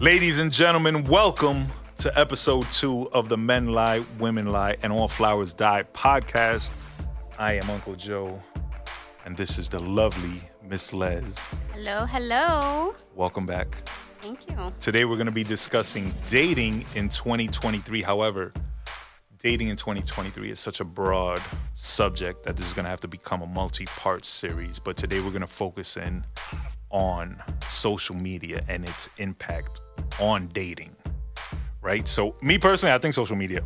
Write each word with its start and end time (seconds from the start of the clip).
Ladies 0.00 0.38
and 0.38 0.52
gentlemen, 0.52 1.02
welcome 1.02 1.66
to 1.96 2.16
episode 2.16 2.70
two 2.70 3.10
of 3.10 3.28
the 3.28 3.36
Men 3.36 3.72
Lie, 3.72 4.04
Women 4.20 4.46
Lie, 4.46 4.76
and 4.84 4.92
All 4.92 5.08
Flowers 5.08 5.52
Die 5.52 5.82
podcast. 5.92 6.70
I 7.36 7.54
am 7.54 7.68
Uncle 7.68 7.96
Joe, 7.96 8.40
and 9.24 9.36
this 9.36 9.58
is 9.58 9.68
the 9.68 9.80
lovely 9.80 10.40
Miss 10.62 10.92
Les. 10.92 11.24
Hello, 11.72 12.06
hello. 12.06 12.94
Welcome 13.16 13.44
back. 13.44 13.88
Thank 14.20 14.48
you. 14.48 14.72
Today 14.78 15.04
we're 15.04 15.16
going 15.16 15.26
to 15.26 15.32
be 15.32 15.42
discussing 15.42 16.14
dating 16.28 16.84
in 16.94 17.08
2023. 17.08 18.00
However, 18.02 18.52
dating 19.38 19.66
in 19.66 19.74
2023 19.74 20.52
is 20.52 20.60
such 20.60 20.78
a 20.78 20.84
broad 20.84 21.42
subject 21.74 22.44
that 22.44 22.56
this 22.56 22.68
is 22.68 22.72
going 22.72 22.84
to 22.84 22.90
have 22.90 23.00
to 23.00 23.08
become 23.08 23.42
a 23.42 23.46
multi-part 23.48 24.24
series. 24.24 24.78
But 24.78 24.96
today 24.96 25.18
we're 25.18 25.30
going 25.30 25.40
to 25.40 25.48
focus 25.48 25.96
in 25.96 26.24
on 26.90 27.42
social 27.66 28.14
media 28.14 28.62
and 28.68 28.84
its 28.84 29.08
impact 29.18 29.80
on 30.20 30.48
dating. 30.48 30.94
Right? 31.80 32.06
So, 32.08 32.34
me 32.42 32.58
personally, 32.58 32.94
I 32.94 32.98
think 32.98 33.14
social 33.14 33.36
media 33.36 33.62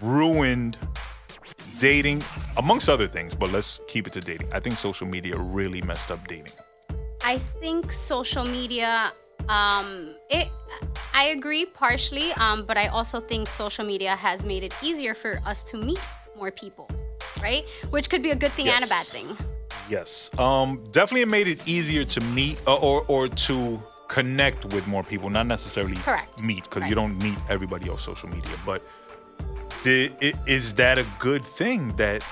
ruined 0.00 0.76
dating 1.78 2.22
amongst 2.56 2.88
other 2.88 3.06
things, 3.06 3.34
but 3.34 3.50
let's 3.52 3.80
keep 3.88 4.06
it 4.06 4.12
to 4.14 4.20
dating. 4.20 4.52
I 4.52 4.60
think 4.60 4.76
social 4.76 5.06
media 5.06 5.36
really 5.38 5.82
messed 5.82 6.10
up 6.10 6.26
dating. 6.28 6.52
I 7.24 7.38
think 7.38 7.92
social 7.92 8.44
media 8.44 9.12
um 9.48 10.14
it 10.30 10.48
I 11.14 11.28
agree 11.28 11.66
partially, 11.66 12.32
um, 12.32 12.64
but 12.64 12.78
I 12.78 12.86
also 12.86 13.20
think 13.20 13.48
social 13.48 13.84
media 13.84 14.16
has 14.16 14.44
made 14.44 14.62
it 14.62 14.74
easier 14.82 15.14
for 15.14 15.40
us 15.44 15.62
to 15.64 15.76
meet 15.76 16.00
more 16.36 16.50
people, 16.50 16.88
right? 17.40 17.64
Which 17.90 18.08
could 18.08 18.22
be 18.22 18.30
a 18.30 18.36
good 18.36 18.52
thing 18.52 18.68
and 18.68 18.84
a 18.84 18.88
bad 18.88 19.06
thing. 19.06 19.36
Yes, 19.88 20.30
um, 20.38 20.82
definitely 20.90 21.22
it 21.22 21.28
made 21.28 21.48
it 21.48 21.68
easier 21.68 22.04
to 22.04 22.20
meet 22.20 22.58
uh, 22.66 22.76
or 22.76 23.04
or 23.08 23.28
to 23.28 23.82
connect 24.12 24.66
with 24.74 24.86
more 24.86 25.02
people, 25.02 25.30
not 25.30 25.46
necessarily 25.46 25.96
Correct. 25.96 26.38
meet 26.38 26.64
because 26.64 26.82
Right. 26.82 26.90
you 26.90 26.94
don't 26.94 27.16
meet 27.22 27.38
everybody 27.48 27.88
off 27.88 28.02
social 28.02 28.28
media. 28.28 28.52
But 28.66 28.86
did, 29.82 30.36
is 30.46 30.74
that 30.74 30.98
a 30.98 31.06
good 31.18 31.42
thing 31.44 31.96
that 31.96 32.22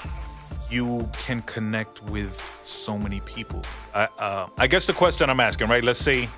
you 0.71 1.09
can 1.25 1.41
connect 1.43 2.03
with 2.03 2.39
so 2.65 2.99
many 2.99 3.21
people? 3.21 3.63
I, 3.95 4.05
uh, 4.19 4.49
I 4.59 4.67
guess 4.67 4.87
the 4.87 4.93
question 4.93 5.31
I'm 5.31 5.41
asking, 5.41 5.69
right? 5.69 5.83
Let's 5.83 5.99
say 6.01 6.29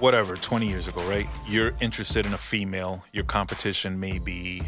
whatever 0.00 0.34
20 0.34 0.66
years 0.66 0.88
ago 0.88 1.02
right 1.02 1.26
you're 1.46 1.74
interested 1.82 2.24
in 2.24 2.32
a 2.32 2.38
female 2.38 3.04
your 3.12 3.22
competition 3.24 4.00
may 4.00 4.18
be 4.18 4.62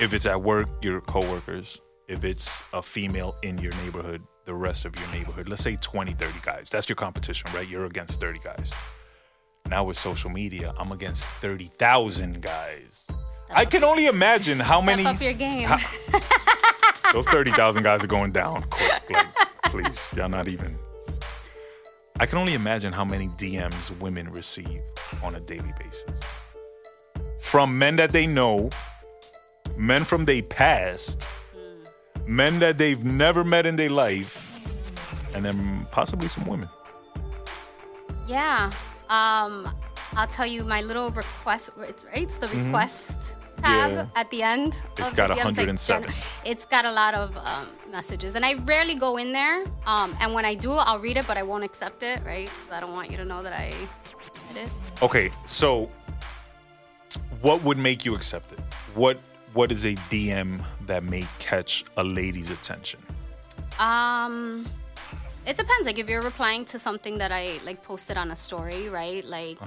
if 0.00 0.14
it's 0.14 0.24
at 0.24 0.40
work 0.40 0.68
your 0.82 1.00
coworkers 1.00 1.80
if 2.06 2.22
it's 2.24 2.62
a 2.72 2.80
female 2.80 3.34
in 3.42 3.58
your 3.58 3.72
neighborhood 3.82 4.22
the 4.48 4.54
rest 4.54 4.86
of 4.86 4.98
your 4.98 5.06
neighborhood 5.12 5.46
let's 5.46 5.62
say 5.62 5.76
20 5.76 6.14
30 6.14 6.32
guys 6.42 6.68
that's 6.70 6.88
your 6.88 6.96
competition 6.96 7.50
right 7.54 7.68
you're 7.68 7.84
against 7.84 8.18
30 8.18 8.38
guys 8.38 8.72
now 9.68 9.84
with 9.84 9.98
social 9.98 10.30
media 10.30 10.72
i'm 10.78 10.90
against 10.90 11.28
30,000 11.42 12.40
guys 12.40 13.06
i 13.50 13.66
can 13.66 13.84
only 13.84 14.06
imagine 14.06 14.58
how 14.58 14.80
many 14.80 15.02
Step 15.02 15.16
up 15.16 15.20
your 15.20 15.34
game. 15.34 15.68
those 17.12 17.26
30,000 17.28 17.82
guys 17.82 18.02
are 18.02 18.08
going 18.08 18.32
down 18.32 18.62
quick. 18.70 19.10
Like, 19.10 19.26
please, 19.64 20.14
y'all 20.16 20.28
not 20.28 20.48
even. 20.48 20.76
I 22.20 22.26
can 22.26 22.38
only 22.38 22.54
imagine 22.54 22.92
how 22.92 23.04
many 23.04 23.28
DMs 23.28 23.98
women 24.00 24.30
receive 24.30 24.80
on 25.22 25.34
a 25.34 25.40
daily 25.40 25.72
basis. 25.78 26.20
From 27.40 27.78
men 27.78 27.96
that 27.96 28.12
they 28.12 28.26
know, 28.26 28.70
men 29.76 30.04
from 30.04 30.24
their 30.24 30.42
past, 30.42 31.26
men 32.28 32.58
that 32.60 32.76
they've 32.78 33.02
never 33.04 33.42
met 33.42 33.64
in 33.66 33.74
their 33.76 33.90
life, 33.90 34.52
and 35.34 35.44
then 35.44 35.86
possibly 35.90 36.28
some 36.28 36.44
women. 36.46 36.68
Yeah. 38.28 38.70
Um, 39.08 39.74
I'll 40.14 40.28
tell 40.28 40.46
you 40.46 40.64
my 40.64 40.82
little 40.82 41.10
request. 41.10 41.70
It's 41.80 42.04
right. 42.04 42.22
It's 42.22 42.38
the 42.38 42.48
request 42.48 43.34
tab 43.56 43.90
Mm-hmm. 43.90 43.96
Yeah. 43.96 44.06
at 44.20 44.30
the 44.30 44.42
end. 44.42 44.80
It's 44.98 45.10
got 45.10 45.28
the 45.28 45.34
107. 45.36 46.04
gen- 46.04 46.14
it's 46.44 46.64
got 46.66 46.84
a 46.84 46.92
lot 46.92 47.14
of 47.14 47.36
um, 47.38 47.66
messages, 47.90 48.34
and 48.36 48.44
I 48.44 48.54
rarely 48.54 48.94
go 48.94 49.16
in 49.16 49.32
there. 49.32 49.64
Um, 49.86 50.16
and 50.20 50.32
when 50.34 50.44
I 50.44 50.54
do, 50.54 50.72
I'll 50.72 51.00
read 51.00 51.16
it, 51.16 51.26
but 51.26 51.36
I 51.36 51.42
won't 51.42 51.64
accept 51.64 52.02
it, 52.02 52.20
right? 52.24 52.48
'Cause 52.48 52.72
I 52.76 52.80
don't 52.80 52.92
want 52.92 53.10
you 53.10 53.16
to 53.16 53.24
know 53.24 53.42
that 53.42 53.52
I 53.54 53.72
did 54.52 54.64
it. 54.64 54.70
Okay, 55.02 55.30
so 55.46 55.90
what 57.40 57.62
would 57.64 57.78
make 57.78 58.04
you 58.04 58.14
accept 58.14 58.52
it? 58.52 58.60
What 58.94 59.18
What 59.54 59.72
is 59.72 59.84
a 59.84 59.94
DM 60.10 60.62
that 60.86 61.02
may 61.04 61.26
catch 61.38 61.84
a 61.96 62.04
lady's 62.04 62.50
attention? 62.50 63.00
Um, 63.78 64.66
it 65.46 65.56
depends. 65.56 65.86
Like 65.86 65.98
if 65.98 66.08
you're 66.08 66.22
replying 66.22 66.64
to 66.66 66.78
something 66.78 67.16
that 67.18 67.32
I 67.32 67.58
like 67.64 67.82
posted 67.82 68.18
on 68.18 68.30
a 68.30 68.36
story, 68.36 68.88
right? 68.90 69.24
Like, 69.24 69.58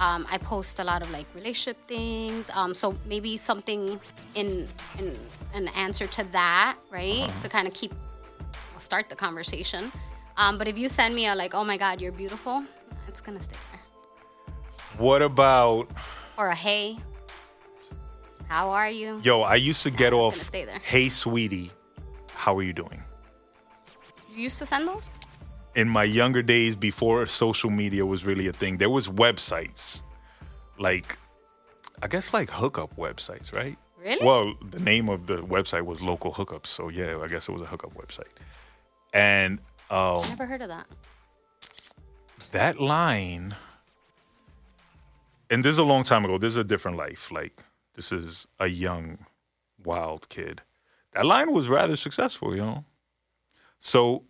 um, 0.00 0.26
I 0.30 0.38
post 0.38 0.80
a 0.80 0.84
lot 0.84 1.02
of 1.02 1.10
like 1.12 1.26
relationship 1.34 1.76
things. 1.86 2.50
Um, 2.50 2.74
so 2.74 2.96
maybe 3.06 3.36
something 3.36 4.00
in 4.34 4.68
in 4.98 5.16
an 5.54 5.68
answer 5.68 6.06
to 6.08 6.24
that, 6.32 6.76
right? 6.90 7.30
To 7.40 7.48
kind 7.48 7.68
of 7.68 7.74
keep 7.74 7.94
start 8.78 9.08
the 9.08 9.16
conversation. 9.16 9.92
Um, 10.36 10.58
but 10.58 10.66
if 10.66 10.76
you 10.76 10.88
send 10.88 11.14
me 11.14 11.26
a 11.26 11.34
like, 11.34 11.54
oh 11.54 11.64
my 11.64 11.76
God, 11.76 12.00
you're 12.00 12.12
beautiful, 12.12 12.64
it's 13.06 13.20
gonna 13.20 13.40
stay 13.40 13.56
there. 13.70 13.80
What 14.98 15.22
about 15.22 15.90
Or 16.36 16.48
a 16.48 16.54
hey, 16.54 16.98
how 18.50 18.70
are 18.70 18.90
you? 18.90 19.20
Yo, 19.22 19.42
I 19.42 19.54
used 19.54 19.84
to 19.84 19.90
get 19.92 20.12
off. 20.12 20.34
stay 20.34 20.64
there. 20.64 20.80
Hey, 20.82 21.08
sweetie, 21.08 21.70
how 22.34 22.58
are 22.58 22.62
you 22.64 22.72
doing? 22.72 23.00
You 24.34 24.42
used 24.42 24.58
to 24.58 24.66
send 24.66 24.88
those? 24.88 25.12
In 25.76 25.88
my 25.88 26.02
younger 26.02 26.42
days, 26.42 26.74
before 26.74 27.24
social 27.26 27.70
media 27.70 28.04
was 28.04 28.24
really 28.24 28.48
a 28.48 28.52
thing, 28.52 28.78
there 28.78 28.90
was 28.90 29.08
websites, 29.08 30.02
like, 30.78 31.16
I 32.02 32.08
guess 32.08 32.34
like 32.34 32.50
hookup 32.50 32.96
websites, 32.96 33.52
right? 33.54 33.78
Really? 34.02 34.24
Well, 34.26 34.54
the 34.68 34.80
name 34.80 35.08
of 35.08 35.28
the 35.28 35.36
website 35.36 35.84
was 35.84 36.02
Local 36.02 36.32
Hookups, 36.32 36.66
so 36.66 36.88
yeah, 36.88 37.18
I 37.22 37.28
guess 37.28 37.48
it 37.48 37.52
was 37.52 37.62
a 37.62 37.66
hookup 37.66 37.94
website. 37.94 38.32
And 39.14 39.60
um, 39.90 40.22
Never 40.28 40.46
heard 40.46 40.62
of 40.62 40.68
that. 40.70 40.86
that 42.50 42.80
line, 42.80 43.54
and 45.50 45.64
this 45.64 45.70
is 45.72 45.78
a 45.78 45.84
long 45.84 46.02
time 46.02 46.24
ago. 46.24 46.36
This 46.38 46.50
is 46.52 46.56
a 46.56 46.64
different 46.64 46.96
life. 46.96 47.30
Like 47.30 47.62
this 48.00 48.12
is 48.12 48.48
a 48.58 48.66
young, 48.66 49.26
wild 49.84 50.30
kid. 50.30 50.62
That 51.12 51.26
line 51.26 51.52
was 51.52 51.68
rather 51.68 51.96
successful, 51.96 52.56
you 52.56 52.62
know. 52.62 52.84
So, 53.78 54.24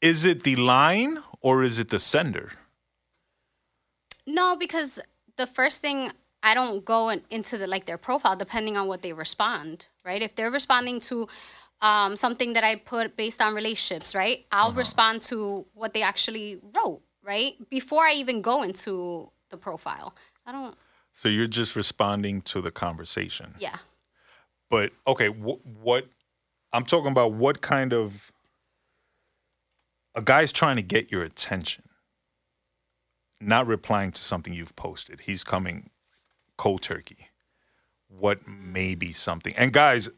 is 0.00 0.24
it 0.24 0.44
the 0.44 0.54
line 0.54 1.18
or 1.40 1.64
is 1.64 1.80
it 1.80 1.88
the 1.88 1.98
sender? 1.98 2.52
No, 4.24 4.54
because 4.54 5.00
the 5.36 5.48
first 5.48 5.80
thing 5.80 6.12
I 6.44 6.54
don't 6.54 6.84
go 6.84 7.08
in, 7.08 7.22
into 7.28 7.58
the 7.58 7.66
like 7.66 7.86
their 7.86 7.98
profile 7.98 8.36
depending 8.36 8.76
on 8.76 8.86
what 8.86 9.02
they 9.02 9.12
respond, 9.12 9.88
right? 10.04 10.22
If 10.22 10.36
they're 10.36 10.52
responding 10.52 11.00
to 11.10 11.26
um, 11.80 12.14
something 12.14 12.52
that 12.52 12.62
I 12.62 12.76
put 12.76 13.16
based 13.16 13.42
on 13.42 13.52
relationships, 13.52 14.14
right? 14.14 14.46
I'll 14.52 14.72
respond 14.84 15.22
to 15.22 15.66
what 15.74 15.92
they 15.92 16.02
actually 16.02 16.60
wrote, 16.76 17.02
right? 17.24 17.54
Before 17.68 18.04
I 18.04 18.12
even 18.12 18.42
go 18.42 18.62
into 18.62 19.32
the 19.50 19.56
profile. 19.56 20.14
I 20.46 20.52
don't. 20.52 20.76
So 21.12 21.28
you're 21.28 21.46
just 21.46 21.76
responding 21.76 22.40
to 22.42 22.60
the 22.60 22.70
conversation. 22.70 23.54
Yeah. 23.58 23.76
But 24.70 24.92
okay, 25.06 25.28
wh- 25.28 25.64
what 25.82 26.08
I'm 26.72 26.84
talking 26.84 27.10
about? 27.10 27.32
What 27.32 27.60
kind 27.60 27.92
of 27.92 28.32
a 30.14 30.22
guy's 30.22 30.52
trying 30.52 30.76
to 30.76 30.82
get 30.82 31.10
your 31.10 31.22
attention, 31.22 31.84
not 33.40 33.66
replying 33.66 34.10
to 34.12 34.22
something 34.22 34.52
you've 34.52 34.76
posted. 34.76 35.22
He's 35.22 35.44
coming 35.44 35.90
cold 36.56 36.82
turkey. 36.82 37.28
What 38.08 38.46
may 38.46 38.94
be 38.94 39.12
something? 39.12 39.54
And 39.56 39.72
guys, 39.72 40.10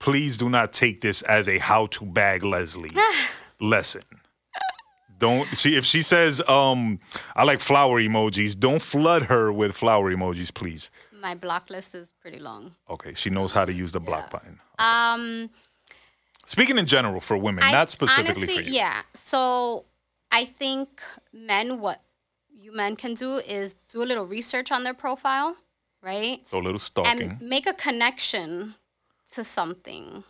please 0.00 0.36
do 0.36 0.48
not 0.48 0.72
take 0.72 1.02
this 1.02 1.22
as 1.22 1.48
a 1.48 1.58
how 1.58 1.86
to 1.86 2.04
bag 2.04 2.42
Leslie 2.42 2.90
lesson. 3.60 4.02
Don't 5.24 5.48
see 5.56 5.74
if 5.80 5.84
she 5.86 6.02
says 6.02 6.42
um 6.48 6.98
I 7.34 7.44
like 7.50 7.60
flower 7.60 7.98
emojis, 8.08 8.52
don't 8.66 8.82
flood 8.82 9.22
her 9.32 9.50
with 9.60 9.72
flower 9.74 10.12
emojis, 10.14 10.50
please. 10.52 10.90
My 11.26 11.34
block 11.34 11.70
list 11.70 11.94
is 11.94 12.10
pretty 12.22 12.38
long. 12.48 12.62
Okay, 12.94 13.14
she 13.14 13.30
knows 13.30 13.52
how 13.56 13.64
to 13.64 13.72
use 13.72 13.92
the 13.92 14.00
block 14.00 14.24
Yeah. 14.26 14.32
button. 14.34 14.54
Um, 14.78 15.50
Speaking 16.46 16.76
in 16.76 16.86
general 16.86 17.20
for 17.20 17.36
women, 17.38 17.64
I- 17.64 17.72
not 17.72 17.88
specifically 17.88 18.34
honestly, 18.42 18.56
for 18.56 18.62
you. 18.68 18.72
Yeah. 18.82 19.00
So 19.14 19.86
I 20.40 20.44
think 20.44 20.88
men, 21.32 21.80
what 21.80 22.02
you 22.64 22.70
men 22.72 22.94
can 22.96 23.14
do 23.14 23.30
is 23.38 23.76
do 23.88 24.02
a 24.02 24.08
little 24.10 24.26
research 24.26 24.70
on 24.70 24.84
their 24.84 24.92
profile, 25.04 25.56
right? 26.02 26.46
So 26.50 26.58
a 26.58 26.64
little 26.68 26.78
stalking. 26.90 27.22
And 27.22 27.40
make 27.40 27.66
a 27.66 27.72
connection 27.72 28.74
to 29.32 29.42
something. 29.42 30.24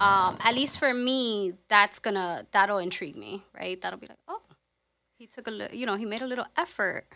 Uh. 0.00 0.04
Um, 0.04 0.38
at 0.40 0.54
least 0.54 0.78
for 0.78 0.92
me, 0.94 1.54
that's 1.68 1.98
gonna 1.98 2.46
that'll 2.52 2.78
intrigue 2.78 3.16
me, 3.16 3.42
right? 3.54 3.80
That'll 3.80 3.98
be 3.98 4.06
like, 4.06 4.18
oh, 4.28 4.42
he 5.18 5.26
took 5.26 5.46
a 5.46 5.50
little, 5.50 5.76
you 5.76 5.86
know, 5.86 5.96
he 5.96 6.04
made 6.06 6.22
a 6.22 6.26
little 6.26 6.46
effort. 6.56 7.06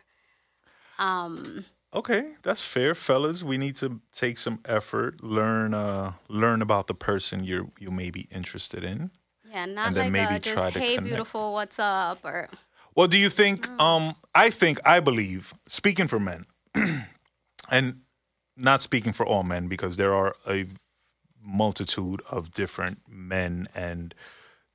Um, 0.99 1.65
okay, 1.93 2.35
that's 2.43 2.63
fair, 2.63 2.95
fellas. 2.95 3.43
We 3.43 3.59
need 3.59 3.77
to 3.77 4.01
take 4.13 4.39
some 4.39 4.61
effort, 4.65 5.23
learn 5.23 5.75
uh 5.75 6.13
learn 6.29 6.63
about 6.63 6.87
the 6.87 6.95
person 6.95 7.45
you 7.45 7.73
you 7.79 7.91
may 7.91 8.11
be 8.11 8.29
interested 8.31 8.85
in. 8.85 9.11
yeah, 9.51 9.67
not 9.67 9.89
And 9.89 9.97
then 9.97 10.05
like 10.07 10.13
maybe 10.13 10.35
a 10.37 10.41
try 10.41 10.71
just 10.71 10.73
to 10.75 10.81
hey 10.81 10.95
connect. 10.97 11.05
beautiful, 11.07 11.53
what's 11.53 11.79
up, 11.79 12.19
or 12.25 12.49
Well, 12.95 13.09
do 13.09 13.19
you 13.19 13.29
think? 13.31 13.69
Um, 13.81 14.15
I 14.35 14.51
think 14.51 14.79
I 14.87 15.01
believe. 15.01 15.53
Speaking 15.67 16.07
for 16.09 16.21
men, 16.21 16.47
and 17.71 18.01
not 18.57 18.81
speaking 18.83 19.13
for 19.13 19.27
all 19.27 19.43
men, 19.43 19.69
because 19.69 19.97
there 19.97 20.15
are 20.15 20.35
a 20.47 20.67
multitude 21.45 22.23
of 22.31 22.51
different 22.53 23.01
men, 23.09 23.69
and 23.75 24.15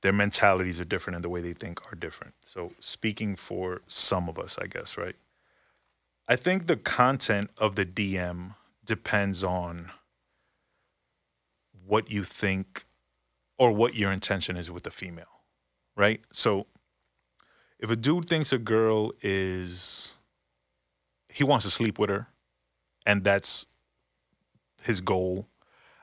their 0.02 0.12
mentalities 0.12 0.80
are 0.80 0.84
different, 0.84 1.16
and 1.16 1.24
the 1.24 1.28
way 1.28 1.40
they 1.40 1.52
think 1.52 1.80
are 1.90 1.96
different. 1.96 2.34
So, 2.44 2.72
speaking 2.80 3.36
for 3.36 3.82
some 3.86 4.28
of 4.28 4.38
us, 4.38 4.56
I 4.60 4.66
guess, 4.66 4.96
right? 4.96 5.16
I 6.28 6.36
think 6.36 6.66
the 6.68 6.76
content 6.76 7.50
of 7.58 7.74
the 7.74 7.84
DM 7.84 8.54
depends 8.84 9.42
on 9.42 9.90
what 11.86 12.08
you 12.10 12.22
think 12.22 12.84
or 13.58 13.72
what 13.72 13.94
your 13.94 14.12
intention 14.12 14.56
is 14.56 14.70
with 14.70 14.84
the 14.84 14.90
female, 14.90 15.42
right? 15.96 16.20
So 16.32 16.66
if 17.78 17.90
a 17.90 17.96
dude 17.96 18.26
thinks 18.26 18.52
a 18.52 18.58
girl 18.58 19.12
is 19.22 20.14
he 21.28 21.44
wants 21.44 21.64
to 21.64 21.70
sleep 21.70 21.98
with 21.98 22.10
her 22.10 22.28
and 23.04 23.24
that's 23.24 23.66
his 24.82 25.00
goal, 25.00 25.46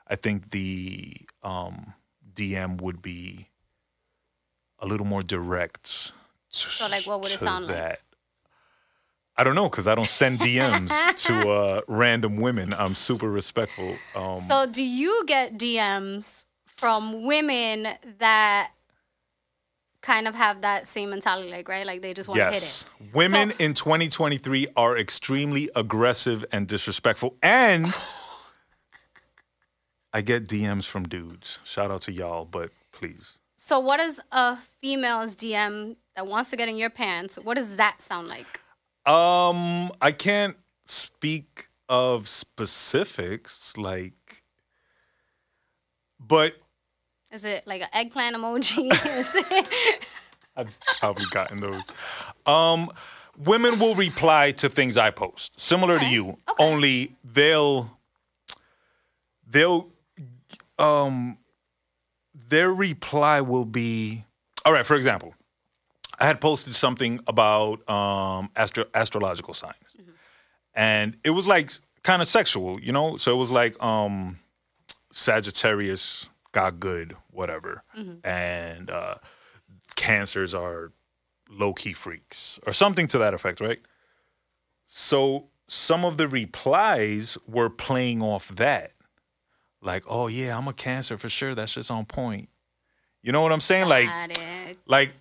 I 0.08 0.16
think 0.16 0.50
the 0.50 1.16
um, 1.42 1.94
DM 2.34 2.80
would 2.80 3.02
be 3.02 3.48
a 4.78 4.86
little 4.86 5.06
more 5.06 5.22
direct. 5.22 6.12
So, 6.48 6.88
like, 6.88 7.06
what 7.06 7.20
would 7.20 7.30
it 7.30 7.38
sound 7.38 7.66
like? 7.66 8.00
I 9.36 9.44
don't 9.44 9.54
know 9.54 9.68
because 9.68 9.86
I 9.86 9.94
don't 9.94 10.08
send 10.08 10.40
DMs 10.40 10.90
to 11.26 11.50
uh, 11.50 11.80
random 11.86 12.38
women. 12.38 12.74
I'm 12.74 12.94
super 12.94 13.30
respectful. 13.30 13.96
Um, 14.14 14.36
so, 14.36 14.66
do 14.66 14.82
you 14.82 15.24
get 15.26 15.56
DMs 15.56 16.44
from 16.66 17.24
women 17.24 17.88
that 18.18 18.72
kind 20.00 20.26
of 20.26 20.34
have 20.34 20.62
that 20.62 20.88
same 20.88 21.10
mentality, 21.10 21.50
like 21.50 21.68
right, 21.68 21.86
like 21.86 22.02
they 22.02 22.14
just 22.14 22.28
want 22.28 22.38
to 22.38 22.44
yes. 22.44 22.88
hit 22.98 23.06
it? 23.06 23.14
Women 23.14 23.50
so, 23.50 23.56
in 23.64 23.74
2023 23.74 24.68
are 24.76 24.96
extremely 24.98 25.70
aggressive 25.76 26.44
and 26.50 26.66
disrespectful, 26.66 27.36
and 27.40 27.94
I 30.12 30.22
get 30.22 30.48
DMs 30.48 30.84
from 30.84 31.06
dudes. 31.08 31.58
Shout 31.64 31.90
out 31.90 32.02
to 32.02 32.12
y'all, 32.12 32.44
but 32.44 32.70
please. 32.92 33.38
So, 33.56 33.78
what 33.78 34.00
is 34.00 34.20
a 34.32 34.56
female's 34.82 35.34
DM 35.34 35.96
that 36.16 36.26
wants 36.26 36.50
to 36.50 36.56
get 36.56 36.68
in 36.68 36.76
your 36.76 36.90
pants? 36.90 37.38
What 37.42 37.54
does 37.54 37.76
that 37.76 38.00
sound 38.00 38.28
like? 38.28 38.60
Um, 39.04 39.90
I 40.00 40.12
can't 40.12 40.56
speak 40.84 41.68
of 41.88 42.28
specifics, 42.28 43.76
like, 43.76 44.42
but 46.20 46.54
is 47.30 47.44
it 47.44 47.66
like 47.66 47.82
an 47.82 47.88
eggplant 47.92 48.36
emoji? 48.36 48.90
I've 50.56 50.78
probably 50.98 51.26
gotten 51.30 51.60
those. 51.60 51.82
Um, 52.46 52.90
women 53.36 53.78
will 53.78 53.94
reply 53.94 54.52
to 54.52 54.68
things 54.68 54.96
I 54.96 55.10
post, 55.10 55.58
similar 55.60 55.94
okay. 55.96 56.06
to 56.06 56.10
you. 56.10 56.28
Okay. 56.28 56.38
Only 56.58 57.16
they'll 57.24 57.98
they'll 59.46 59.88
um 60.78 61.38
their 62.34 62.72
reply 62.72 63.40
will 63.40 63.64
be 63.64 64.24
all 64.64 64.72
right. 64.72 64.86
For 64.86 64.96
example, 64.96 65.34
I 66.18 66.26
had 66.26 66.40
posted 66.40 66.74
something 66.74 67.20
about 67.26 67.88
um, 67.88 68.50
astro- 68.56 68.84
astrological 68.94 69.54
signs, 69.54 69.96
mm-hmm. 69.98 70.10
and 70.74 71.16
it 71.24 71.30
was 71.30 71.46
like 71.48 71.70
kind 72.02 72.20
of 72.20 72.28
sexual, 72.28 72.80
you 72.80 72.92
know. 72.92 73.16
So 73.16 73.32
it 73.32 73.38
was 73.38 73.50
like 73.50 73.82
um, 73.82 74.38
Sagittarius 75.12 76.28
got 76.52 76.80
good, 76.80 77.16
whatever, 77.30 77.82
mm-hmm. 77.96 78.26
and 78.26 78.90
uh, 78.90 79.16
Cancers 79.96 80.54
are 80.54 80.92
low 81.48 81.72
key 81.72 81.92
freaks, 81.94 82.60
or 82.66 82.72
something 82.72 83.06
to 83.06 83.18
that 83.18 83.32
effect, 83.32 83.60
right? 83.60 83.80
So 84.86 85.48
some 85.66 86.04
of 86.04 86.16
the 86.16 86.28
replies 86.28 87.38
were 87.46 87.70
playing 87.70 88.22
off 88.22 88.48
that, 88.48 88.92
like, 89.80 90.04
"Oh 90.06 90.26
yeah, 90.26 90.56
I'm 90.56 90.68
a 90.68 90.72
Cancer 90.72 91.18
for 91.18 91.28
sure. 91.28 91.54
That's 91.54 91.74
just 91.74 91.90
on 91.90 92.06
point." 92.06 92.48
You 93.22 93.32
know 93.32 93.42
what 93.42 93.52
I'm 93.52 93.60
saying? 93.60 93.88
Like, 93.88 94.08
like 94.86 95.12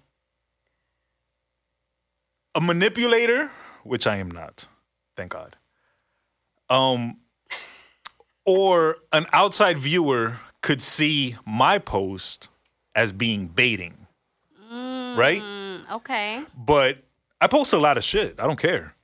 a 2.56 2.62
manipulator, 2.62 3.52
which 3.84 4.08
I 4.08 4.18
am 4.18 4.30
not, 4.30 4.68
thank 5.16 5.32
God. 5.32 5.56
Um, 6.70 7.18
or 8.46 8.98
an 9.14 9.26
outside 9.34 9.78
viewer 9.78 10.40
could 10.62 10.82
see 10.82 11.36
my 11.46 11.80
post 11.80 12.50
as 12.96 13.12
being 13.12 13.48
baiting, 13.48 14.08
mm, 14.72 15.18
right? 15.18 15.42
Okay. 15.98 16.44
But 16.56 16.98
I 17.40 17.48
post 17.48 17.74
a 17.74 17.78
lot 17.78 17.98
of 17.98 18.04
shit. 18.04 18.40
I 18.40 18.48
don't 18.48 18.60
care. 18.60 18.96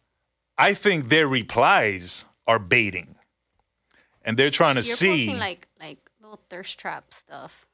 I 0.57 0.73
think 0.73 1.09
their 1.09 1.27
replies 1.27 2.25
are 2.47 2.59
baiting, 2.59 3.15
and 4.23 4.37
they're 4.37 4.49
trying 4.49 4.75
so 4.75 4.81
to 4.81 4.87
you're 4.87 4.97
see 4.97 5.17
posting 5.25 5.39
like 5.39 5.67
like 5.79 5.97
little 6.21 6.39
thirst 6.49 6.79
trap 6.79 7.13
stuff. 7.13 7.65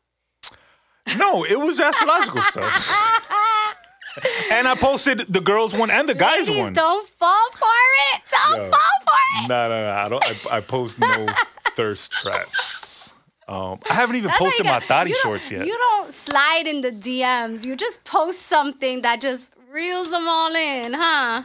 No, 1.17 1.43
it 1.43 1.57
was 1.57 1.79
astrological 1.79 2.41
stuff. 2.41 3.75
and 4.51 4.67
I 4.67 4.75
posted 4.75 5.19
the 5.29 5.41
girls 5.41 5.73
one 5.73 5.89
and 5.89 6.07
the 6.07 6.13
guys 6.13 6.47
Ladies, 6.47 6.63
one. 6.63 6.73
Don't 6.73 7.07
fall 7.07 7.51
for 7.51 7.65
it. 8.13 8.21
Don't 8.29 8.57
Yo, 8.57 8.69
fall 8.69 8.79
for 9.03 9.43
it. 9.43 9.49
No, 9.49 9.69
no, 9.69 9.81
no. 9.81 9.91
I 9.91 10.09
don't. 10.09 10.51
I, 10.51 10.57
I 10.57 10.61
post 10.61 10.99
no 10.99 11.27
thirst 11.75 12.11
traps. 12.11 13.13
Um, 13.47 13.79
I 13.89 13.95
haven't 13.95 14.17
even 14.17 14.27
That's 14.27 14.39
posted 14.39 14.65
my 14.65 14.79
thotty 14.79 15.13
shorts 15.13 15.49
yet. 15.49 15.65
You 15.65 15.75
don't 15.75 16.13
slide 16.13 16.67
in 16.67 16.81
the 16.81 16.91
DMs. 16.91 17.65
You 17.65 17.75
just 17.75 18.03
post 18.03 18.43
something 18.43 19.01
that 19.01 19.21
just 19.21 19.51
reels 19.71 20.11
them 20.11 20.27
all 20.27 20.53
in, 20.53 20.93
huh? 20.93 21.43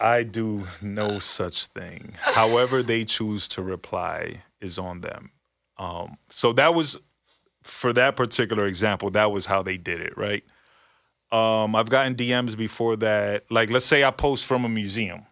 I 0.00 0.24
do 0.24 0.66
no 0.82 1.18
such 1.18 1.66
thing. 1.66 2.14
However, 2.20 2.82
they 2.82 3.04
choose 3.04 3.46
to 3.48 3.62
reply 3.62 4.42
is 4.60 4.78
on 4.78 5.00
them. 5.00 5.30
Um, 5.78 6.18
so 6.30 6.52
that 6.54 6.74
was 6.74 6.96
for 7.62 7.92
that 7.92 8.16
particular 8.16 8.66
example. 8.66 9.10
That 9.10 9.30
was 9.30 9.46
how 9.46 9.62
they 9.62 9.76
did 9.76 10.00
it, 10.00 10.16
right? 10.16 10.44
Um, 11.32 11.74
I've 11.74 11.88
gotten 11.90 12.14
DMs 12.14 12.56
before 12.56 12.96
that. 12.96 13.44
Like, 13.50 13.70
let's 13.70 13.86
say 13.86 14.04
I 14.04 14.10
post 14.10 14.44
from 14.44 14.64
a 14.64 14.68
museum, 14.68 15.26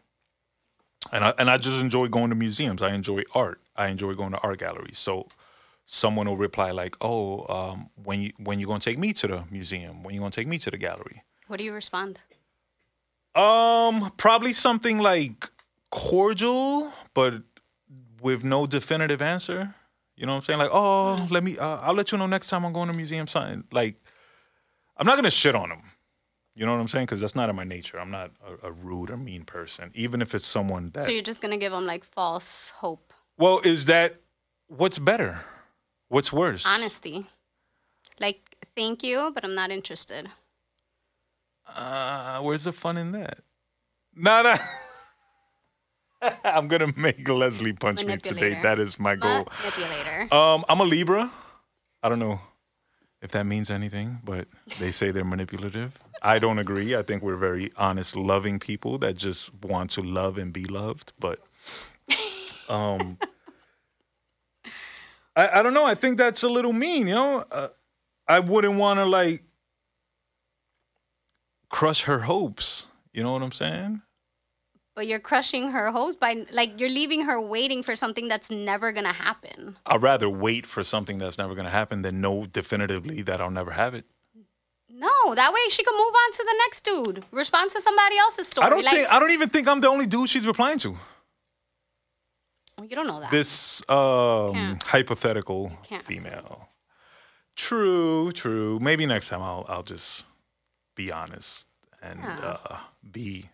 and 1.12 1.24
I 1.24 1.34
and 1.38 1.48
I 1.48 1.58
just 1.58 1.80
enjoy 1.80 2.08
going 2.08 2.30
to 2.30 2.36
museums. 2.36 2.82
I 2.82 2.92
enjoy 2.92 3.22
art. 3.34 3.60
I 3.76 3.88
enjoy 3.88 4.14
going 4.14 4.32
to 4.32 4.38
art 4.38 4.58
galleries. 4.58 4.98
So, 4.98 5.28
someone 5.86 6.26
will 6.28 6.36
reply 6.36 6.70
like, 6.72 6.96
"Oh, 7.00 7.46
um, 7.46 7.90
when 8.02 8.20
you 8.22 8.32
when 8.38 8.58
you 8.58 8.66
gonna 8.66 8.80
take 8.80 8.98
me 8.98 9.12
to 9.12 9.26
the 9.28 9.44
museum? 9.50 10.02
When 10.02 10.14
you 10.14 10.20
gonna 10.20 10.32
take 10.32 10.48
me 10.48 10.58
to 10.58 10.70
the 10.70 10.78
gallery?" 10.78 11.22
What 11.46 11.58
do 11.58 11.64
you 11.64 11.72
respond? 11.72 12.20
Um, 13.34 14.12
probably 14.16 14.52
something 14.52 14.98
like 14.98 15.50
cordial, 15.90 16.92
but 17.14 17.42
with 18.20 18.44
no 18.44 18.66
definitive 18.66 19.22
answer. 19.22 19.74
You 20.16 20.26
know 20.26 20.34
what 20.34 20.38
I'm 20.38 20.44
saying? 20.44 20.58
Like, 20.58 20.70
oh, 20.72 21.26
let 21.30 21.42
me. 21.42 21.58
Uh, 21.58 21.78
I'll 21.78 21.94
let 21.94 22.12
you 22.12 22.18
know 22.18 22.26
next 22.26 22.48
time 22.48 22.64
I'm 22.64 22.72
going 22.72 22.88
to 22.88 22.94
museum. 22.94 23.26
Something 23.26 23.64
like, 23.72 23.96
I'm 24.96 25.06
not 25.06 25.16
gonna 25.16 25.30
shit 25.30 25.54
on 25.54 25.70
them. 25.70 25.82
You 26.54 26.66
know 26.66 26.72
what 26.72 26.80
I'm 26.80 26.88
saying? 26.88 27.06
Because 27.06 27.20
that's 27.20 27.34
not 27.34 27.48
in 27.48 27.56
my 27.56 27.64
nature. 27.64 27.98
I'm 27.98 28.10
not 28.10 28.30
a, 28.46 28.68
a, 28.68 28.72
rude 28.72 29.10
or 29.10 29.16
mean 29.16 29.44
person, 29.44 29.90
even 29.94 30.20
if 30.20 30.34
it's 30.34 30.46
someone 30.46 30.90
that. 30.92 31.04
So 31.04 31.10
you're 31.10 31.22
just 31.22 31.40
gonna 31.40 31.56
give 31.56 31.72
them 31.72 31.86
like 31.86 32.04
false 32.04 32.72
hope. 32.76 33.12
Well, 33.38 33.60
is 33.64 33.86
that 33.86 34.20
what's 34.68 34.98
better? 34.98 35.40
What's 36.08 36.32
worse? 36.32 36.66
Honesty. 36.66 37.26
Like, 38.20 38.58
thank 38.76 39.02
you, 39.02 39.32
but 39.34 39.44
I'm 39.44 39.54
not 39.54 39.70
interested. 39.70 40.28
Uh, 41.76 42.40
where's 42.40 42.64
the 42.64 42.72
fun 42.72 42.96
in 42.96 43.12
that? 43.12 43.38
No, 44.14 44.42
no. 44.42 44.56
I'm 46.44 46.68
gonna 46.68 46.92
make 46.96 47.28
Leslie 47.28 47.72
punch 47.72 48.04
me 48.04 48.16
today. 48.16 48.58
That 48.62 48.78
is 48.78 48.98
my 48.98 49.16
goal. 49.16 49.48
Manipulator. 49.64 50.34
Um, 50.34 50.64
I'm 50.68 50.80
a 50.80 50.84
Libra. 50.84 51.30
I 52.02 52.08
don't 52.08 52.18
know 52.18 52.40
if 53.20 53.30
that 53.32 53.44
means 53.44 53.70
anything, 53.70 54.20
but 54.24 54.48
they 54.78 54.90
say 54.90 55.10
they're 55.10 55.24
manipulative. 55.24 55.98
I 56.22 56.38
don't 56.38 56.58
agree. 56.58 56.94
I 56.94 57.02
think 57.02 57.22
we're 57.22 57.36
very 57.36 57.72
honest, 57.76 58.16
loving 58.16 58.58
people 58.58 58.98
that 58.98 59.16
just 59.16 59.50
want 59.62 59.90
to 59.92 60.02
love 60.02 60.38
and 60.38 60.52
be 60.52 60.64
loved. 60.64 61.12
But 61.18 61.40
um, 62.68 63.18
I, 65.36 65.60
I 65.60 65.62
don't 65.62 65.74
know. 65.74 65.86
I 65.86 65.94
think 65.94 66.18
that's 66.18 66.42
a 66.42 66.48
little 66.48 66.72
mean. 66.72 67.08
You 67.08 67.14
know, 67.14 67.44
uh, 67.50 67.68
I 68.28 68.40
wouldn't 68.40 68.76
want 68.76 68.98
to 68.98 69.06
like 69.06 69.42
crush 71.72 72.04
her 72.04 72.20
hopes. 72.20 72.86
You 73.12 73.24
know 73.24 73.32
what 73.32 73.42
I'm 73.42 73.50
saying? 73.50 74.02
But 74.94 75.06
you're 75.06 75.18
crushing 75.18 75.70
her 75.70 75.90
hopes 75.90 76.14
by 76.14 76.46
like 76.52 76.78
you're 76.78 76.90
leaving 76.90 77.22
her 77.22 77.40
waiting 77.40 77.82
for 77.82 77.96
something 77.96 78.28
that's 78.28 78.50
never 78.50 78.92
gonna 78.92 79.12
happen. 79.12 79.76
I'd 79.86 80.02
rather 80.02 80.28
wait 80.28 80.66
for 80.66 80.84
something 80.84 81.18
that's 81.18 81.38
never 81.38 81.54
gonna 81.54 81.70
happen 81.70 82.02
than 82.02 82.20
know 82.20 82.46
definitively 82.46 83.22
that 83.22 83.40
I'll 83.40 83.50
never 83.50 83.72
have 83.72 83.94
it. 83.94 84.04
No, 84.90 85.34
that 85.34 85.52
way 85.52 85.60
she 85.70 85.82
can 85.82 85.94
move 85.94 86.14
on 86.14 86.32
to 86.32 86.44
the 86.44 86.54
next 86.58 86.84
dude. 86.84 87.24
Respond 87.32 87.70
to 87.70 87.80
somebody 87.80 88.18
else's 88.18 88.46
story. 88.46 88.66
I 88.66 88.70
don't 88.70 88.84
like, 88.84 88.94
think 88.94 89.08
I 89.10 89.18
don't 89.18 89.32
even 89.32 89.48
think 89.48 89.66
I'm 89.66 89.80
the 89.80 89.88
only 89.88 90.06
dude 90.06 90.28
she's 90.28 90.46
replying 90.46 90.78
to. 90.78 90.96
You 92.82 92.96
don't 92.96 93.06
know 93.06 93.20
that. 93.20 93.30
This 93.30 93.82
um, 93.88 94.78
hypothetical 94.84 95.72
female. 96.04 96.68
True, 97.56 98.32
true. 98.32 98.78
Maybe 98.80 99.06
next 99.06 99.28
time 99.28 99.40
I'll 99.40 99.64
I'll 99.68 99.82
just 99.82 100.24
be 101.04 101.12
honest 101.12 101.66
and 102.02 102.18
Yeah. 102.20 102.58
uh, 102.64 102.76
be 103.18 103.50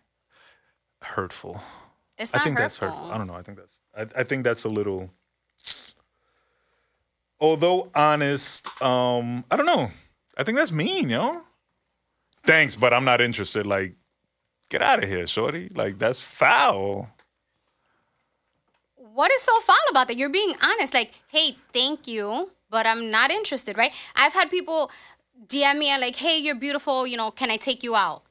hurtful. 1.01 1.61
It's 2.17 2.33
I 2.33 2.39
think 2.39 2.57
hurtful. 2.57 2.63
that's 2.63 2.77
hurtful. 2.77 3.11
I 3.11 3.17
don't 3.17 3.27
know. 3.27 3.35
I 3.41 3.43
think 3.43 3.57
that's. 3.57 3.75
I, 4.01 4.21
I 4.21 4.23
think 4.23 4.43
that's 4.43 4.65
a 4.65 4.69
little. 4.69 5.09
Although 7.39 7.89
honest, 7.95 8.67
um, 8.81 9.45
I 9.49 9.55
don't 9.55 9.65
know. 9.65 9.89
I 10.37 10.43
think 10.43 10.57
that's 10.57 10.71
mean, 10.71 11.09
yo. 11.09 11.41
Thanks, 12.45 12.75
but 12.75 12.93
I'm 12.93 13.05
not 13.05 13.21
interested. 13.21 13.65
Like, 13.65 13.93
get 14.69 14.81
out 14.81 15.01
of 15.03 15.09
here, 15.09 15.25
shorty. 15.27 15.69
Like, 15.73 15.97
that's 15.97 16.21
foul. 16.21 17.09
What 18.95 19.31
is 19.31 19.41
so 19.41 19.59
foul 19.61 19.75
about 19.89 20.07
that? 20.07 20.17
You're 20.17 20.29
being 20.29 20.53
honest. 20.61 20.93
Like, 20.93 21.11
hey, 21.27 21.57
thank 21.73 22.07
you, 22.07 22.51
but 22.69 22.85
I'm 22.85 23.09
not 23.09 23.31
interested, 23.31 23.77
right? 23.77 23.93
I've 24.15 24.33
had 24.33 24.49
people 24.49 24.91
DM 25.47 25.77
me 25.77 25.89
and 25.89 26.01
like, 26.01 26.17
hey, 26.17 26.37
you're 26.37 26.55
beautiful. 26.55 27.07
You 27.07 27.17
know, 27.17 27.31
can 27.31 27.51
I 27.51 27.57
take 27.57 27.83
you 27.83 27.95
out? 27.95 28.23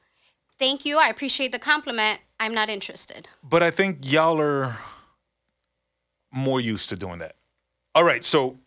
Thank 0.57 0.85
you. 0.85 0.97
I 0.97 1.07
appreciate 1.07 1.51
the 1.51 1.59
compliment. 1.59 2.19
I'm 2.39 2.53
not 2.53 2.69
interested. 2.69 3.27
But 3.43 3.63
I 3.63 3.71
think 3.71 3.99
y'all 4.01 4.39
are 4.39 4.77
more 6.31 6.59
used 6.59 6.89
to 6.89 6.95
doing 6.95 7.19
that. 7.19 7.35
All 7.95 8.03
right, 8.03 8.23
so 8.23 8.57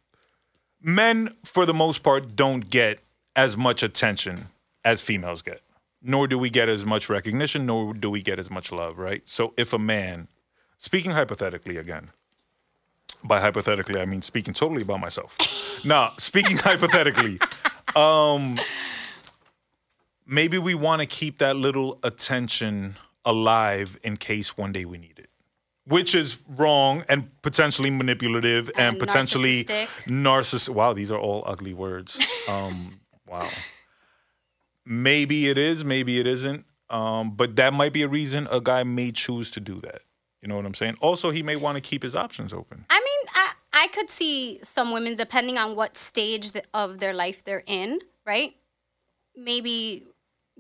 men, 0.81 1.31
for 1.45 1.65
the 1.65 1.75
most 1.75 2.03
part, 2.03 2.35
don't 2.35 2.69
get 2.69 2.99
as 3.37 3.57
much 3.57 3.83
attention 3.83 4.49
as 4.85 5.01
females 5.01 5.43
get, 5.43 5.63
nor 6.03 6.27
do 6.27 6.39
we 6.39 6.51
get 6.51 6.69
as 6.69 6.85
much 6.85 7.09
recognition, 7.09 7.67
nor 7.67 7.95
do 7.95 8.11
we 8.11 8.21
get 8.21 8.39
as 8.39 8.51
much 8.51 8.73
love, 8.73 8.99
right? 8.99 9.23
So 9.25 9.55
if 9.57 9.73
a 9.73 9.79
man, 9.79 10.29
speaking 10.77 11.13
hypothetically 11.13 11.77
again, 11.77 12.11
by 13.25 13.41
hypothetically, 13.41 14.01
I 14.01 14.05
mean 14.07 14.23
speaking 14.23 14.55
totally 14.55 14.83
about 14.83 15.01
myself. 15.01 15.37
now, 15.85 16.11
speaking 16.19 16.57
hypothetically, 16.69 17.39
um, 17.97 18.59
maybe 20.27 20.59
we 20.59 20.75
want 20.75 21.01
to 21.01 21.07
keep 21.07 21.39
that 21.39 21.57
little 21.57 21.99
attention 22.03 22.97
alive 23.25 23.99
in 24.03 24.17
case 24.17 24.57
one 24.57 24.73
day 24.73 24.85
we 24.85 24.99
need 24.99 25.19
it, 25.19 25.31
which 25.87 26.15
is 26.15 26.39
wrong 26.49 27.05
and 27.09 27.31
potentially 27.43 27.91
manipulative 27.91 28.69
and, 28.77 28.79
And 28.97 28.99
potentially 28.99 29.65
narcissistic. 29.65 29.87
narciss. 30.07 30.69
Wow, 30.69 30.93
these 30.93 31.11
are 31.11 31.19
all 31.19 31.45
ugly 31.47 31.75
words. 31.75 32.19
Um, 32.49 33.01
wow. 33.27 33.49
Maybe 34.85 35.49
it 35.49 35.59
is, 35.59 35.85
maybe 35.85 36.19
it 36.19 36.27
isn't. 36.27 36.65
Um, 36.91 37.31
but 37.37 37.57
that 37.57 37.73
might 37.73 37.93
be 37.93 38.03
a 38.03 38.09
reason 38.09 38.47
a 38.51 38.61
guy 38.61 38.83
may 38.83 39.13
choose 39.13 39.51
to 39.53 39.61
do 39.61 39.81
that. 39.81 40.03
You 40.43 40.49
know 40.49 40.57
what 40.57 40.67
I'm 40.67 40.75
saying? 40.75 40.97
Also, 41.01 41.31
he 41.31 41.43
may 41.45 41.55
want 41.55 41.77
to 41.77 41.81
keep 41.81 42.03
his 42.03 42.17
options 42.17 42.53
open. 42.53 42.85
I 42.91 42.99
mean, 42.99 43.29
I, 43.35 43.53
I 43.85 43.87
could 43.89 44.11
see 44.11 44.59
some 44.65 44.91
women, 44.91 45.15
depending 45.17 45.57
on 45.57 45.77
what 45.77 45.97
stage 45.97 46.53
of 46.75 46.99
their 46.99 47.15
life 47.15 47.45
they're 47.45 47.63
in, 47.65 48.01
right? 48.27 48.55
Maybe 49.37 50.09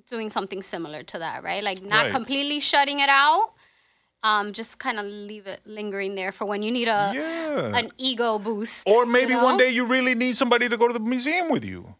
doing 0.07 0.31
something 0.31 0.63
similar 0.63 1.03
to 1.03 1.19
that, 1.19 1.43
right? 1.43 1.65
Like 1.65 1.83
not 1.83 2.05
Right. 2.05 2.11
completely 2.13 2.61
shutting 2.61 3.01
it 3.01 3.09
out, 3.09 3.55
um, 4.23 4.53
just 4.53 4.79
kind 4.79 5.01
of 5.01 5.05
leave 5.05 5.49
it 5.49 5.61
lingering 5.67 6.15
there 6.15 6.31
for 6.31 6.45
when 6.45 6.63
you 6.63 6.71
need 6.71 6.87
a 6.87 7.11
Yeah. 7.13 7.77
an 7.77 7.91
ego 7.99 8.39
boost. 8.39 8.89
Or 8.89 9.05
you 9.05 9.11
maybe 9.13 9.35
one 9.35 9.57
day 9.57 9.71
you 9.71 9.85
really 9.85 10.15
need 10.15 10.37
somebody 10.37 10.69
to 10.69 10.77
go 10.77 10.87
to 10.87 10.95
the 10.95 11.01
museum 11.01 11.51
with 11.51 11.65
you. 11.65 11.97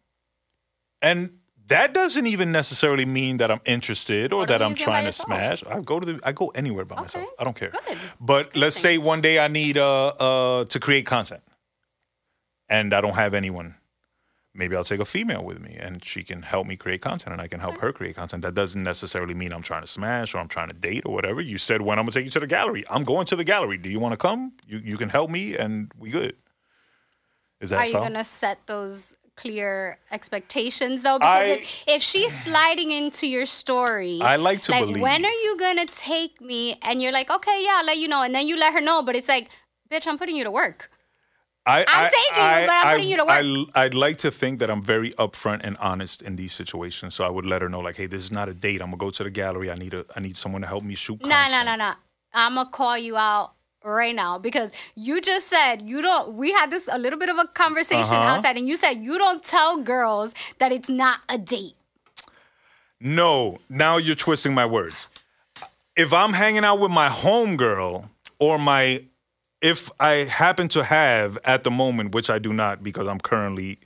And 1.03 1.41
that 1.73 1.93
doesn't 1.93 2.27
even 2.27 2.53
necessarily 2.53 3.07
mean 3.07 3.37
that 3.39 3.51
I'm 3.51 3.61
interested 3.65 4.33
or 4.33 4.47
that 4.47 4.61
I'm 4.63 4.75
trying 4.75 5.05
to 5.07 5.13
smash. 5.13 5.63
I 5.67 5.81
go 5.81 6.01
to 6.01 6.07
the 6.13 6.21
I 6.25 6.33
go 6.33 6.49
anywhere 6.49 6.85
by 6.85 6.97
myself. 7.01 7.29
I 7.39 7.45
don't 7.45 7.57
care. 7.57 7.71
good. 7.71 7.99
But 8.21 8.57
let's 8.57 8.77
say 8.77 8.99
one 8.99 9.21
day 9.21 9.39
I 9.39 9.49
need 9.49 9.77
uh 9.79 10.09
uh 10.09 10.65
to 10.67 10.79
create 10.81 11.07
content 11.07 11.43
and 12.69 12.95
I 12.95 13.01
don't 13.01 13.15
have 13.15 13.35
anyone. 13.35 13.77
Maybe 14.55 14.77
I'll 14.77 14.85
take 14.85 15.01
a 15.01 15.07
female 15.07 15.43
with 15.43 15.61
me 15.61 15.77
and 15.81 16.05
she 16.05 16.23
can 16.23 16.43
help 16.43 16.67
me 16.67 16.77
create 16.77 17.01
content 17.01 17.33
and 17.33 17.41
I 17.41 17.49
can 17.49 17.59
help 17.61 17.79
her 17.79 17.91
create 17.91 18.17
content. 18.17 18.43
That 18.43 18.55
doesn't 18.55 18.83
necessarily 18.83 19.33
mean 19.33 19.51
I'm 19.51 19.63
trying 19.63 19.81
to 19.81 19.87
smash 19.87 20.35
or 20.35 20.39
I'm 20.39 20.49
trying 20.49 20.69
to 20.69 20.75
date 20.75 21.05
or 21.07 21.15
whatever. 21.15 21.41
You 21.41 21.57
said 21.57 21.81
when 21.81 21.99
I'm 21.99 22.05
gonna 22.05 22.13
take 22.13 22.25
you 22.27 22.31
to 22.33 22.41
the 22.41 22.47
gallery. 22.47 22.85
I'm 22.91 23.05
going 23.05 23.25
to 23.27 23.37
the 23.37 23.45
gallery. 23.45 23.79
Do 23.79 23.89
you 23.89 23.99
want 23.99 24.13
to 24.13 24.19
come? 24.19 24.53
You 24.67 24.79
you 24.85 24.97
can 24.99 25.09
help 25.09 25.31
me 25.31 25.57
and 25.57 25.91
we 25.99 26.11
good. 26.11 26.37
Is 27.63 27.71
that 27.71 27.79
Are 27.79 27.87
you 27.87 27.93
foul? 27.95 28.03
gonna 28.03 28.25
set 28.25 28.67
those 28.67 29.15
clear 29.37 29.99
expectations 30.11 31.03
though? 31.03 31.19
Because 31.19 31.49
I- 31.49 31.53
if, 31.55 31.85
if 31.87 32.03
she's 32.03 32.37
sliding 32.37 32.91
into 32.91 33.27
your 33.27 33.47
story, 33.47 34.21
I 34.23 34.37
like 34.37 34.63
to 34.63 34.73
like 34.73 34.85
believe. 34.85 35.03
when 35.03 35.25
are 35.25 35.31
you 35.47 35.57
gonna 35.59 35.87
take 35.87 36.41
me? 36.41 36.79
And 36.83 37.01
you're 37.03 37.13
like, 37.13 37.31
okay, 37.31 37.63
yeah, 37.65 37.77
I'll 37.79 37.87
let 37.87 37.99
you 37.99 38.09
know, 38.09 38.23
and 38.23 38.35
then 38.35 38.47
you 38.49 38.57
let 38.57 38.73
her 38.73 38.81
know, 38.81 39.03
but 39.03 39.17
it's 39.17 39.29
like, 39.29 39.49
bitch, 39.91 40.07
I'm 40.07 40.19
putting 40.19 40.37
you 40.37 40.45
to 40.45 40.51
work. 40.51 40.91
I, 41.65 41.85
I'm 41.87 42.11
taking 42.11 42.43
you, 42.63 42.67
but 42.67 42.73
I'm 42.75 42.95
putting 42.97 43.09
you 43.09 43.17
to 43.19 43.25
work. 43.25 43.69
I, 43.77 43.85
would 43.85 43.95
like 43.95 44.19
to 44.19 44.33
think 44.33 44.59
that 44.59 44.69
I'm 44.69 44.83
very 44.83 45.13
upfront 45.13 45.61
and 45.63 45.77
honest 45.77 46.21
in 46.21 46.35
these 46.35 46.53
situations. 46.53 47.15
So 47.15 47.25
I 47.25 47.29
would 47.29 47.47
let 47.47 47.63
her 47.63 47.69
know, 47.69 47.79
like, 47.79 47.97
hey, 47.97 48.07
this 48.07 48.21
is 48.23 48.33
not 48.33 48.49
a 48.49 48.55
date. 48.55 48.81
I'm 48.83 48.89
gonna 48.89 48.97
go 48.97 49.11
to 49.11 49.23
the 49.23 49.31
gallery. 49.31 49.71
I 49.71 49.77
need 49.77 49.95
a, 49.95 50.05
I 50.17 50.21
need 50.21 50.37
someone 50.37 50.63
to 50.63 50.67
help 50.69 50.83
me 50.83 50.97
shoot. 50.97 51.23
No, 51.25 51.47
no, 51.49 51.63
no, 51.63 51.77
no. 51.77 51.93
I'm 52.35 52.57
gonna 52.57 52.69
call 52.69 52.99
you 52.99 53.17
out 53.17 53.53
right 53.85 54.15
now 54.15 54.39
because 54.39 54.73
you 54.95 55.21
just 55.21 55.49
said 55.49 55.83
you 55.83 56.01
don't. 56.03 56.35
We 56.35 56.53
had 56.53 56.71
this 56.71 56.89
a 56.91 56.99
little 56.99 57.19
bit 57.19 57.29
of 57.29 57.39
a 57.39 57.47
conversation 57.47 58.15
Uh-huh. 58.15 58.37
outside, 58.37 58.57
and 58.57 58.67
you 58.69 58.77
said 58.77 58.95
you 59.05 59.19
don't 59.19 59.43
tell 59.43 59.79
girls 59.79 60.35
that 60.59 60.73
it's 60.73 60.89
not 60.89 61.21
a 61.29 61.39
date. 61.39 61.75
No, 63.01 63.59
now 63.69 63.97
you're 63.97 64.15
twisting 64.15 64.55
my 64.55 64.67
words. 64.67 65.09
If 65.97 66.13
I'm 66.13 66.33
hanging 66.33 66.65
out 66.65 66.79
with 66.79 66.91
my 66.91 67.09
homegirl 67.09 68.09
or 68.39 68.59
my, 68.59 69.05
if 69.61 69.91
I 70.01 70.25
happen 70.25 70.69
to 70.69 70.85
have 70.85 71.37
at 71.45 71.65
the 71.65 71.71
moment, 71.71 72.15
which 72.15 72.31
I 72.31 72.39
do 72.39 72.53
not 72.53 72.83
because 72.83 73.09
I'm 73.09 73.19
currently 73.21 73.79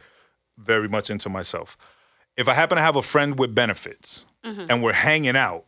very 0.58 0.88
much 0.88 1.10
into 1.10 1.28
myself, 1.28 1.76
if 2.36 2.48
I 2.48 2.54
happen 2.54 2.76
to 2.76 2.82
have 2.82 2.96
a 2.96 3.02
friend 3.02 3.38
with 3.38 3.54
benefits 3.54 4.24
and 4.44 4.80
we're 4.80 4.92
hanging 4.92 5.34
out 5.34 5.64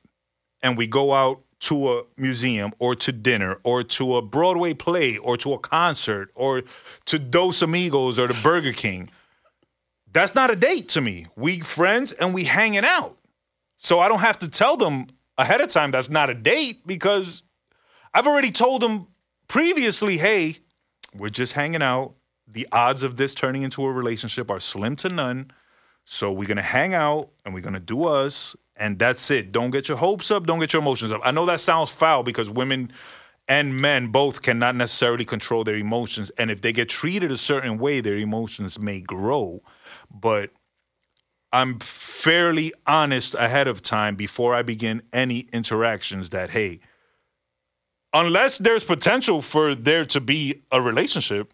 and 0.63 0.79
we 0.79 0.87
go 0.87 1.13
out 1.13 1.41
to 1.61 1.93
a 1.93 2.03
museum 2.17 2.73
or 2.79 2.95
to 2.95 3.13
dinner 3.13 3.59
or 3.65 3.83
to 3.83 4.17
a 4.17 4.23
Broadway 4.23 4.75
play 4.75 5.17
or 5.17 5.37
to 5.39 5.53
a 5.53 5.59
concert 5.59 6.31
or 6.35 6.63
to 7.07 7.19
Dos 7.19 7.63
Amigos 7.63 8.19
or 8.19 8.29
the 8.29 8.41
Burger 8.43 8.73
King, 8.73 9.11
that's 10.13 10.35
not 10.35 10.51
a 10.51 10.57
date 10.57 10.89
to 10.91 11.01
me. 11.01 11.27
We 11.37 11.61
friends 11.61 12.13
and 12.13 12.33
we 12.33 12.45
hanging 12.45 12.85
out. 12.85 13.17
So 13.77 14.01
I 14.01 14.09
don't 14.09 14.21
have 14.21 14.39
to 14.39 14.49
tell 14.49 14.77
them 14.77 15.07
ahead 15.37 15.61
of 15.61 15.69
time 15.69 15.91
that's 15.91 16.09
not 16.09 16.31
a 16.31 16.35
date 16.35 16.87
because 16.87 17.43
I've 18.15 18.27
already 18.27 18.51
told 18.51 18.83
them 18.83 19.09
previously, 19.49 20.19
hey, 20.19 20.59
we're 21.15 21.29
just 21.29 21.53
hanging 21.55 21.83
out. 21.83 22.15
The 22.47 22.67
odds 22.73 23.03
of 23.03 23.17
this 23.17 23.35
turning 23.35 23.63
into 23.63 23.85
a 23.85 23.93
relationship 23.93 24.51
are 24.51 24.61
slim 24.61 24.97
to 24.97 25.09
none. 25.09 25.51
So 26.05 26.33
we're 26.33 26.49
gonna 26.49 26.63
hang 26.63 26.95
out 26.95 27.31
and 27.45 27.53
we're 27.53 27.61
gonna 27.61 27.81
do 27.81 28.07
us, 28.07 28.57
and 28.79 28.99
that's 28.99 29.31
it. 29.31 29.53
Don't 29.53 29.71
get 29.71 29.89
your 29.89 29.99
hopes 29.99 30.31
up, 30.31 30.47
don't 30.47 30.61
get 30.61 30.73
your 30.73 30.83
emotions 30.83 31.13
up. 31.13 31.21
I 31.25 31.31
know 31.31 31.47
that 31.47 31.61
sounds 31.61 31.91
foul 31.91 32.23
because 32.23 32.49
women 32.49 32.93
and 33.47 33.77
men 33.81 34.09
both 34.09 34.43
cannot 34.43 34.77
necessarily 34.77 35.25
control 35.25 35.65
their 35.65 35.77
emotions. 35.77 36.31
And 36.39 36.51
if 36.51 36.61
they 36.61 36.73
get 36.73 36.89
treated 36.89 37.33
a 37.33 37.39
certain 37.39 37.79
way, 37.79 38.01
their 38.01 38.17
emotions 38.17 38.79
may 38.79 39.01
grow. 39.01 39.63
But 40.11 40.51
I'm 41.53 41.79
fairly 41.81 42.73
honest 42.87 43.35
ahead 43.35 43.67
of 43.67 43.81
time 43.81 44.17
before 44.17 44.55
I 44.55 44.63
begin 44.63 45.03
any 45.15 45.49
interactions 45.53 46.29
that, 46.31 46.51
hey, 46.51 46.81
unless 48.13 48.59
there's 48.59 48.85
potential 48.85 49.41
for 49.41 49.75
there 49.75 50.05
to 50.07 50.21
be 50.21 50.63
a 50.71 50.83
relationship, 50.83 51.53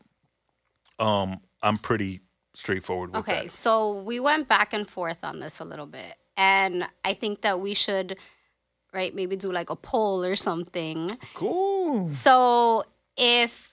um, 0.98 1.40
I'm 1.62 1.76
pretty 1.76 2.20
straightforward 2.54 3.10
with 3.10 3.20
Okay, 3.20 3.42
that. 3.42 3.50
so 3.50 4.02
we 4.02 4.18
went 4.20 4.48
back 4.48 4.72
and 4.72 4.88
forth 4.88 5.24
on 5.24 5.38
this 5.40 5.60
a 5.60 5.64
little 5.64 5.86
bit, 5.86 6.14
and 6.36 6.86
I 7.04 7.14
think 7.14 7.42
that 7.42 7.60
we 7.60 7.74
should, 7.74 8.18
right, 8.92 9.14
maybe 9.14 9.36
do 9.36 9.52
like 9.52 9.70
a 9.70 9.76
poll 9.76 10.24
or 10.24 10.36
something. 10.36 11.10
Cool. 11.34 12.06
So 12.06 12.84
if, 13.16 13.72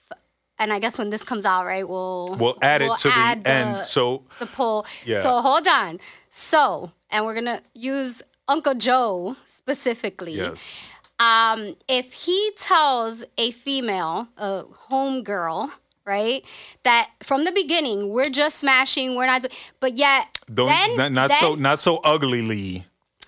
and 0.58 0.72
I 0.72 0.78
guess 0.78 0.98
when 0.98 1.10
this 1.10 1.24
comes 1.24 1.44
out, 1.44 1.64
right, 1.64 1.88
we'll 1.88 2.36
We'll 2.38 2.58
add 2.62 2.82
it 2.82 2.86
we'll 2.86 2.96
to 2.96 3.08
the 3.08 3.14
add 3.14 3.46
end. 3.46 3.84
So 3.86 4.24
the 4.38 4.46
poll. 4.46 4.86
Yeah. 5.04 5.22
So 5.22 5.40
hold 5.40 5.66
on. 5.66 5.98
So, 6.28 6.92
and 7.10 7.24
we're 7.24 7.34
gonna 7.34 7.62
use 7.74 8.22
Uncle 8.48 8.74
Joe 8.74 9.36
specifically. 9.46 10.32
yes. 10.32 10.88
Um, 11.20 11.76
if 11.88 12.12
he 12.12 12.50
tells 12.58 13.24
a 13.38 13.52
female, 13.52 14.26
a 14.36 14.64
homegirl, 14.90 15.70
right, 16.04 16.44
that 16.84 17.10
from 17.22 17.44
the 17.44 17.52
beginning 17.52 18.10
we're 18.10 18.30
just 18.30 18.58
smashing, 18.58 19.14
we're 19.16 19.26
not, 19.26 19.42
do- 19.42 19.48
but 19.80 19.96
yet 19.96 20.38
Don't 20.52 20.66
then, 20.68 20.96
not, 20.96 21.12
not 21.12 21.28
then, 21.30 21.40
so 21.40 21.54
not 21.54 21.80
so 21.80 21.98
uglily. 22.04 22.84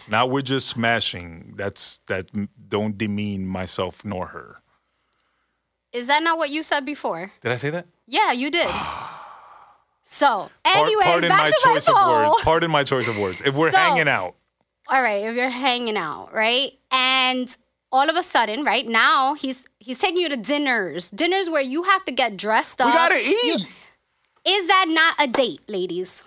Now 0.09 0.27
we're 0.27 0.43
just 0.43 0.69
smashing. 0.69 1.55
That's 1.57 2.01
that 2.07 2.27
don't 2.69 2.99
demean 2.99 3.47
myself 3.47 4.05
nor 4.05 4.27
her. 4.29 4.61
Is 5.93 6.09
that 6.09 6.23
not 6.23 6.37
what 6.39 6.51
you 6.51 6.63
said 6.63 6.85
before? 6.85 7.33
Did 7.41 7.53
I 7.53 7.57
say 7.57 7.71
that? 7.71 7.87
Yeah, 8.07 8.33
you 8.33 8.51
did. 8.51 8.69
So, 10.07 10.51
anyways, 10.67 11.03
pardon 11.07 11.31
back 11.31 11.39
my 11.45 11.51
to 11.51 11.57
choice 11.63 11.89
my 11.89 12.03
of 12.03 12.09
words. 12.31 12.43
Pardon 12.43 12.71
my 12.71 12.85
choice 12.85 13.09
of 13.09 13.19
words. 13.19 13.41
If 13.41 13.57
we're 13.57 13.71
So- 13.71 13.79
hanging 13.79 14.07
out, 14.07 14.35
all 14.87 15.01
right, 15.03 15.25
if 15.25 15.35
you're 15.35 15.49
hanging 15.49 15.97
out, 15.97 16.29
right? 16.35 16.73
And 16.91 17.57
all 17.95 18.11
of 18.11 18.17
a 18.17 18.23
sudden, 18.35 18.65
right 18.65 18.87
now, 18.89 19.35
he's 19.43 19.59
he's 19.87 19.99
taking 20.05 20.21
you 20.25 20.29
to 20.35 20.37
dinners, 20.53 21.11
dinners 21.23 21.49
where 21.55 21.63
you 21.75 21.81
have 21.85 22.05
to 22.07 22.13
get 22.13 22.37
dressed 22.37 22.81
up. 22.81 22.89
we 22.89 22.93
gotta 23.03 23.21
You- 23.23 23.57
eat. 23.57 23.67
is 24.57 24.67
that 24.73 24.87
not 25.01 25.15
a 25.25 25.29
date, 25.43 25.63
ladies? 25.79 26.23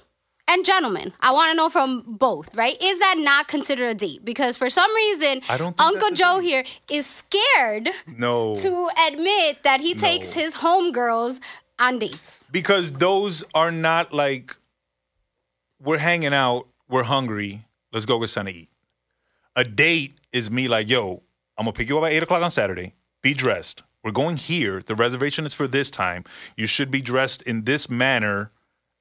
and 0.50 0.64
gentlemen, 0.64 1.12
I 1.20 1.34
want 1.38 1.52
to 1.52 1.56
know 1.60 1.68
from 1.68 1.90
both, 2.08 2.48
right? 2.56 2.78
Is 2.82 3.00
that 3.00 3.16
not 3.18 3.50
considered 3.50 3.90
a 3.90 3.94
date? 4.06 4.22
Because 4.24 4.56
for 4.62 4.70
some 4.70 4.92
reason, 4.96 5.42
Uncle 5.78 6.12
Joe 6.12 6.40
here 6.40 6.64
is 6.90 7.06
scared 7.06 7.90
No. 8.26 8.56
to 8.64 8.72
admit 9.08 9.64
that 9.64 9.82
he 9.82 9.92
takes 9.94 10.34
No. 10.34 10.42
his 10.42 10.56
homegirls 10.64 11.42
on 11.86 12.00
dates. 12.00 12.48
because 12.60 12.94
those 12.94 13.44
are 13.54 13.74
not 13.74 14.14
like 14.14 14.56
we're 15.82 15.98
hanging 16.12 16.34
out, 16.34 16.68
we're 16.88 17.04
hungry, 17.04 17.66
let's 17.92 18.06
go 18.06 18.18
get 18.20 18.30
something 18.30 18.54
to 18.54 18.60
eat. 18.62 18.70
A 19.58 19.66
date 19.66 20.14
is 20.32 20.50
me 20.50 20.70
like, 20.70 20.88
yo, 20.90 21.24
I'm 21.58 21.66
gonna 21.66 21.74
pick 21.74 21.90
you 21.90 21.98
up 21.98 22.04
at 22.06 22.12
eight 22.14 22.24
o'clock 22.24 22.42
on 22.42 22.52
Saturday. 22.52 22.94
Be 23.22 23.34
dressed. 23.34 23.84
We're 24.04 24.12
going 24.12 24.38
here. 24.38 24.80
The 24.82 24.96
reservation 24.96 25.46
is 25.46 25.54
for 25.54 25.68
this 25.68 25.90
time. 25.92 26.24
You 26.56 26.68
should 26.68 26.92
be 26.92 27.02
dressed 27.02 27.42
in 27.44 27.66
this 27.66 27.90
manner. 27.90 28.52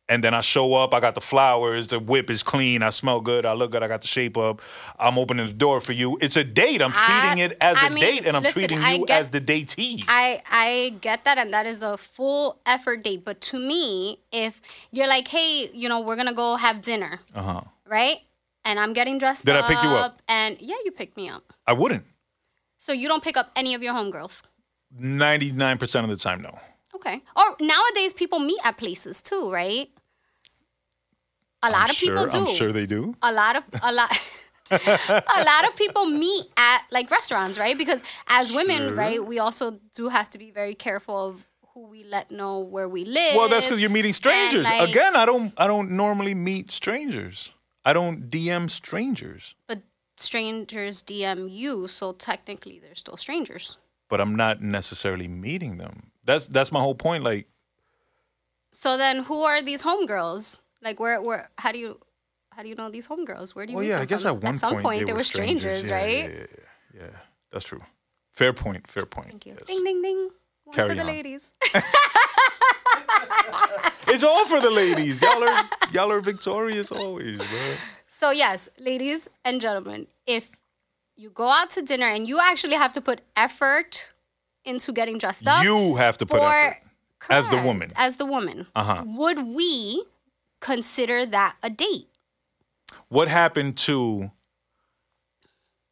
And 0.09 0.23
then 0.23 0.35
I 0.35 0.41
show 0.41 0.75
up. 0.75 0.95
I 0.95 1.01
got 1.01 1.17
the 1.17 1.21
flowers. 1.21 1.89
The 1.89 1.99
whip 1.99 2.31
is 2.31 2.45
clean. 2.45 2.81
I 2.83 2.91
smell 2.91 3.21
good. 3.21 3.45
I 3.45 3.55
look 3.55 3.73
good. 3.73 3.83
I 3.83 3.89
got 3.89 4.03
the 4.03 4.07
shape 4.07 4.37
up. 4.37 4.63
I'm 5.01 5.19
opening 5.19 5.49
the 5.49 5.53
door 5.53 5.81
for 5.81 5.93
you. 5.93 6.17
It's 6.21 6.37
a 6.37 6.45
date. 6.45 6.81
I'm 6.81 6.93
treating 6.93 7.41
I- 7.43 7.45
it 7.47 7.57
as 7.61 7.77
I 7.77 7.89
a 7.89 7.91
mean, 7.91 8.05
date, 8.05 8.25
and 8.25 8.37
I'm 8.37 8.43
listen, 8.45 8.69
treating 8.69 8.79
you 9.01 9.05
get- 9.05 9.21
as 9.21 9.31
the 9.31 9.41
datee. 9.41 10.05
I 10.07 10.43
I 10.49 10.95
get 11.01 11.25
that, 11.25 11.39
and 11.39 11.53
that 11.53 11.67
is 11.67 11.83
a 11.83 11.97
full 11.97 12.61
effort 12.67 13.03
date. 13.03 13.25
But 13.25 13.41
to 13.43 13.59
me, 13.59 14.21
if 14.31 14.63
you're 14.93 15.09
like, 15.09 15.27
hey, 15.27 15.71
you 15.75 15.89
know, 15.89 15.99
we're 16.01 16.17
gonna 16.17 16.33
go 16.33 16.55
have 16.55 16.83
dinner, 16.83 17.19
Uh 17.35 17.43
huh. 17.43 17.61
right? 17.85 18.19
And 18.65 18.79
I'm 18.79 18.93
getting 18.93 19.19
dressed 19.19 19.45
Did 19.45 19.57
I 19.57 19.63
pick 19.63 19.83
you 19.83 19.91
up? 19.91 20.23
And 20.29 20.57
yeah, 20.61 20.77
you 20.85 20.93
picked 20.93 21.17
me 21.17 21.29
up. 21.29 21.53
I 21.67 21.73
wouldn't. 21.73 22.05
So 22.87 22.93
you 22.93 23.09
don't 23.09 23.21
pick 23.23 23.37
up 23.37 23.51
any 23.57 23.75
of 23.75 23.83
your 23.83 23.95
homegirls. 23.95 24.43
Ninety-nine 24.97 25.77
percent 25.79 26.05
of 26.05 26.11
the 26.11 26.23
time, 26.23 26.41
no. 26.41 26.57
Okay. 26.95 27.21
Or 27.35 27.57
nowadays 27.61 28.13
people 28.13 28.39
meet 28.39 28.61
at 28.63 28.77
places 28.79 29.21
too, 29.21 29.51
right? 29.53 29.91
A 31.65 31.71
lot 31.71 31.83
I'm 31.85 31.91
of 31.91 31.97
people 31.97 32.23
sure, 32.23 32.31
do. 32.31 32.39
I'm 32.39 32.47
sure 32.55 32.73
they 32.73 32.87
do. 32.87 33.17
A 33.23 33.33
lot 33.33 33.57
of 33.57 33.65
a 33.83 33.93
lot 33.93 34.17
a 34.71 35.43
lot 35.45 35.67
of 35.67 35.75
people 35.75 36.07
meet 36.07 36.45
at 36.57 36.83
like 36.93 37.11
restaurants, 37.11 37.59
right? 37.59 37.77
Because 37.77 38.05
as 38.29 38.53
women, 38.53 38.77
Sure. 38.83 38.95
right, 38.95 39.27
we 39.27 39.41
also 39.41 39.81
do 39.97 40.07
have 40.09 40.31
to 40.31 40.39
be 40.39 40.53
very 40.53 40.77
careful 40.77 41.17
of 41.31 41.45
who 41.75 41.89
we 41.89 42.05
let 42.05 42.31
know 42.31 42.61
where 42.61 42.89
we 42.89 43.05
live. 43.05 43.35
Well, 43.35 43.49
that's 43.49 43.67
because 43.67 43.81
you're 43.81 43.91
meeting 43.91 44.13
strangers. 44.13 44.63
like- 44.63 44.89
Again, 44.91 45.17
I 45.17 45.27
don't. 45.27 45.53
I 45.57 45.67
don't 45.67 45.91
normally 45.91 46.35
meet 46.35 46.71
strangers. 46.71 47.51
I 47.85 47.93
don't 47.93 48.31
DM 48.31 48.71
strangers. 48.71 49.57
But 49.67 49.83
strangers 50.17 51.03
DM 51.03 51.51
you, 51.51 51.87
so 51.89 52.13
technically 52.13 52.79
they're 52.79 52.95
still 52.95 53.17
strangers. 53.17 53.79
But 54.09 54.21
I'm 54.21 54.35
not 54.37 54.61
necessarily 54.61 55.29
meeting 55.29 55.79
them. 55.79 56.11
That's 56.25 56.47
that's 56.47 56.71
my 56.73 56.81
whole 56.81 56.95
point. 56.95 57.25
Like, 57.25 57.49
So 58.73 58.97
then, 58.97 59.25
who 59.25 59.43
are 59.43 59.63
these 59.63 59.83
homegirls? 59.83 60.61
Like, 60.83 61.01
where, 61.01 61.21
where? 61.23 61.51
How 61.59 61.73
do 61.73 61.79
you, 61.79 61.99
how 62.53 62.63
do 62.63 62.69
you 62.69 62.75
know 62.75 62.91
these 62.91 63.09
homegirls? 63.09 63.55
Where 63.55 63.67
do 63.67 63.73
you? 63.73 63.77
well, 63.77 63.83
meet 63.83 63.89
yeah, 63.91 63.97
them 63.97 64.03
I 64.03 64.07
guess 64.07 64.23
from? 64.23 64.37
at 64.37 64.43
one 64.43 64.55
at 64.55 64.61
some 64.61 64.73
point, 64.75 64.83
point, 64.85 65.07
they, 65.07 65.13
were 65.13 65.23
strangers, 65.25 65.89
Yeah, 65.89 65.95
right? 65.95 66.25
Yeah, 66.25 66.29
yeah, 66.29 66.47
yeah, 66.95 67.01
yeah. 67.03 67.17
That's 67.53 67.65
true. 67.65 67.83
Fair 68.33 68.53
point. 68.53 68.87
Fair 68.91 69.07
point. 69.07 69.31
Thank 69.31 69.47
you. 69.47 69.55
yes. 69.59 69.67
Ding, 69.67 69.83
ding, 69.85 70.03
ding. 70.03 70.31
One 70.65 70.75
Carry 70.75 70.89
for 70.91 70.95
the 70.95 71.01
on. 71.03 71.07
ladies. 71.07 71.53
It's 74.09 74.23
all 74.23 74.47
for 74.47 74.61
the 74.61 74.71
ladies. 74.71 75.21
Y'all 75.21 75.43
are 75.43 75.65
y'all 75.93 76.13
are 76.13 76.21
victorious 76.21 76.93
always, 76.93 77.39
bro. 77.39 77.75
So 78.17 78.31
yes, 78.31 78.71
ladies 78.79 79.29
and 79.45 79.61
gentlemen, 79.61 80.07
if 80.27 80.51
you 81.19 81.29
go 81.29 81.51
out 81.51 81.69
to 81.73 81.83
dinner 81.83 82.07
and 82.07 82.27
you 82.27 82.41
actually 82.41 82.73
have 82.77 82.95
to 82.95 83.03
put 83.03 83.21
effort 83.37 84.11
into 84.65 84.91
getting 84.93 85.19
dressed 85.19 85.47
up, 85.47 85.63
You 85.63 85.97
have 85.97 86.17
to 86.19 86.25
put 86.25 86.41
for 86.41 86.49
effort 86.49 86.79
as 87.29 87.47
the 87.51 87.61
woman. 87.61 87.91
as 87.95 88.17
the 88.17 88.25
woman, 88.25 88.69
Uh-huh. 88.75 89.05
would 89.05 89.55
we 89.55 90.07
consider 90.63 91.27
that 91.27 91.57
a 91.63 91.69
date? 91.69 92.09
What 93.09 93.29
happened 93.29 93.77
to 93.89 94.31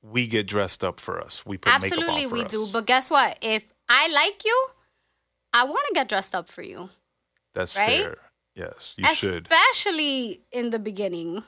we 0.00 0.26
get 0.26 0.46
dressed 0.46 0.82
up 0.82 1.00
for 1.00 1.20
us? 1.20 1.44
We 1.44 1.58
put 1.58 1.74
Absolutely, 1.74 2.06
makeup 2.06 2.24
on 2.24 2.28
for 2.30 2.34
we 2.36 2.44
us. 2.46 2.50
do. 2.50 2.66
But 2.72 2.86
guess 2.86 3.10
what? 3.10 3.36
If 3.42 3.70
I 3.90 4.08
like 4.08 4.46
you, 4.46 4.68
I 5.52 5.64
want 5.64 5.86
to 5.88 5.94
get 5.94 6.08
dressed 6.08 6.34
up 6.34 6.48
for 6.48 6.62
you. 6.62 6.88
That's 7.52 7.76
right? 7.76 8.00
fair. 8.00 8.16
Yes, 8.54 8.94
you 8.96 9.04
should. 9.14 9.46
especially 9.52 10.40
in 10.52 10.70
the 10.70 10.78
beginning. 10.78 11.44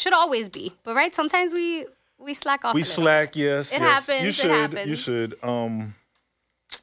Should 0.00 0.14
always 0.14 0.48
be, 0.48 0.72
but 0.82 0.94
right? 0.94 1.14
Sometimes 1.14 1.52
we 1.52 1.84
we 2.18 2.32
slack 2.32 2.64
off. 2.64 2.74
We 2.74 2.84
slack, 2.84 3.36
yes. 3.36 3.70
It 3.70 3.80
yes. 3.80 4.06
happens, 4.06 4.22
You 4.22 4.28
it 4.28 4.70
should. 4.72 4.88
You 4.88 4.96
should. 4.96 5.44
Um, 5.44 5.94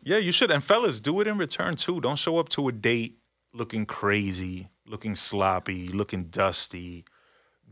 yeah, 0.03 0.17
you 0.17 0.31
should. 0.31 0.51
And 0.51 0.63
fellas, 0.63 0.99
do 0.99 1.19
it 1.21 1.25
in 1.25 1.35
return 1.35 1.75
too. 1.77 1.99
Don't 1.99 2.17
show 2.19 2.37
up 2.37 2.49
to 2.49 2.67
a 2.67 2.71
date 2.71 3.17
looking 3.53 3.87
crazy, 3.87 4.67
looking 4.85 5.15
sloppy, 5.15 5.87
looking 5.87 6.25
dusty, 6.25 7.05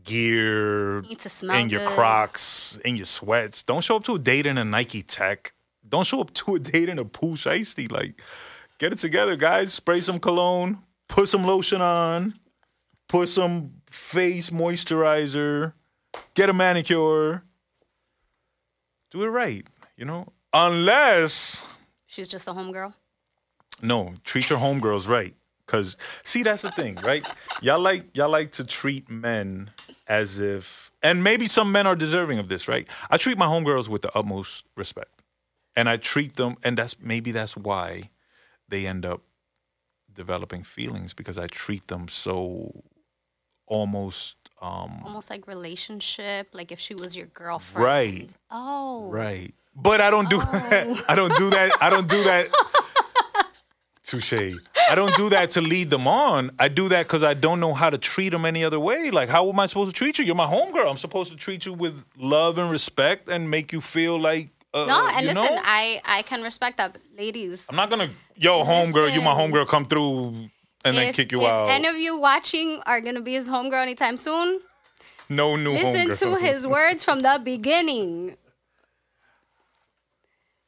gear 0.02 1.04
smell 1.18 1.56
in 1.56 1.70
your 1.70 1.84
good. 1.84 1.90
Crocs, 1.90 2.80
in 2.84 2.96
your 2.96 3.06
sweats. 3.06 3.62
Don't 3.62 3.84
show 3.84 3.94
up 3.94 4.04
to 4.04 4.16
a 4.16 4.18
date 4.18 4.46
in 4.46 4.58
a 4.58 4.64
Nike 4.64 5.04
Tech. 5.04 5.52
Don't 5.88 6.06
show 6.08 6.20
up 6.20 6.34
to 6.34 6.56
a 6.56 6.58
date 6.58 6.88
in 6.88 6.98
a 6.98 7.04
Pooh 7.04 7.34
Shiesty. 7.34 7.88
Like, 7.88 8.20
get 8.78 8.92
it 8.92 8.98
together, 8.98 9.36
guys. 9.36 9.72
Spray 9.72 10.00
some 10.00 10.18
cologne, 10.18 10.82
put 11.08 11.28
some 11.28 11.44
lotion 11.44 11.80
on, 11.80 12.34
put 13.08 13.28
some 13.28 13.75
face 13.96 14.50
moisturizer, 14.50 15.72
get 16.34 16.48
a 16.48 16.52
manicure. 16.52 17.42
Do 19.10 19.22
it 19.22 19.28
right, 19.28 19.66
you 19.96 20.04
know? 20.04 20.28
Unless, 20.52 21.64
She's 22.06 22.28
just 22.28 22.46
a 22.48 22.52
homegirl. 22.52 22.94
no, 23.82 24.14
treat 24.24 24.50
your 24.50 24.58
homegirls 24.58 25.08
right. 25.08 25.34
Cause 25.66 25.96
see, 26.22 26.44
that's 26.44 26.62
the 26.62 26.70
thing, 26.70 26.94
right? 27.02 27.26
Y'all 27.60 27.80
like 27.80 28.16
y'all 28.16 28.28
like 28.30 28.52
to 28.52 28.64
treat 28.64 29.10
men 29.10 29.70
as 30.06 30.38
if 30.38 30.92
and 31.02 31.24
maybe 31.24 31.48
some 31.48 31.72
men 31.72 31.88
are 31.88 31.96
deserving 31.96 32.38
of 32.38 32.48
this, 32.48 32.68
right? 32.68 32.88
I 33.10 33.16
treat 33.16 33.36
my 33.36 33.46
homegirls 33.46 33.88
with 33.88 34.02
the 34.02 34.16
utmost 34.16 34.64
respect. 34.76 35.22
And 35.74 35.88
I 35.88 35.96
treat 35.96 36.36
them 36.36 36.54
and 36.62 36.78
that's 36.78 36.96
maybe 37.00 37.32
that's 37.32 37.56
why 37.56 38.10
they 38.68 38.86
end 38.86 39.04
up 39.04 39.22
developing 40.12 40.62
feelings 40.62 41.12
because 41.14 41.36
I 41.36 41.48
treat 41.48 41.88
them 41.88 42.06
so 42.06 42.84
almost 43.66 44.36
um 44.62 45.00
Almost 45.04 45.30
like 45.30 45.46
relationship, 45.46 46.48
like 46.52 46.72
if 46.72 46.80
she 46.80 46.94
was 46.94 47.16
your 47.16 47.26
girlfriend. 47.26 47.84
Right. 47.84 48.34
Oh. 48.50 49.08
Right. 49.10 49.54
But 49.74 50.00
I 50.00 50.10
don't 50.10 50.30
do 50.30 50.38
that. 50.38 51.04
I 51.08 51.14
don't 51.14 51.36
do 51.36 51.50
that. 51.50 51.72
I 51.80 51.90
don't 51.90 52.08
do 52.08 52.22
that. 52.24 52.46
Touche. 54.04 54.32
I 54.88 54.94
don't 54.94 55.14
do 55.16 55.30
that 55.30 55.50
to 55.50 55.60
lead 55.60 55.90
them 55.90 56.06
on. 56.06 56.52
I 56.60 56.68
do 56.68 56.88
that 56.90 57.06
because 57.08 57.24
I 57.24 57.34
don't 57.34 57.58
know 57.58 57.74
how 57.74 57.90
to 57.90 57.98
treat 57.98 58.28
them 58.28 58.44
any 58.44 58.62
other 58.64 58.78
way. 58.78 59.10
Like, 59.10 59.28
how 59.28 59.48
am 59.48 59.58
I 59.58 59.66
supposed 59.66 59.92
to 59.92 59.98
treat 59.98 60.18
you? 60.20 60.24
You're 60.24 60.36
my 60.36 60.46
homegirl. 60.46 60.88
I'm 60.88 60.96
supposed 60.96 61.32
to 61.32 61.36
treat 61.36 61.66
you 61.66 61.72
with 61.72 62.04
love 62.16 62.56
and 62.58 62.70
respect 62.70 63.28
and 63.28 63.50
make 63.50 63.72
you 63.72 63.80
feel 63.80 64.16
like, 64.20 64.50
uh, 64.72 64.86
No, 64.86 65.08
and 65.08 65.26
listen, 65.26 65.42
know? 65.42 65.60
I 65.64 66.00
I 66.04 66.22
can 66.22 66.42
respect 66.42 66.76
that, 66.76 66.98
ladies. 67.18 67.66
I'm 67.68 67.74
not 67.74 67.90
gonna, 67.90 68.10
yo, 68.36 68.62
homegirl, 68.62 69.12
you 69.12 69.20
my 69.22 69.34
homegirl, 69.34 69.66
come 69.66 69.84
through 69.86 70.50
and 70.86 70.96
then 70.96 71.08
if, 71.08 71.16
kick 71.16 71.32
you 71.32 71.40
if 71.40 71.46
out. 71.46 71.70
any 71.70 71.88
of 71.88 71.96
you 71.96 72.18
watching 72.18 72.80
are 72.86 73.00
gonna 73.00 73.20
be 73.20 73.34
his 73.34 73.48
homegirl 73.48 73.82
anytime 73.82 74.16
soon, 74.16 74.60
no 75.28 75.56
new 75.56 75.72
listen 75.72 76.08
homegirl. 76.10 76.38
to 76.38 76.44
his 76.44 76.66
words 76.76 77.04
from 77.04 77.20
the 77.20 77.40
beginning. 77.42 78.36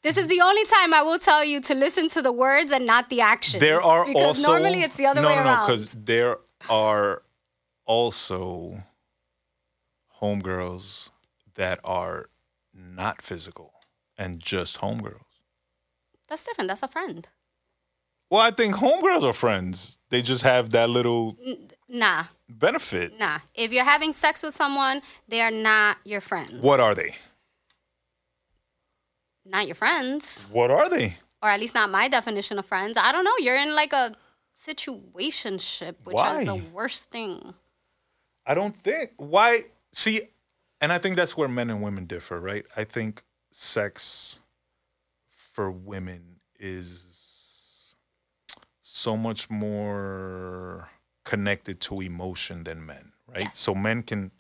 This 0.03 0.17
is 0.17 0.29
the 0.29 0.41
only 0.41 0.65
time 0.65 0.95
I 0.95 1.03
will 1.03 1.19
tell 1.19 1.45
you 1.45 1.61
to 1.63 1.75
listen 1.75 2.09
to 2.11 2.23
the 2.23 2.33
words 2.33 2.71
and 2.73 2.87
not 2.87 3.11
the 3.11 3.21
actions. 3.21 3.61
There 3.61 3.83
are 3.83 4.07
because 4.07 4.39
also 4.39 4.53
normally 4.53 4.83
it's 4.83 4.97
the 4.97 5.07
other 5.07 5.21
no, 5.21 5.29
way 5.29 5.35
no, 5.35 5.43
no, 5.43 5.51
around. 5.51 5.67
because 5.67 5.95
there 5.95 6.39
are 6.71 7.23
also 7.85 8.85
homegirls 10.21 11.11
that 11.55 11.81
are 11.85 12.29
not 12.73 13.21
physical 13.21 13.73
and 14.17 14.41
just 14.41 14.81
homegirls. 14.81 15.23
That's 16.29 16.45
different. 16.45 16.69
That's 16.69 16.83
a 16.83 16.89
friend. 16.89 17.27
Well, 18.31 18.41
I 18.41 18.51
think 18.51 18.77
homegirls 18.77 19.23
are 19.23 19.33
friends. 19.33 19.98
They 20.11 20.23
just 20.23 20.43
have 20.43 20.71
that 20.71 20.89
little 20.89 21.37
Nah, 21.89 22.25
benefit. 22.49 23.19
nah. 23.19 23.41
If 23.55 23.73
you're 23.73 23.85
having 23.85 24.13
sex 24.13 24.43
with 24.43 24.55
someone, 24.55 25.03
they 25.29 25.41
are 25.43 25.51
not 25.51 25.99
your 26.05 26.21
friends. 26.21 26.63
What 26.63 26.81
are 26.81 26.95
they? 26.95 27.15
Not 29.45 29.67
your 29.67 29.75
friends, 29.75 30.47
What 30.51 30.71
are 30.71 30.89
they? 30.91 31.17
or 31.43 31.49
at 31.49 31.61
least 31.61 31.75
not 31.75 31.91
my 31.91 32.09
definition 32.09 32.59
of 32.59 32.67
friends. 32.67 32.99
I 32.99 33.13
don't 33.13 33.25
know. 33.25 33.35
You're 33.39 33.57
in 33.57 33.75
like 33.75 33.93
a 33.93 34.15
situationship, 34.59 35.95
which 36.05 36.17
is 36.19 36.47
the 36.47 36.57
worst 36.73 37.11
thing. 37.11 37.55
I 38.45 38.55
don't 38.55 38.77
think. 38.77 39.13
Why? 39.17 39.61
See, 39.93 40.23
and 40.81 40.93
I 40.93 40.99
think 40.99 41.17
that's 41.17 41.37
where 41.37 41.49
men 41.49 41.71
and 41.71 41.83
women 41.83 42.05
differ, 42.07 42.41
right? 42.41 42.67
I 42.77 42.85
think 42.85 43.23
sex 43.53 44.39
for 45.31 45.71
women 45.71 46.41
is 46.59 47.05
so 48.99 49.17
much 49.17 49.49
more 49.49 50.89
connected 51.25 51.81
to 51.81 52.01
emotion 52.01 52.65
than 52.65 52.85
men, 52.85 53.13
right? 53.27 53.43
Yes. 53.43 53.59
So 53.59 53.75
men 53.75 54.03
can, 54.03 54.31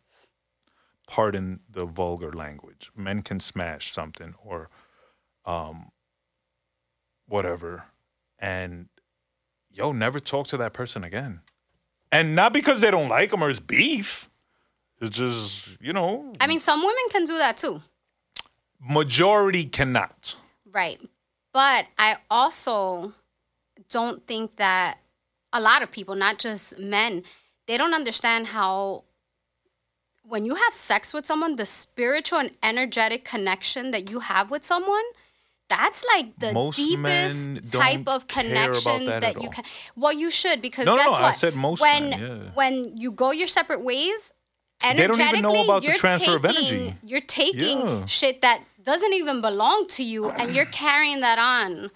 pardon 1.07 1.61
the 1.71 1.85
vulgar 1.85 2.33
language, 2.33 2.91
men 2.97 3.23
can 3.23 3.41
smash 3.41 3.93
something 3.93 4.35
or 4.45 4.69
um, 5.45 5.93
whatever, 7.27 7.85
and 8.39 8.89
yo, 9.71 9.93
never 9.93 10.21
talk 10.21 10.47
to 10.49 10.57
that 10.57 10.73
person 10.73 11.05
again 11.05 11.41
and 12.11 12.35
not 12.35 12.53
because 12.53 12.81
they 12.81 12.91
don't 12.91 13.09
like 13.09 13.31
them 13.31 13.43
or 13.43 13.51
it's 13.51 13.61
beef. 13.61 14.29
It's 15.01 15.17
just 15.17 15.81
you 15.81 15.93
know, 15.93 16.33
I 16.41 16.47
mean, 16.47 16.59
some 16.59 16.81
women 16.81 17.05
can 17.11 17.25
do 17.25 17.39
that 17.39 17.57
too. 17.57 17.83
majority 18.81 19.65
cannot. 19.65 20.35
Right. 20.71 21.01
But 21.53 21.87
I 21.99 22.17
also 22.31 23.15
don't 23.89 24.27
think 24.27 24.57
that 24.57 24.99
a 25.53 25.61
lot 25.61 25.83
of 25.83 25.91
people, 25.91 26.15
not 26.15 26.39
just 26.39 26.79
men, 26.79 27.23
they 27.67 27.77
don't 27.77 27.95
understand 27.95 28.49
how 28.49 29.05
when 30.23 30.45
you 30.45 30.55
have 30.57 30.75
sex 30.75 31.15
with 31.15 31.25
someone, 31.25 31.57
the 31.57 31.65
spiritual 31.67 32.39
and 32.39 32.51
energetic 32.63 33.25
connection 33.25 33.91
that 33.93 34.11
you 34.11 34.21
have 34.21 34.51
with 34.51 34.63
someone, 34.65 35.05
that's 35.69 36.05
like 36.15 36.39
the 36.39 36.53
Most 36.53 36.77
deepest 36.77 37.73
type 37.73 38.07
of 38.07 38.27
connection 38.29 39.05
that 39.07 39.23
at 39.25 39.35
you 39.37 39.43
all. 39.49 39.49
can. 39.53 39.65
Well, 39.97 40.13
you 40.13 40.31
should 40.31 40.61
because 40.63 40.87
No, 40.87 40.97
no, 40.97 41.03
guess 41.03 41.07
no, 41.11 41.15
I 41.15 41.23
what? 41.23 41.37
said 41.37 41.55
most 41.55 41.81
when 41.81 42.11
men, 42.11 42.21
yeah. 42.21 42.51
when 42.55 42.97
you 42.97 43.11
go 43.11 43.31
your 43.33 43.49
separate 43.49 43.83
ways, 43.83 44.33
they 44.83 44.95
don't 45.07 45.21
even 45.21 45.43
know 45.43 45.51
energetically, 45.51 45.63
about 45.65 45.81
the 45.83 45.89
you're 45.89 45.97
transfer 45.97 46.37
of 46.37 46.43
taking- 46.43 46.67
energy. 46.81 46.97
You're 47.03 47.21
taking 47.21 47.79
Yeah. 47.87 48.07
shit 48.07 48.41
that 48.43 48.63
doesn't 48.83 49.13
even 49.13 49.41
belong 49.41 49.87
to 49.89 50.03
you, 50.05 50.31
and 50.31 50.55
you're 50.55 50.65
carrying 50.67 51.21
that 51.21 51.39
on 51.39 51.91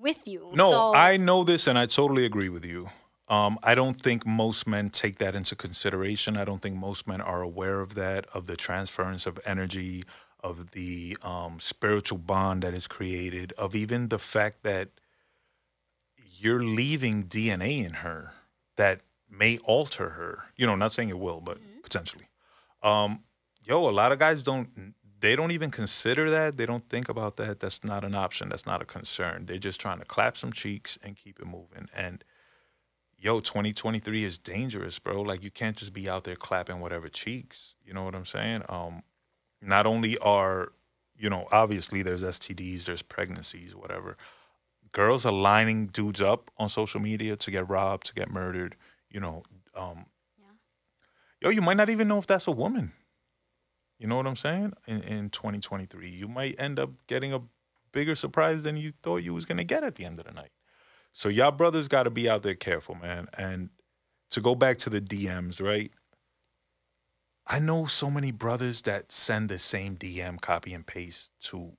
with 0.00 0.26
you. 0.26 0.50
No, 0.54 0.70
so, 0.70 0.94
I 0.94 1.16
know 1.16 1.44
this, 1.44 1.66
and 1.66 1.78
I 1.78 1.86
totally 1.86 2.24
agree 2.24 2.48
with 2.48 2.64
you. 2.64 2.88
Um, 3.28 3.58
I 3.62 3.74
don't 3.74 3.94
think 3.94 4.26
most 4.26 4.66
men 4.66 4.88
take 4.88 5.18
that 5.18 5.36
into 5.36 5.54
consideration. 5.54 6.36
I 6.36 6.44
don't 6.44 6.60
think 6.60 6.76
most 6.76 7.06
men 7.06 7.20
are 7.20 7.42
aware 7.42 7.80
of 7.80 7.94
that, 7.94 8.26
of 8.34 8.46
the 8.46 8.56
transference 8.56 9.24
of 9.24 9.38
energy, 9.44 10.02
of 10.42 10.72
the 10.72 11.16
um, 11.22 11.60
spiritual 11.60 12.18
bond 12.18 12.62
that 12.64 12.74
is 12.74 12.88
created, 12.88 13.52
of 13.56 13.76
even 13.76 14.08
the 14.08 14.18
fact 14.18 14.64
that 14.64 14.88
you're 16.16 16.64
leaving 16.64 17.24
DNA 17.24 17.84
in 17.84 17.94
her 17.94 18.32
that 18.76 19.02
may 19.30 19.58
alter 19.58 20.10
her. 20.10 20.46
You 20.56 20.66
know, 20.66 20.74
not 20.74 20.92
saying 20.92 21.10
it 21.10 21.18
will, 21.18 21.40
but 21.40 21.58
potentially. 21.82 22.28
Um, 22.82 23.20
yo, 23.62 23.88
a 23.88 23.90
lot 23.90 24.10
of 24.10 24.18
guys 24.18 24.42
don't. 24.42 24.94
They 25.20 25.36
don't 25.36 25.50
even 25.50 25.70
consider 25.70 26.30
that. 26.30 26.56
They 26.56 26.64
don't 26.64 26.88
think 26.88 27.08
about 27.08 27.36
that. 27.36 27.60
That's 27.60 27.84
not 27.84 28.04
an 28.04 28.14
option. 28.14 28.48
That's 28.48 28.66
not 28.66 28.80
a 28.80 28.86
concern. 28.86 29.46
They're 29.46 29.58
just 29.58 29.80
trying 29.80 29.98
to 29.98 30.06
clap 30.06 30.36
some 30.36 30.52
cheeks 30.52 30.98
and 31.02 31.16
keep 31.16 31.38
it 31.38 31.46
moving. 31.46 31.88
And 31.94 32.24
yo, 33.18 33.40
2023 33.40 34.24
is 34.24 34.38
dangerous, 34.38 34.98
bro. 34.98 35.20
Like 35.20 35.44
you 35.44 35.50
can't 35.50 35.76
just 35.76 35.92
be 35.92 36.08
out 36.08 36.24
there 36.24 36.36
clapping 36.36 36.80
whatever 36.80 37.08
cheeks. 37.08 37.74
You 37.84 37.92
know 37.92 38.02
what 38.04 38.14
I'm 38.14 38.24
saying? 38.26 38.62
Um, 38.68 39.02
not 39.60 39.86
only 39.86 40.16
are, 40.18 40.72
you 41.18 41.28
know, 41.28 41.46
obviously 41.52 42.02
there's 42.02 42.22
STDs, 42.22 42.86
there's 42.86 43.02
pregnancies, 43.02 43.76
whatever. 43.76 44.16
Girls 44.92 45.26
are 45.26 45.32
lining 45.32 45.88
dudes 45.88 46.22
up 46.22 46.50
on 46.56 46.68
social 46.70 47.00
media 47.00 47.36
to 47.36 47.50
get 47.50 47.68
robbed, 47.68 48.06
to 48.06 48.14
get 48.14 48.30
murdered. 48.30 48.74
You 49.10 49.20
know, 49.20 49.42
um, 49.76 50.06
yo, 51.42 51.50
you 51.50 51.60
might 51.60 51.76
not 51.76 51.90
even 51.90 52.08
know 52.08 52.18
if 52.18 52.26
that's 52.26 52.46
a 52.46 52.52
woman. 52.52 52.92
You 54.00 54.06
know 54.06 54.16
what 54.16 54.26
I'm 54.26 54.36
saying? 54.36 54.72
In, 54.86 55.02
in 55.02 55.30
2023, 55.30 56.08
you 56.08 56.26
might 56.26 56.56
end 56.58 56.78
up 56.78 56.90
getting 57.06 57.34
a 57.34 57.42
bigger 57.92 58.14
surprise 58.14 58.62
than 58.62 58.76
you 58.76 58.94
thought 59.02 59.18
you 59.18 59.34
was 59.34 59.44
gonna 59.44 59.62
get 59.62 59.84
at 59.84 59.96
the 59.96 60.06
end 60.06 60.18
of 60.18 60.24
the 60.24 60.32
night. 60.32 60.52
So 61.12 61.28
y'all 61.28 61.50
brothers 61.50 61.86
got 61.86 62.04
to 62.04 62.10
be 62.10 62.28
out 62.28 62.42
there 62.42 62.54
careful, 62.54 62.94
man. 62.94 63.28
And 63.36 63.70
to 64.30 64.40
go 64.40 64.54
back 64.54 64.78
to 64.78 64.90
the 64.90 65.00
DMs, 65.00 65.60
right? 65.60 65.92
I 67.46 67.58
know 67.58 67.86
so 67.86 68.10
many 68.10 68.30
brothers 68.30 68.82
that 68.82 69.10
send 69.12 69.48
the 69.48 69.58
same 69.58 69.96
DM, 69.96 70.40
copy 70.40 70.72
and 70.72 70.86
paste 70.86 71.32
to 71.46 71.72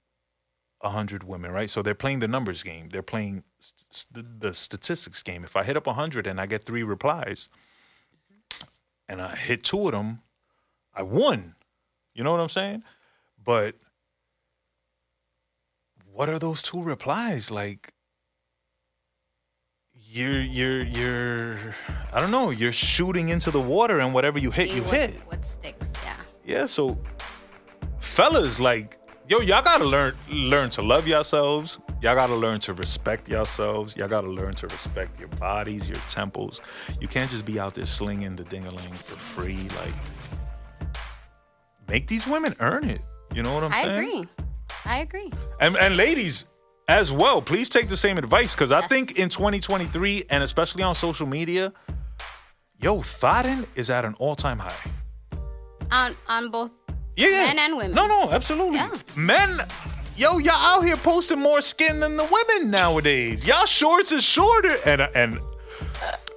a 0.82 0.90
hundred 0.90 1.24
women, 1.24 1.52
right? 1.52 1.70
So 1.70 1.82
they're 1.82 1.96
playing 1.96 2.20
the 2.20 2.28
numbers 2.28 2.62
game. 2.62 2.90
They're 2.90 3.02
playing 3.02 3.44
st- 3.90 4.42
the 4.42 4.54
statistics 4.54 5.24
game. 5.24 5.44
If 5.44 5.56
I 5.56 5.64
hit 5.64 5.78
up 5.78 5.88
a 5.88 5.94
hundred 5.94 6.28
and 6.28 6.42
I 6.42 6.46
get 6.46 6.64
three 6.64 6.84
replies, 6.84 7.48
and 9.08 9.22
I 9.22 9.36
hit 9.36 9.64
two 9.64 9.86
of 9.86 9.94
them, 9.94 10.22
I 10.94 11.04
won. 11.04 11.56
You 12.14 12.24
know 12.24 12.32
what 12.32 12.40
I'm 12.40 12.50
saying? 12.50 12.84
But 13.44 13.76
what 16.12 16.30
are 16.30 16.40
those 16.40 16.62
two 16.62 16.82
replies 16.82 17.52
like? 17.52 17.94
You're 19.94 20.42
you're 20.42 20.84
you're 20.84 21.58
I 22.12 22.20
don't 22.20 22.32
know. 22.32 22.50
You're 22.50 22.74
shooting 22.74 23.30
into 23.30 23.50
the 23.50 23.62
water, 23.62 24.00
and 24.00 24.14
whatever 24.14 24.40
you 24.40 24.52
hit, 24.52 24.70
see 24.70 24.76
you 24.76 24.84
what, 24.84 24.94
hit. 24.94 25.14
what 25.28 25.46
sticks. 25.46 25.94
Yeah. 26.04 26.16
Yeah, 26.44 26.66
so 26.66 26.98
fellas, 28.00 28.60
like, 28.60 28.98
yo, 29.30 29.40
y'all 29.40 29.62
gotta 29.62 29.86
learn 29.86 30.14
learn 30.30 30.70
to 30.72 30.82
love 30.82 31.08
yourselves. 31.08 31.80
Y'all 32.02 32.16
gotta 32.16 32.36
learn 32.36 32.60
to 32.62 32.74
respect 32.74 33.30
yourselves. 33.30 33.96
Y'all 33.96 34.10
gotta 34.10 34.28
learn 34.28 34.54
to 34.56 34.68
respect 34.68 35.18
your 35.18 35.30
bodies, 35.30 35.88
your 35.88 36.00
temples. 36.10 36.62
You 37.00 37.08
can't 37.08 37.32
just 37.32 37.46
be 37.46 37.58
out 37.58 37.76
there 37.76 37.86
slinging 37.86 38.36
the 38.36 38.44
dingaling 38.44 38.94
for 38.96 39.16
free. 39.16 39.68
Like, 39.78 39.94
make 41.92 42.08
these 42.08 42.26
women 42.26 42.56
earn 42.60 42.90
it. 42.90 43.02
You 43.34 43.44
know 43.44 43.54
what 43.54 43.64
I'm 43.64 43.74
I 43.74 43.84
saying? 43.84 43.96
I 43.96 44.04
agree. 44.04 44.28
I 44.86 44.98
agree. 45.00 45.32
And 45.60 45.76
and 45.78 45.98
ladies 45.98 46.46
as 46.88 47.12
well, 47.12 47.42
please 47.42 47.70
take 47.70 47.88
the 47.90 47.98
same 47.98 48.18
advice 48.18 48.56
because 48.56 48.72
I 48.72 48.88
think 48.88 49.20
in 49.20 49.30
2023 49.30 50.26
and 50.30 50.44
especially 50.44 50.84
on 50.84 50.96
social 50.96 51.28
media, 51.28 51.74
yo, 52.80 53.02
thotting 53.02 53.66
is 53.76 53.90
at 53.90 54.06
an 54.06 54.16
all 54.20 54.36
time 54.36 54.60
high. 54.60 54.92
On 55.92 56.16
on 56.30 56.50
both 56.50 56.72
Yeah, 57.16 57.28
yeah. 57.28 57.46
Men 57.48 57.60
and 57.60 57.78
women. 57.78 57.94
No, 57.94 58.08
no, 58.08 58.32
absolutely. 58.32 58.78
Yeah. 58.78 58.98
Men, 59.16 59.50
yo, 60.16 60.38
y'all 60.38 60.54
out 60.54 60.82
here 60.86 60.98
posting 60.98 61.40
more 61.40 61.62
skin 61.62 62.00
than 62.00 62.16
the 62.16 62.24
women 62.24 62.72
nowadays. 62.72 63.46
Y'all 63.46 63.66
shorts 63.66 64.12
is 64.14 64.24
shorter, 64.24 64.76
and 64.86 65.02
and 65.14 65.40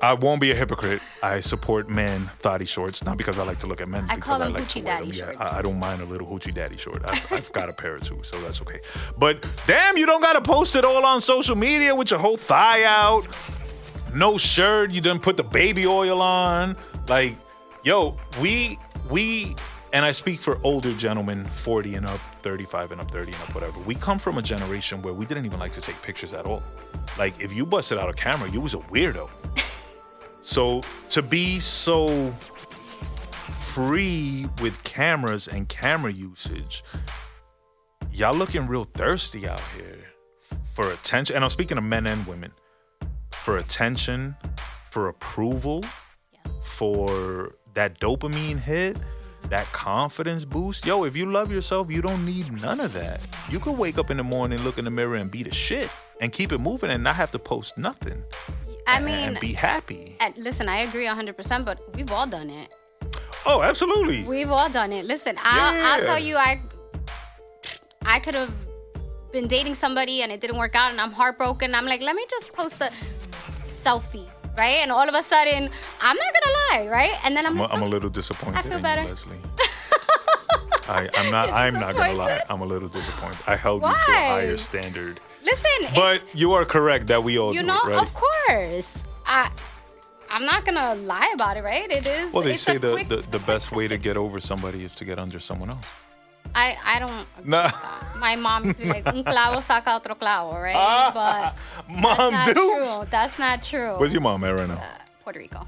I 0.03 0.12
won't 0.12 0.40
be 0.40 0.50
a 0.50 0.55
hypocrite. 0.55 1.00
I 1.22 1.40
support 1.40 1.88
men 1.88 2.31
thotty 2.38 2.66
shorts, 2.66 3.03
not 3.05 3.16
because 3.16 3.38
I 3.38 3.44
like 3.44 3.59
to 3.61 3.66
look 3.66 3.81
at 3.81 3.88
men. 3.88 4.05
I 4.05 4.16
because 4.16 4.24
call 4.24 4.38
them 4.38 4.48
I 4.48 4.59
like 4.59 4.64
hoochie 4.64 4.85
daddy 4.85 5.11
them. 5.11 5.14
Yeah, 5.14 5.33
shorts. 5.33 5.53
I, 5.53 5.59
I 5.59 5.62
don't 5.62 5.79
mind 5.79 6.03
a 6.03 6.05
little 6.05 6.27
hoochie 6.27 6.53
daddy 6.53 6.77
short. 6.77 7.03
I've, 7.07 7.33
I've 7.33 7.53
got 7.53 7.68
a 7.70 7.72
pair 7.72 7.98
too, 7.98 8.20
so 8.22 8.38
that's 8.42 8.61
okay. 8.62 8.81
But 9.16 9.44
damn, 9.66 9.96
you 9.96 10.05
don't 10.05 10.20
gotta 10.20 10.42
post 10.42 10.77
it 10.77 10.85
all 10.85 11.05
on 11.07 11.22
social 11.22 11.57
media 11.57 11.94
with 11.94 12.11
your 12.11 12.20
whole 12.20 12.37
thigh 12.37 12.85
out, 12.85 13.27
no 14.14 14.37
shirt. 14.37 14.90
You 14.90 15.00
didn't 15.00 15.22
put 15.22 15.37
the 15.38 15.44
baby 15.44 15.87
oil 15.87 16.20
on. 16.20 16.77
Like, 17.09 17.37
yo, 17.83 18.18
we 18.42 18.79
we 19.11 19.55
and 19.94 20.05
I 20.05 20.11
speak 20.11 20.40
for 20.40 20.59
older 20.64 20.92
gentlemen, 20.92 21.44
40 21.44 21.94
and 21.94 22.05
up, 22.07 22.18
35 22.40 22.90
and 22.92 23.00
up, 23.00 23.11
30 23.12 23.31
and 23.33 23.42
up, 23.42 23.55
whatever. 23.55 23.79
We 23.81 23.94
come 23.94 24.18
from 24.18 24.38
a 24.38 24.42
generation 24.42 25.00
where 25.03 25.14
we 25.14 25.24
didn't 25.24 25.46
even 25.46 25.61
like 25.61 25.70
to 25.72 25.81
take 25.81 26.03
pictures 26.03 26.35
at 26.35 26.46
all. 26.46 26.64
Like, 27.16 27.40
if 27.40 27.53
you 27.53 27.64
busted 27.64 27.96
out 27.96 28.09
a 28.11 28.12
camera, 28.12 28.50
you 28.50 28.61
was 28.61 28.74
a 28.74 28.79
weirdo. 28.79 29.31
So 30.44 30.83
to 31.09 31.22
be 31.22 31.59
so 31.59 32.33
free 33.59 34.46
with 34.62 34.83
cameras 34.85 35.48
and 35.48 35.68
camera 35.68 36.12
usage, 36.12 36.85
y'all 38.12 38.35
looking 38.35 38.66
real 38.68 38.85
thirsty 38.85 39.48
out 39.48 39.62
here 39.76 40.04
for 40.72 40.90
attention. 40.92 41.35
And 41.35 41.44
I'm 41.44 41.50
speaking 41.50 41.78
of 41.78 41.85
men 41.85 42.07
and 42.07 42.24
women 42.26 42.52
for 43.33 43.57
attention, 43.57 44.37
for 44.90 45.09
approval, 45.09 45.85
Yes. 46.44 46.66
for 46.66 47.54
that 47.74 47.98
dopamine 48.00 48.59
hit, 48.61 48.96
that 49.48 49.66
confidence 49.72 50.44
boost. 50.44 50.85
Yo, 50.87 51.04
if 51.04 51.16
you 51.16 51.30
love 51.30 51.50
yourself, 51.50 51.90
you 51.90 52.00
don't 52.02 52.24
need 52.24 52.52
none 52.62 52.80
of 52.80 52.92
that. 52.92 53.20
You 53.50 53.59
can 53.61 53.76
wake 53.76 53.98
up 53.98 54.11
in 54.11 54.16
the 54.18 54.22
morning, 54.22 54.61
look 54.62 54.78
in 54.78 54.85
the 54.85 54.90
mirror, 54.90 55.16
and 55.16 55.30
be 55.30 55.42
the 55.42 55.52
shit, 55.52 55.90
and 56.20 56.33
keep 56.33 56.52
it 56.52 56.59
moving, 56.59 56.90
and 56.90 57.02
not 57.02 57.16
have 57.16 57.30
to 57.33 57.38
post 57.38 57.76
nothing, 57.78 58.22
I 58.87 58.97
and- 58.97 59.05
mean, 59.05 59.29
and 59.29 59.40
be 59.40 59.53
happy. 59.55 60.16
and 60.20 60.37
listen, 60.37 60.68
I 60.68 60.79
agree 60.81 61.07
100%, 61.07 61.64
but 61.64 61.79
we've 61.94 62.11
all 62.12 62.27
done 62.27 62.51
it. 62.51 62.68
Oh, 63.47 63.62
absolutely. 63.62 64.23
We've 64.25 64.51
all 64.51 64.70
done 64.70 64.92
it. 64.92 65.05
Listen, 65.05 65.37
I'll, 65.42 65.75
I'll 66.01 66.05
tell 66.05 66.18
you, 66.18 66.37
I 66.37 66.61
I 68.07 68.18
could 68.18 68.35
have 68.35 68.51
been 69.33 69.47
dating 69.49 69.75
somebody 69.75 70.23
and 70.23 70.31
it 70.33 70.40
didn't 70.40 70.57
work 70.59 70.75
out, 70.75 70.90
and 70.92 71.01
I'm 71.01 71.12
heartbroken. 71.12 71.75
I'm 71.75 71.87
like, 71.87 72.01
let 72.01 72.16
me 72.16 72.25
just 72.31 72.53
post 72.53 72.81
a 72.81 72.90
selfie, 73.85 74.29
right? 74.57 74.79
And 74.83 74.90
all 74.90 75.07
of 75.09 75.14
a 75.14 75.23
sudden, 75.23 75.68
I'm 76.01 76.16
not 76.16 76.31
gonna 76.37 76.55
lie, 76.85 76.88
right? 76.90 77.14
And 77.25 77.37
then 77.37 77.44
I'm, 77.47 77.53
I'm 77.53 77.59
a, 77.59 77.62
like, 77.62 77.73
I'm 77.73 77.83
a 77.83 77.85
oh, 77.85 77.88
little 77.88 78.11
disappointed 78.11 78.59
I 78.59 78.62
feel 78.62 78.81
better. 78.81 79.03
you, 79.03 79.09
Leslie. 79.09 79.37
I, 80.88 81.09
I'm 81.16 81.31
not. 81.31 81.51
I'm 81.51 81.75
not 81.75 81.94
gonna 81.94 82.12
lie. 82.14 82.42
I'm 82.49 82.61
a 82.61 82.66
little 82.66 82.88
disappointed. 82.88 83.38
I 83.47 83.57
held 83.57 83.83
you 83.83 83.88
to 83.88 83.94
a 83.94 83.99
higher 83.99 84.57
standard, 84.57 85.20
listen, 85.42 85.70
but 85.94 86.25
you 86.35 86.53
are 86.53 86.64
correct 86.64 87.07
that 87.09 87.23
we 87.25 87.38
all 87.38 87.55
you 87.55 87.61
do 87.61 87.66
know, 87.66 87.81
it, 87.85 87.94
right? 87.97 88.03
of 88.03 88.12
course, 88.14 89.05
I. 89.27 89.51
I'm 90.31 90.44
not 90.47 90.64
gonna 90.64 90.94
lie 90.97 91.31
about 91.35 91.57
it, 91.57 91.62
right? 91.62 91.88
It 91.90 92.07
is. 92.07 92.33
Well, 92.35 92.42
they 92.42 92.55
it's 92.55 92.62
say 92.62 92.77
a 92.77 92.79
the, 92.81 92.92
quick, 92.92 93.09
the, 93.09 93.18
the 93.31 93.38
best 93.40 93.70
way 93.73 93.87
to 93.87 93.97
get 93.97 94.16
over 94.16 94.40
somebody 94.40 94.85
is 94.85 94.94
to 94.97 95.05
get 95.05 95.18
under 95.18 95.38
someone 95.38 95.70
else. 95.70 95.87
I 96.55 96.77
I 96.85 96.99
don't. 96.99 97.11
agree 97.38 97.51
Nah. 97.51 97.64
with 97.64 97.73
that. 97.73 98.16
My 98.18 98.37
mom 98.37 98.64
used 98.64 98.81
to 98.81 98.85
be 98.87 98.90
like, 98.92 99.07
"Un 99.07 99.23
clavo 99.25 99.59
saca 99.62 99.88
otro 99.88 100.14
clavo," 100.16 100.61
right? 100.61 100.75
but 101.14 101.57
Mom, 101.88 102.33
not 102.33 102.49
true. 102.49 102.85
That's 103.11 103.38
not 103.38 103.62
true. 103.62 103.97
Where's 103.99 104.12
your 104.12 104.23
mom 104.23 104.42
at 104.44 104.51
right 104.55 104.68
now? 104.68 104.75
Uh, 104.75 104.99
Puerto 105.23 105.38
Rico. 105.38 105.66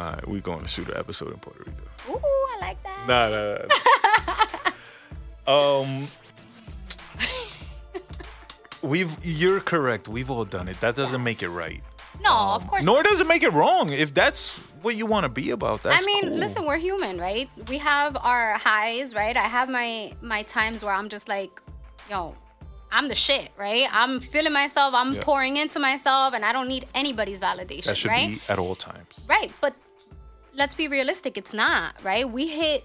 All 0.00 0.06
right, 0.12 0.26
we're 0.28 0.40
going 0.40 0.62
to 0.62 0.68
shoot 0.68 0.88
an 0.88 0.96
episode 0.96 1.30
in 1.34 1.38
Puerto 1.40 1.58
Rico. 1.60 1.82
Ooh, 2.08 2.18
I 2.24 2.58
like 2.62 2.82
that. 2.84 3.04
Nah, 3.06 3.28
nah, 3.28 4.72
nah. 5.46 5.84
um, 5.86 6.08
we've. 8.80 9.14
You're 9.22 9.60
correct. 9.60 10.08
We've 10.08 10.30
all 10.30 10.46
done 10.46 10.68
it. 10.68 10.80
That 10.80 10.96
doesn't 10.96 11.22
make 11.22 11.42
it 11.42 11.50
right. 11.50 11.82
No, 12.22 12.34
of 12.34 12.66
course. 12.66 12.82
Not. 12.82 12.92
Nor 12.94 13.02
does 13.02 13.20
it 13.20 13.26
make 13.26 13.42
it 13.42 13.52
wrong. 13.52 13.92
If 13.92 14.14
that's 14.14 14.56
what 14.80 14.96
you 14.96 15.04
want 15.04 15.24
to 15.24 15.28
be 15.28 15.50
about. 15.50 15.82
That's 15.82 16.02
I 16.02 16.06
mean, 16.06 16.28
cool. 16.28 16.38
listen, 16.38 16.64
we're 16.64 16.78
human, 16.78 17.18
right? 17.18 17.50
We 17.68 17.76
have 17.76 18.16
our 18.22 18.54
highs, 18.54 19.14
right? 19.14 19.36
I 19.36 19.48
have 19.48 19.68
my 19.68 20.14
my 20.22 20.44
times 20.44 20.82
where 20.82 20.94
I'm 20.94 21.10
just 21.10 21.28
like, 21.28 21.60
yo, 22.08 22.34
I'm 22.90 23.08
the 23.08 23.14
shit, 23.14 23.50
right? 23.58 23.86
I'm 23.92 24.18
feeling 24.20 24.54
myself, 24.54 24.94
I'm 24.94 25.12
Yeah. 25.12 25.20
pouring 25.22 25.58
into 25.58 25.78
myself, 25.78 26.32
and 26.32 26.42
I 26.42 26.52
don't 26.54 26.68
need 26.68 26.86
anybody's 26.94 27.40
validation, 27.42 27.84
that 27.84 27.98
should 27.98 28.08
right? 28.10 28.28
be 28.30 28.40
at 28.48 28.58
all 28.58 28.74
times. 28.74 29.20
Right, 29.28 29.52
but 29.60 29.74
let's 30.54 30.74
be 30.74 30.88
realistic. 30.88 31.36
It's 31.36 31.52
not 31.54 31.94
right. 32.02 32.28
We 32.28 32.48
hit 32.48 32.84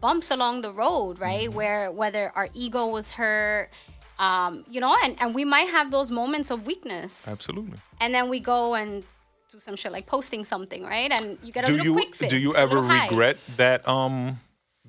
bumps 0.00 0.30
along 0.30 0.62
the 0.62 0.72
road, 0.72 1.18
right? 1.18 1.48
Mm-hmm. 1.48 1.56
Where 1.56 1.92
whether 1.92 2.32
our 2.34 2.48
ego 2.54 2.86
was 2.88 3.12
hurt, 3.12 3.70
um, 4.18 4.64
you 4.68 4.80
know, 4.80 4.96
and 5.02 5.20
and 5.20 5.34
we 5.34 5.44
might 5.44 5.68
have 5.68 5.90
those 5.90 6.10
moments 6.10 6.50
of 6.50 6.66
weakness, 6.66 7.28
Absolutely. 7.28 7.78
and 8.00 8.14
then 8.14 8.28
we 8.28 8.40
go 8.40 8.74
and 8.74 9.02
do 9.50 9.58
some 9.58 9.76
shit 9.76 9.92
like 9.92 10.06
posting 10.06 10.44
something, 10.44 10.82
right? 10.82 11.10
And 11.10 11.38
you 11.42 11.52
get 11.52 11.64
a 11.64 11.66
do 11.68 11.72
little 11.72 11.86
you 11.86 11.92
quick 11.94 12.14
fix. 12.14 12.30
do 12.30 12.38
you 12.38 12.54
ever 12.54 12.80
regret 12.80 13.38
that 13.56 13.86
um 13.88 14.40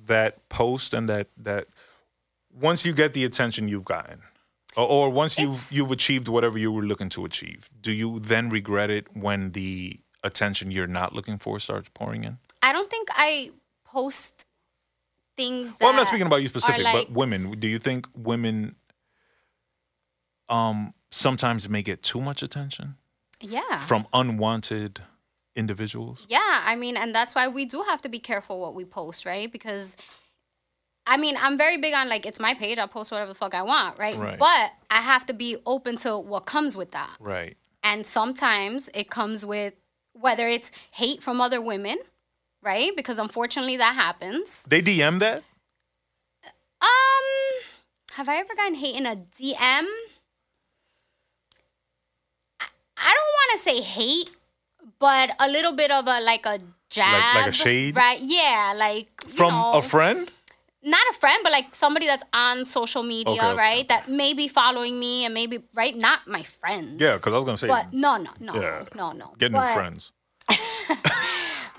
that 0.06 0.48
post 0.48 0.94
and 0.94 1.08
that 1.08 1.28
that 1.36 1.66
once 2.52 2.84
you 2.84 2.92
get 2.92 3.12
the 3.12 3.24
attention 3.24 3.68
you've 3.68 3.84
gotten 3.84 4.20
or, 4.76 4.86
or 4.88 5.10
once 5.10 5.38
you've 5.38 5.70
you've 5.70 5.90
achieved 5.90 6.26
whatever 6.28 6.58
you 6.58 6.72
were 6.72 6.82
looking 6.82 7.08
to 7.08 7.24
achieve 7.24 7.70
do 7.80 7.92
you 7.92 8.18
then 8.18 8.48
regret 8.48 8.90
it 8.90 9.06
when 9.14 9.52
the 9.52 10.00
attention 10.22 10.70
you're 10.70 10.86
not 10.86 11.14
looking 11.14 11.38
for 11.38 11.58
starts 11.58 11.88
pouring 11.94 12.24
in 12.24 12.38
I 12.62 12.72
don't 12.72 12.90
think 12.90 13.08
I 13.12 13.50
post 13.84 14.46
things. 15.36 15.70
That 15.76 15.80
well 15.80 15.90
i'm 15.90 15.96
not 15.96 16.06
speaking 16.08 16.26
about 16.26 16.42
you 16.42 16.48
specific 16.48 16.84
like, 16.84 17.08
but 17.08 17.12
women 17.12 17.52
do 17.52 17.68
you 17.68 17.78
think 17.78 18.06
women 18.14 18.76
um 20.48 20.92
sometimes 21.10 21.68
may 21.68 21.82
get 21.82 22.02
too 22.02 22.20
much 22.20 22.42
attention 22.42 22.96
yeah, 23.40 23.78
from 23.78 24.06
unwanted 24.12 25.00
individuals 25.56 26.24
Yeah, 26.28 26.62
I 26.64 26.76
mean, 26.76 26.96
and 26.96 27.14
that's 27.14 27.34
why 27.34 27.48
we 27.48 27.64
do 27.64 27.82
have 27.82 28.02
to 28.02 28.08
be 28.08 28.18
careful 28.18 28.60
what 28.60 28.74
we 28.74 28.84
post, 28.84 29.26
right? 29.26 29.50
Because 29.50 29.96
I 31.06 31.16
mean, 31.16 31.36
I'm 31.40 31.56
very 31.58 31.76
big 31.78 31.94
on 31.94 32.08
like 32.08 32.26
it's 32.26 32.38
my 32.38 32.54
page, 32.54 32.78
I'll 32.78 32.88
post 32.88 33.10
whatever 33.10 33.30
the 33.30 33.34
fuck 33.34 33.54
I 33.54 33.62
want, 33.62 33.98
right? 33.98 34.16
Right. 34.16 34.38
But 34.38 34.72
I 34.90 35.00
have 35.00 35.26
to 35.26 35.32
be 35.32 35.56
open 35.66 35.96
to 35.96 36.18
what 36.18 36.46
comes 36.46 36.76
with 36.76 36.92
that. 36.92 37.16
right 37.18 37.56
And 37.82 38.06
sometimes 38.06 38.90
it 38.94 39.10
comes 39.10 39.44
with 39.44 39.74
whether 40.20 40.46
it's 40.46 40.70
hate 40.92 41.22
from 41.22 41.40
other 41.40 41.60
women, 41.60 41.98
right? 42.62 42.94
Because 42.96 43.18
unfortunately 43.18 43.76
that 43.76 43.94
happens. 43.94 44.64
they 44.68 44.82
dm 44.82 45.18
that 45.18 45.42
Um 46.80 47.26
have 48.14 48.28
I 48.28 48.36
ever 48.36 48.54
gotten 48.54 48.74
hate 48.74 48.96
in 48.96 49.06
a 49.06 49.16
DM? 49.16 49.86
I, 52.60 52.66
I 52.96 53.14
don't 53.16 53.32
want 53.38 53.50
to 53.52 53.58
say 53.58 53.80
hate, 53.80 54.36
but 54.98 55.30
a 55.38 55.48
little 55.48 55.72
bit 55.72 55.90
of 55.90 56.06
a 56.06 56.20
like 56.20 56.44
a 56.44 56.58
jab, 56.90 57.36
like 57.36 57.46
a 57.48 57.52
shade? 57.52 57.96
right? 57.96 58.18
Yeah, 58.20 58.74
like 58.76 59.08
from 59.26 59.54
know, 59.54 59.70
a 59.74 59.82
friend 59.82 60.30
not 60.82 61.04
a 61.10 61.14
friend, 61.14 61.40
but 61.42 61.52
like 61.52 61.74
somebody 61.74 62.06
that's 62.06 62.24
on 62.32 62.64
social 62.64 63.02
media, 63.02 63.34
Okay, 63.34 63.46
okay, 63.46 63.56
right? 63.56 63.88
That 63.88 64.08
may 64.08 64.32
be 64.34 64.48
following 64.48 64.98
me 64.98 65.24
and 65.24 65.34
maybe 65.34 65.62
right, 65.74 65.94
not 65.96 66.26
my 66.26 66.42
friends. 66.42 67.00
yeah 67.00 67.16
because 67.16 67.32
i 67.34 67.36
was 67.36 67.44
gonna 67.44 67.56
say 67.58 67.68
But 67.68 67.92
no, 67.92 68.16
no, 68.16 68.30
no, 68.40 68.54
Yeah. 68.60 68.84
no, 68.94 69.12
no. 69.12 69.34
Get 69.38 69.52
new 69.52 69.58
But- 69.58 69.74
friends. 69.74 70.12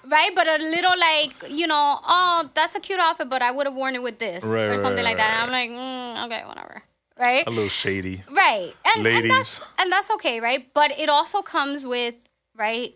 right? 0.08 0.32
But 0.36 0.48
a 0.48 0.58
little 0.58 0.98
like, 1.00 1.34
you 1.50 1.68
know, 1.68 2.00
oh, 2.04 2.50
that's 2.54 2.76
a 2.76 2.80
cute 2.80 3.00
outfit, 3.00 3.30
but 3.30 3.42
I 3.42 3.52
would 3.52 3.66
have 3.66 3.76
worn 3.76 3.96
it 3.96 4.02
with 4.02 4.20
this 4.20 4.44
Right, 4.44 4.66
or 4.66 4.78
something 4.78 5.04
right, 5.04 5.16
like 5.16 5.18
that. 5.18 5.30
right, 5.34 5.44
I'm 5.44 5.52
like, 5.52 5.70
mm, 5.72 6.26
okay, 6.26 6.44
whatever, 6.48 6.84
right? 7.18 7.46
A 7.48 7.50
little 7.50 7.70
shady. 7.70 8.24
Right, 8.30 8.74
and, 8.86 8.96
and 8.96 9.04
Ladies. 9.04 9.32
that's 9.32 9.62
and 9.80 9.92
that's 9.92 10.12
okay, 10.12 10.40
right? 10.40 10.68
But 10.74 10.98
it 11.00 11.10
also 11.10 11.42
comes 11.42 11.86
with 11.86 12.16
right 12.56 12.96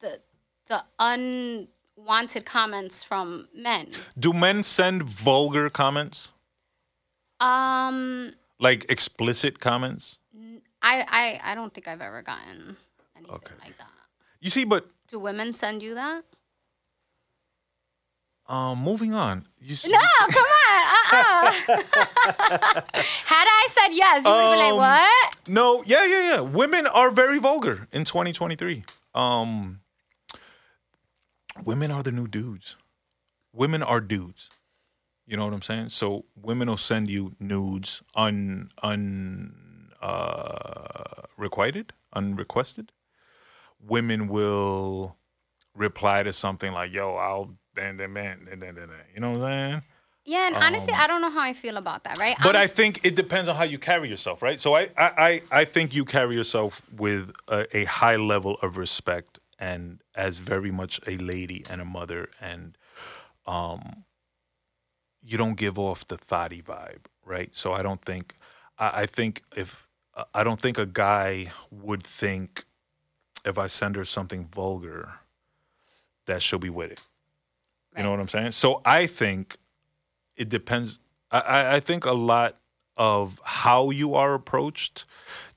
the 0.00 0.20
the 0.68 0.82
unwanted 2.04 2.44
comments 2.44 3.02
from 3.02 3.48
men. 3.54 3.88
Do 4.18 4.32
men 4.32 4.62
send 4.62 5.02
vulgar 5.02 5.70
comments? 5.70 6.30
Um, 7.40 8.32
Like 8.58 8.86
explicit 8.90 9.60
comments? 9.60 10.18
I 10.82 11.04
I 11.08 11.52
I 11.52 11.54
don't 11.54 11.72
think 11.72 11.88
I've 11.88 12.00
ever 12.00 12.22
gotten 12.22 12.76
anything 13.16 13.34
Okay. 13.34 13.54
like 13.62 13.76
that. 13.78 13.90
You 14.40 14.50
see, 14.50 14.64
but 14.64 14.86
Do 15.08 15.18
women 15.18 15.52
send 15.52 15.82
you 15.82 15.94
that? 15.94 16.22
um, 18.48 18.78
moving 18.82 19.14
on. 19.14 19.46
No, 19.86 19.98
come 20.30 20.44
on. 20.66 20.82
Uh-uh. 21.12 21.52
Had 23.26 23.46
I 23.46 23.68
said 23.70 23.92
yes, 23.94 24.24
you 24.24 24.30
would 24.32 24.40
have 24.40 24.50
been 24.50 24.58
like, 24.58 24.72
Um, 24.72 24.76
what? 24.78 25.36
No, 25.46 25.84
yeah, 25.86 26.04
yeah, 26.04 26.28
yeah. 26.34 26.40
Women 26.40 26.86
are 26.88 27.10
very 27.12 27.38
vulgar 27.38 27.86
in 27.92 28.04
2023. 28.04 28.82
Um, 29.14 29.79
women 31.64 31.90
are 31.90 32.02
the 32.02 32.12
new 32.12 32.26
dudes. 32.26 32.76
Women 33.52 33.82
are 33.82 34.00
dudes. 34.00 34.48
You 35.26 35.36
know 35.36 35.44
what 35.44 35.54
I'm 35.54 35.62
saying? 35.62 35.90
So 35.90 36.24
women 36.34 36.68
will 36.68 36.76
send 36.76 37.08
you 37.10 37.32
nudes 37.38 38.02
un 38.14 38.70
un 38.82 39.90
uh, 40.02 41.22
requited, 41.36 41.92
unrequested. 42.12 42.92
Women 43.80 44.28
will 44.28 45.16
reply 45.74 46.22
to 46.22 46.32
something 46.32 46.72
like, 46.72 46.92
"Yo, 46.92 47.14
I'll 47.16 47.56
bang, 47.74 47.96
bang, 47.96 48.12
bang, 48.12 48.38
bang, 48.44 48.58
bang, 48.60 48.74
bang." 48.74 48.88
You 49.14 49.20
know 49.20 49.32
what 49.32 49.42
I'm 49.48 49.70
saying? 49.70 49.82
Yeah, 50.26 50.46
and 50.48 50.56
honestly, 50.56 50.92
I 50.94 51.06
don't 51.06 51.22
know 51.22 51.30
how 51.30 51.40
I 51.40 51.54
feel 51.54 51.76
about 51.78 52.04
that, 52.04 52.18
right? 52.18 52.36
Um, 52.38 52.44
But 52.44 52.54
I'm- 52.56 52.64
I 52.64 52.66
think 52.68 53.04
it 53.04 53.16
depends 53.16 53.48
on 53.48 53.56
how 53.56 53.64
you 53.64 53.78
carry 53.78 54.08
yourself, 54.08 54.42
right? 54.42 54.60
So 54.60 54.74
I, 54.76 54.82
I, 54.96 55.10
I, 55.18 55.42
I 55.50 55.64
think 55.64 55.94
you 55.94 56.04
carry 56.04 56.36
yourself 56.36 56.82
with 56.96 57.32
a, 57.48 57.66
a 57.76 57.84
high 57.84 58.16
level 58.16 58.58
of 58.62 58.76
respect 58.76 59.39
and 59.60 60.00
as 60.16 60.38
very 60.38 60.72
much 60.72 61.00
a 61.06 61.16
lady 61.18 61.64
and 61.70 61.80
a 61.80 61.84
mother, 61.84 62.30
and 62.40 62.76
um, 63.46 64.04
you 65.22 65.38
don't 65.38 65.56
give 65.56 65.78
off 65.78 66.06
the 66.08 66.16
thotty 66.16 66.62
vibe, 66.62 67.06
right? 67.24 67.54
So 67.54 67.72
I 67.72 67.82
don't 67.82 68.02
think, 68.02 68.36
I, 68.78 69.02
I 69.02 69.06
think 69.06 69.42
if 69.54 69.86
I 70.34 70.42
don't 70.42 70.58
think 70.58 70.78
a 70.78 70.86
guy 70.86 71.52
would 71.70 72.02
think 72.02 72.64
if 73.44 73.58
I 73.58 73.68
send 73.68 73.96
her 73.96 74.04
something 74.04 74.46
vulgar 74.46 75.20
that 76.26 76.42
she'll 76.42 76.58
be 76.58 76.70
with 76.70 76.92
it. 76.92 77.00
You 77.96 78.04
know 78.04 78.10
what 78.10 78.20
I'm 78.20 78.28
saying? 78.28 78.52
So 78.52 78.82
I 78.84 79.06
think 79.06 79.56
it 80.36 80.48
depends. 80.48 80.98
I, 81.30 81.76
I 81.76 81.80
think 81.80 82.04
a 82.04 82.12
lot 82.12 82.56
of 82.96 83.40
how 83.44 83.90
you 83.90 84.14
are 84.14 84.34
approached 84.34 85.04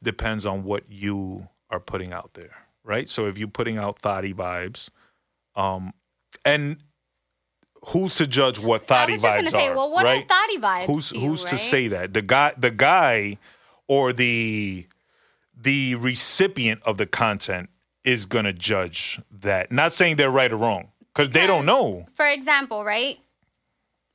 depends 0.02 0.46
on 0.46 0.63
what 0.63 0.89
you 0.89 1.50
are 1.70 1.80
putting 1.80 2.12
out 2.12 2.34
there, 2.34 2.62
right? 2.84 3.10
So 3.10 3.28
if 3.28 3.38
you're 3.38 3.48
putting 3.48 3.78
out 3.78 4.00
thotty 4.00 4.34
vibes, 4.34 4.89
um, 5.56 5.93
and 6.46 6.78
who's 7.89 8.15
to 8.15 8.28
judge 8.28 8.60
what 8.60 8.84
thotty 8.84 9.13
I 9.13 9.15
was 9.15 9.22
just 9.22 9.34
vibes 9.34 9.38
gonna 9.38 9.52
say, 9.52 9.67
are, 9.67 9.76
well, 9.76 9.91
what 9.91 10.06
right? 10.06 10.24
are 10.24 10.28
thotty 10.28 10.58
vibes? 10.58 10.86
who's 10.86 11.10
to 11.10 11.17
you, 11.19 11.30
who's 11.30 11.43
to 11.46 11.52
right? 11.52 11.60
say 11.60 11.88
that 11.89 12.13
the 12.13 12.22
guy 12.22 12.54
the 12.58 12.72
guy 12.72 13.38
or 13.88 14.13
the 14.13 14.88
the 15.56 15.96
recipient 15.96 16.82
of 16.84 16.98
the 16.98 17.06
content 17.06 17.69
is 18.04 18.26
gonna 18.26 18.54
judge 18.54 19.19
that 19.32 19.72
not 19.72 19.93
saying 19.93 20.15
they're 20.17 20.30
right 20.30 20.52
or 20.52 20.58
wrong 20.58 20.89
because 21.13 21.30
they 21.32 21.48
don't 21.48 21.65
know 21.65 22.06
For 22.13 22.28
example, 22.28 22.84
right? 22.84 23.17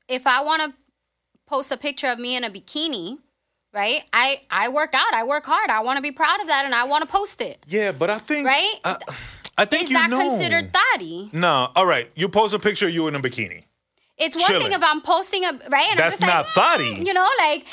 If 0.08 0.26
I 0.26 0.42
want 0.42 0.62
to 0.62 0.72
post 1.46 1.70
a 1.70 1.76
picture 1.76 2.06
of 2.08 2.18
me 2.18 2.34
in 2.36 2.44
a 2.44 2.50
bikini, 2.50 3.18
right? 3.72 4.02
I 4.12 4.40
I 4.50 4.68
work 4.68 4.94
out, 4.94 5.12
I 5.14 5.24
work 5.24 5.44
hard, 5.46 5.70
I 5.70 5.80
want 5.80 5.96
to 5.96 6.02
be 6.02 6.12
proud 6.12 6.40
of 6.40 6.46
that, 6.48 6.64
and 6.64 6.74
I 6.74 6.84
want 6.84 7.02
to 7.02 7.08
post 7.08 7.40
it. 7.40 7.58
yeah 7.66 7.92
but 7.92 8.10
i 8.10 8.18
think 8.18 8.46
Right? 8.46 8.74
i, 8.84 8.96
I 9.56 9.64
think 9.64 9.84
Is 9.84 9.90
you 9.90 9.96
that 9.98 10.10
know 10.10 10.20
considered 10.20 10.72
thotty? 10.72 11.30
no 11.32 11.70
all 11.74 11.86
right 11.86 12.10
you 12.14 12.28
post 12.28 12.54
a 12.54 12.58
picture 12.58 12.86
of 12.88 12.94
you 12.94 13.08
in 13.08 13.14
a 13.14 13.20
bikini 13.20 13.64
It's 14.18 14.36
one 14.36 14.46
Chilling. 14.46 14.62
thing 14.70 14.72
if 14.80 14.82
I'm 14.82 15.00
posting 15.02 15.44
a 15.44 15.52
right, 15.70 15.88
and 15.90 15.98
That's 15.98 16.16
I'm 16.16 16.20
just 16.20 16.34
not 16.34 16.44
like, 16.46 16.54
thotty. 16.54 16.90
"Mm," 16.96 17.06
You 17.06 17.14
know, 17.14 17.28
like 17.38 17.66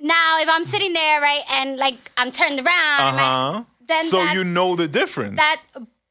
now 0.00 0.38
if 0.40 0.48
I'm 0.48 0.64
sitting 0.64 0.92
there, 0.92 1.20
right, 1.20 1.42
and 1.56 1.76
like 1.78 1.98
I'm 2.16 2.30
turned 2.32 2.58
around, 2.58 3.00
uh-huh 3.14 3.64
then 3.86 4.04
so 4.06 4.18
you 4.36 4.42
know 4.44 4.74
the 4.76 4.88
difference 4.88 5.36
that. 5.36 5.60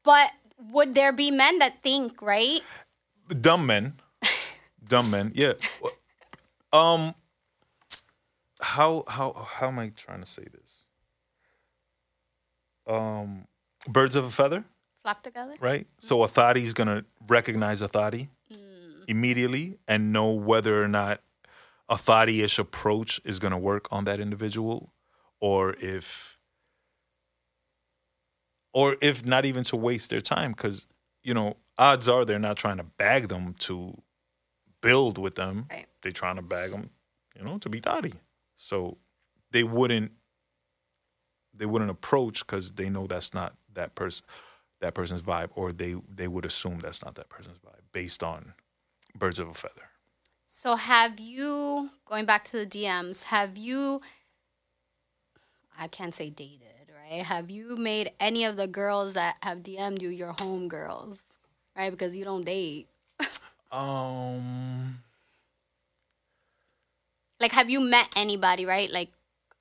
But 0.04 0.30
would 0.72 0.94
there 0.94 1.12
be 1.12 1.30
men 1.30 1.58
that 1.58 1.82
think 1.82 2.22
right? 2.22 2.60
dumb 3.40 3.66
men 3.66 3.94
dumb 4.92 5.10
men 5.10 5.32
yeah 5.34 5.54
um 6.72 7.14
how 8.64 9.04
how 9.06 9.32
how 9.32 9.68
am 9.68 9.78
i 9.78 9.90
trying 9.90 10.20
to 10.20 10.26
say 10.26 10.44
this? 10.50 10.84
Um 12.86 13.46
birds 13.86 14.16
of 14.16 14.24
a 14.24 14.30
feather? 14.30 14.64
Flock 15.02 15.22
together. 15.22 15.54
right? 15.60 15.86
So 16.00 16.22
a 16.22 16.28
is 16.56 16.72
gonna 16.72 17.04
recognize 17.28 17.82
a 17.82 17.88
thotty 17.88 18.30
immediately 19.06 19.78
and 19.86 20.12
know 20.14 20.30
whether 20.30 20.82
or 20.82 20.88
not 20.88 21.20
a 21.90 21.98
thotty-ish 21.98 22.58
approach 22.58 23.20
is 23.22 23.38
gonna 23.38 23.58
work 23.58 23.86
on 23.90 24.04
that 24.04 24.18
individual 24.18 24.92
or 25.40 25.74
if 25.78 26.38
or 28.72 28.96
if 29.02 29.26
not 29.26 29.44
even 29.44 29.62
to 29.64 29.76
waste 29.76 30.08
their 30.08 30.22
time 30.22 30.52
because 30.52 30.86
you 31.22 31.34
know 31.34 31.56
odds 31.76 32.08
are 32.08 32.24
they're 32.24 32.38
not 32.38 32.56
trying 32.56 32.78
to 32.78 32.84
bag 32.84 33.28
them 33.28 33.54
to 33.58 34.00
build 34.80 35.18
with 35.18 35.34
them. 35.34 35.66
Right. 35.70 35.86
they're 36.02 36.12
trying 36.12 36.36
to 36.36 36.42
bag 36.42 36.70
them 36.70 36.88
you 37.36 37.44
know 37.44 37.58
to 37.58 37.68
be 37.68 37.80
thotty 37.80 38.14
so 38.64 38.96
they 39.50 39.62
wouldn't 39.62 40.12
they 41.52 41.66
wouldn't 41.66 41.90
approach 41.90 42.46
because 42.46 42.72
they 42.72 42.88
know 42.88 43.06
that's 43.06 43.34
not 43.34 43.54
that 43.74 43.94
person 43.94 44.24
that 44.80 44.94
person's 44.94 45.22
vibe, 45.22 45.50
or 45.54 45.72
they 45.72 45.96
they 46.12 46.28
would 46.28 46.46
assume 46.46 46.78
that's 46.78 47.04
not 47.04 47.14
that 47.16 47.28
person's 47.28 47.58
vibe 47.58 47.82
based 47.92 48.22
on 48.22 48.54
birds 49.14 49.38
of 49.38 49.48
a 49.48 49.54
feather. 49.54 49.90
So 50.48 50.76
have 50.76 51.20
you 51.20 51.90
going 52.06 52.24
back 52.24 52.44
to 52.46 52.56
the 52.56 52.66
DMs? 52.66 53.24
Have 53.24 53.58
you? 53.58 54.00
I 55.78 55.88
can't 55.88 56.14
say 56.14 56.30
dated, 56.30 56.90
right? 57.10 57.22
Have 57.22 57.50
you 57.50 57.76
made 57.76 58.12
any 58.18 58.44
of 58.44 58.56
the 58.56 58.66
girls 58.66 59.14
that 59.14 59.36
have 59.42 59.58
DM'd 59.58 60.00
you 60.00 60.08
your 60.08 60.34
home 60.40 60.68
girls, 60.68 61.22
right? 61.76 61.90
Because 61.90 62.16
you 62.16 62.24
don't 62.24 62.46
date. 62.46 62.88
Um, 63.72 65.02
Like, 67.40 67.52
have 67.52 67.68
you 67.70 67.80
met 67.80 68.08
anybody, 68.16 68.64
right? 68.66 68.90
Like, 68.90 69.10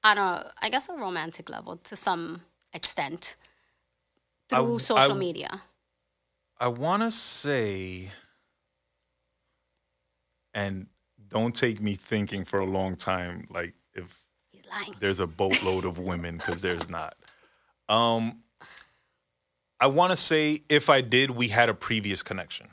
on 0.04 0.18
a, 0.18 0.52
I 0.62 0.70
guess, 0.70 0.90
a 0.90 0.94
romantic 0.94 1.50
level 1.50 1.78
to 1.78 1.96
some 1.96 2.42
extent 2.74 3.36
through 4.50 4.60
w- 4.60 4.80
social 4.80 5.14
I- 5.14 5.18
media. 5.18 5.62
I 6.60 6.68
want 6.68 7.04
to 7.04 7.12
say, 7.12 8.12
and 10.54 10.88
don't 11.28 11.54
take 11.56 11.82
me 11.82 11.96
thinking 11.96 12.46
for 12.46 12.60
a 12.60 12.66
long 12.66 12.96
time, 12.96 13.48
like 13.50 13.74
if 13.94 14.22
He's 14.52 14.66
lying. 14.68 14.94
there's 15.00 15.20
a 15.20 15.28
boatload 15.28 15.84
of 15.84 15.98
women, 16.00 16.38
because 16.38 16.62
there's 16.62 16.88
not. 16.88 17.16
Um, 17.90 18.44
I 19.80 19.88
want 19.88 20.12
to 20.12 20.16
say 20.16 20.62
if 20.70 20.90
I 20.90 21.02
did, 21.02 21.32
we 21.32 21.50
had 21.50 21.68
a 21.70 21.74
previous 21.74 22.24
connection. 22.24 22.68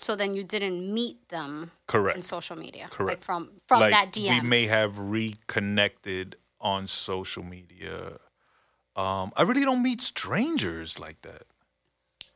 So 0.00 0.14
then 0.14 0.32
you 0.34 0.44
didn't 0.44 0.94
meet 0.94 1.28
them 1.28 1.72
Correct. 1.88 2.16
in 2.16 2.22
social 2.22 2.54
media, 2.56 2.82
like 2.84 2.92
Correct. 2.92 3.24
from 3.24 3.50
from 3.66 3.80
like 3.80 3.90
that 3.90 4.12
DM. 4.12 4.42
we 4.42 4.48
may 4.48 4.66
have 4.66 4.96
reconnected 4.98 6.36
on 6.60 6.86
social 6.86 7.42
media. 7.42 8.18
Um, 8.94 9.32
I 9.36 9.42
really 9.42 9.64
don't 9.64 9.82
meet 9.82 10.00
strangers 10.00 10.98
like 11.00 11.22
that. 11.22 11.42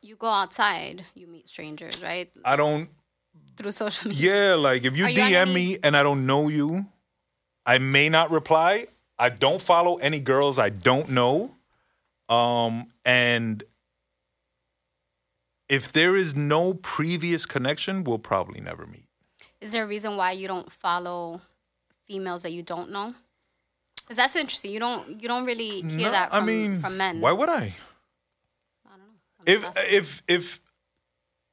you 0.03 0.17
go 0.17 0.27
outside, 0.27 1.05
you 1.15 1.29
meet 1.29 1.49
strangers, 1.49 2.03
right? 2.03 2.29
I 2.45 2.57
don't. 2.57 2.89
Through 3.57 3.71
social 3.73 4.11
media. 4.11 4.49
Yeah, 4.49 4.55
like 4.57 4.85
if 4.85 4.97
you 4.97 5.05
Are 5.05 5.11
you 5.11 5.23
DM 5.23 5.43
any- 5.43 5.55
me 5.55 5.79
and 5.85 5.97
I 5.97 6.03
don't 6.03 6.27
know 6.27 6.49
you, 6.49 6.87
I 7.65 7.79
may 7.79 8.09
not 8.09 8.31
reply. 8.33 8.89
I 9.19 9.29
don't 9.31 9.63
follow 9.63 9.97
any 9.97 10.19
girls 10.19 10.59
I 10.59 10.71
don't 10.71 11.09
know. 11.11 11.55
Um, 12.29 12.89
and 13.05 13.63
if 15.73 15.91
there 15.91 16.15
is 16.15 16.37
no 16.37 16.75
previous 16.75 17.47
connection, 17.47 18.05
we'll 18.05 18.19
probably 18.19 18.61
never 18.61 18.87
meet. 18.87 19.07
Is 19.59 19.73
there 19.73 19.85
a 19.85 19.87
reason 19.87 20.17
why 20.19 20.33
you 20.33 20.47
don't 20.47 20.71
follow 20.71 21.41
females 22.07 22.43
that 22.43 22.53
you 22.53 22.63
don't 22.63 22.91
know? 22.91 23.15
Because 24.03 24.19
that's 24.19 24.37
interesting. 24.37 24.71
You 24.71 24.81
don't 24.81 25.23
you 25.23 25.29
don't 25.29 25.47
really 25.47 25.81
hear 25.81 26.09
No, 26.09 26.11
that 26.11 26.31
from, 26.31 26.43
I 26.43 26.47
mean, 26.47 26.81
from 26.81 26.97
men. 26.99 27.21
Why 27.23 27.33
would 27.33 27.49
I? 27.49 27.75
I 28.85 28.91
don't 28.91 28.99
know. 28.99 29.15
I'm 29.39 29.45
if 29.47 29.93
if 30.01 30.23
if 30.29 30.61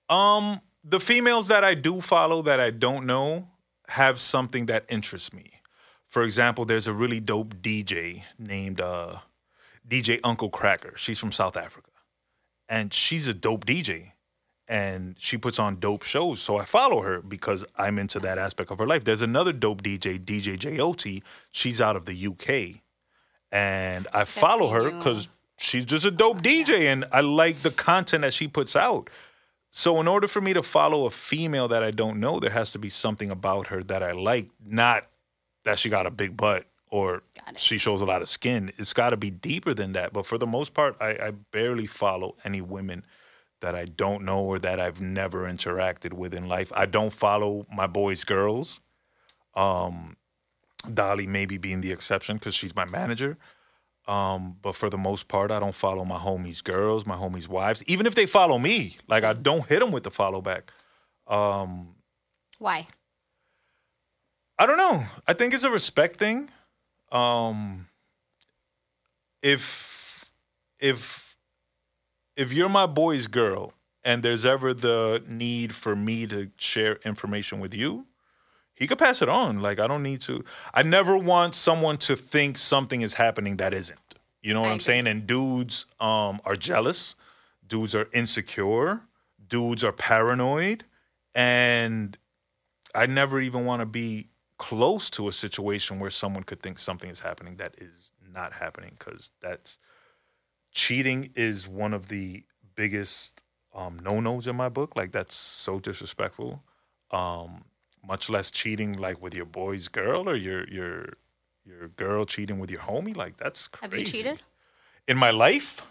um 0.09 0.59
the 0.83 0.99
females 0.99 1.47
that 1.47 1.63
I 1.63 1.73
do 1.75 2.01
follow 2.01 2.41
that 2.41 2.59
I 2.59 2.71
don't 2.71 3.05
know 3.05 3.47
have 3.87 4.19
something 4.19 4.65
that 4.65 4.83
interests 4.89 5.31
me. 5.31 5.61
For 6.05 6.23
example, 6.23 6.65
there's 6.65 6.87
a 6.87 6.93
really 6.93 7.21
dope 7.21 7.55
DJ 7.61 8.23
named 8.37 8.81
uh 8.81 9.19
DJ 9.87 10.19
Uncle 10.25 10.49
Cracker. 10.49 10.93
She's 10.97 11.19
from 11.19 11.31
South 11.31 11.55
Africa. 11.55 11.88
And 12.69 12.93
she's 12.93 13.27
a 13.27 13.33
dope 13.33 13.65
DJ. 13.65 14.11
And 14.67 15.15
she 15.17 15.37
puts 15.37 15.57
on 15.57 15.79
dope 15.79 16.03
shows. 16.03 16.39
So 16.39 16.57
I 16.57 16.65
follow 16.65 17.01
her 17.01 17.21
because 17.21 17.65
I'm 17.75 17.97
into 17.97 18.19
that 18.19 18.37
aspect 18.37 18.69
of 18.69 18.77
her 18.77 18.85
life. 18.85 19.03
There's 19.03 19.23
another 19.23 19.51
dope 19.51 19.81
DJ, 19.81 20.23
DJ 20.23 20.57
JOT. 20.57 21.23
She's 21.51 21.81
out 21.81 21.95
of 21.95 22.05
the 22.05 22.27
UK. 22.27 22.81
And 23.51 24.07
I 24.13 24.25
follow 24.25 24.69
her 24.69 24.91
because 24.91 25.27
she's 25.57 25.85
just 25.85 26.05
a 26.05 26.11
dope 26.11 26.43
DJ 26.43 26.81
and 26.81 27.05
I 27.11 27.21
like 27.21 27.57
the 27.57 27.71
content 27.71 28.21
that 28.21 28.33
she 28.33 28.47
puts 28.47 28.75
out. 28.75 29.09
So 29.71 29.99
in 29.99 30.07
order 30.07 30.27
for 30.27 30.41
me 30.41 30.53
to 30.53 30.63
follow 30.63 31.05
a 31.05 31.09
female 31.09 31.67
that 31.67 31.83
I 31.83 31.91
don't 31.91 32.19
know, 32.19 32.39
there 32.39 32.51
has 32.51 32.71
to 32.73 32.79
be 32.79 32.89
something 32.89 33.31
about 33.31 33.67
her 33.67 33.83
that 33.83 34.03
I 34.03 34.11
like, 34.11 34.49
not 34.63 35.07
that 35.65 35.79
she 35.79 35.89
got 35.89 36.05
a 36.05 36.11
big 36.11 36.37
butt 36.37 36.65
or 36.89 37.23
she 37.55 37.77
shows 37.77 38.01
a 38.01 38.05
lot 38.05 38.21
of 38.21 38.29
skin. 38.29 38.71
It's 38.77 38.93
got 38.93 39.11
to 39.11 39.17
be 39.17 39.29
deeper 39.29 39.73
than 39.73 39.93
that. 39.93 40.13
But 40.13 40.25
for 40.25 40.37
the 40.37 40.47
most 40.47 40.73
part, 40.73 40.95
I, 40.99 41.09
I 41.11 41.31
barely 41.31 41.85
follow 41.85 42.35
any 42.43 42.61
women 42.61 43.05
that 43.61 43.75
I 43.75 43.85
don't 43.85 44.23
know 44.23 44.43
or 44.43 44.57
that 44.59 44.79
I've 44.79 45.01
never 45.01 45.43
interacted 45.43 46.13
with 46.13 46.33
in 46.33 46.47
life. 46.47 46.71
I 46.75 46.85
don't 46.85 47.13
follow 47.13 47.67
my 47.71 47.87
boys' 47.87 48.23
girls. 48.23 48.79
Um, 49.55 50.15
Dolly 50.91 51.27
maybe 51.27 51.57
being 51.57 51.81
the 51.81 51.91
exception 51.91 52.37
because 52.37 52.55
she's 52.55 52.75
my 52.75 52.85
manager. 52.85 53.37
Um, 54.07 54.57
but 54.61 54.75
for 54.75 54.89
the 54.89 54.97
most 54.97 55.27
part, 55.27 55.51
I 55.51 55.59
don't 55.59 55.75
follow 55.75 56.03
my 56.03 56.17
homies' 56.17 56.63
girls, 56.63 57.05
my 57.05 57.15
homies' 57.15 57.47
wives. 57.47 57.83
Even 57.85 58.07
if 58.07 58.15
they 58.15 58.25
follow 58.25 58.57
me, 58.57 58.97
like 59.07 59.23
I 59.23 59.33
don't 59.33 59.67
hit 59.67 59.79
them 59.79 59.91
with 59.91 60.03
the 60.03 60.11
follow 60.11 60.41
back. 60.41 60.71
why? 62.57 62.87
I 64.57 64.65
don't 64.65 64.77
know. 64.77 65.03
I 65.27 65.33
think 65.33 65.53
it's 65.53 65.63
a 65.63 65.69
respect 65.69 66.15
thing. 66.15 66.49
Um, 67.11 67.87
if 69.41 70.25
if 70.79 71.37
if 72.35 72.53
you're 72.53 72.69
my 72.69 72.85
boy's 72.85 73.27
girl 73.27 73.73
and 74.03 74.23
there's 74.23 74.45
ever 74.45 74.73
the 74.73 75.23
need 75.27 75.75
for 75.75 75.95
me 75.95 76.25
to 76.27 76.51
share 76.57 76.97
information 77.05 77.59
with 77.59 77.73
you, 77.73 78.07
he 78.73 78.87
could 78.87 78.97
pass 78.97 79.21
it 79.21 79.29
on. 79.29 79.61
Like 79.61 79.79
I 79.79 79.87
don't 79.87 80.03
need 80.03 80.21
to. 80.21 80.43
I 80.73 80.83
never 80.83 81.17
want 81.17 81.55
someone 81.55 81.97
to 81.99 82.15
think 82.15 82.57
something 82.57 83.01
is 83.01 83.15
happening 83.15 83.57
that 83.57 83.73
isn't. 83.73 83.99
You 84.41 84.53
know 84.53 84.61
what 84.61 84.69
I 84.69 84.71
I'm 84.71 84.75
agree. 84.75 84.83
saying? 84.85 85.07
And 85.07 85.27
dudes 85.27 85.85
um, 85.99 86.39
are 86.45 86.55
jealous. 86.55 87.15
Dudes 87.67 87.93
are 87.93 88.07
insecure. 88.13 89.01
Dudes 89.47 89.83
are 89.83 89.91
paranoid, 89.91 90.85
and 91.33 92.17
I 92.93 93.05
never 93.07 93.39
even 93.39 93.65
want 93.65 93.81
to 93.81 93.85
be 93.85 94.28
close 94.59 95.09
to 95.09 95.27
a 95.27 95.31
situation 95.31 95.99
where 95.99 96.11
someone 96.11 96.43
could 96.43 96.59
think 96.61 96.77
something 96.77 97.09
is 97.09 97.21
happening 97.21 97.55
that 97.55 97.73
is 97.79 98.11
not 98.31 98.53
happening 98.53 98.91
because 98.99 99.31
that's 99.41 99.79
cheating 100.71 101.31
is 101.35 101.67
one 101.67 101.93
of 101.93 102.09
the 102.09 102.43
biggest 102.75 103.41
um, 103.73 103.97
no-nos 104.03 104.45
in 104.47 104.55
my 104.55 104.69
book 104.69 104.95
like 104.95 105.11
that's 105.11 105.35
so 105.35 105.79
disrespectful 105.79 106.61
um, 107.11 107.63
much 108.05 108.29
less 108.29 108.51
cheating 108.51 108.93
like 108.97 109.21
with 109.21 109.33
your 109.33 109.45
boy's 109.45 109.87
girl 109.87 110.29
or 110.29 110.35
your 110.35 110.67
your 110.69 111.13
your 111.65 111.87
girl 111.89 112.25
cheating 112.25 112.59
with 112.59 112.69
your 112.69 112.81
homie 112.81 113.15
like 113.15 113.37
that's 113.37 113.67
crazy 113.67 113.89
Have 113.95 113.99
you 113.99 114.05
cheated? 114.05 114.41
in 115.07 115.17
my 115.17 115.31
life 115.31 115.81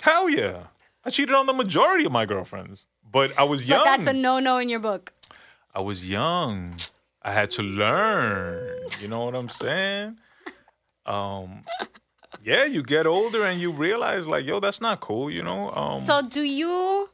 hell 0.00 0.28
yeah 0.28 0.64
i 1.04 1.10
cheated 1.10 1.34
on 1.34 1.46
the 1.46 1.52
majority 1.54 2.04
of 2.04 2.12
my 2.12 2.26
girlfriends 2.26 2.86
but 3.10 3.32
i 3.38 3.44
was 3.44 3.68
young 3.68 3.78
But 3.80 3.84
that's 3.84 4.06
a 4.08 4.12
no 4.12 4.38
no 4.40 4.58
in 4.58 4.68
your 4.68 4.80
book. 4.80 5.12
I 5.74 5.80
was 5.80 6.08
young. 6.08 6.76
I 7.26 7.32
had 7.32 7.50
to 7.52 7.62
learn. 7.62 8.78
You 9.00 9.08
know 9.08 9.24
what 9.24 9.34
I'm 9.34 9.48
saying? 9.48 10.16
Um, 11.04 11.64
yeah, 12.44 12.64
you 12.64 12.84
get 12.84 13.04
older 13.04 13.44
and 13.44 13.60
you 13.60 13.72
realize 13.72 14.28
like, 14.28 14.46
yo, 14.46 14.60
that's 14.60 14.80
not 14.80 15.00
cool. 15.00 15.28
You 15.28 15.42
know? 15.42 15.72
Um, 15.72 15.98
So 15.98 16.22
do 16.22 16.42
you 16.42 17.10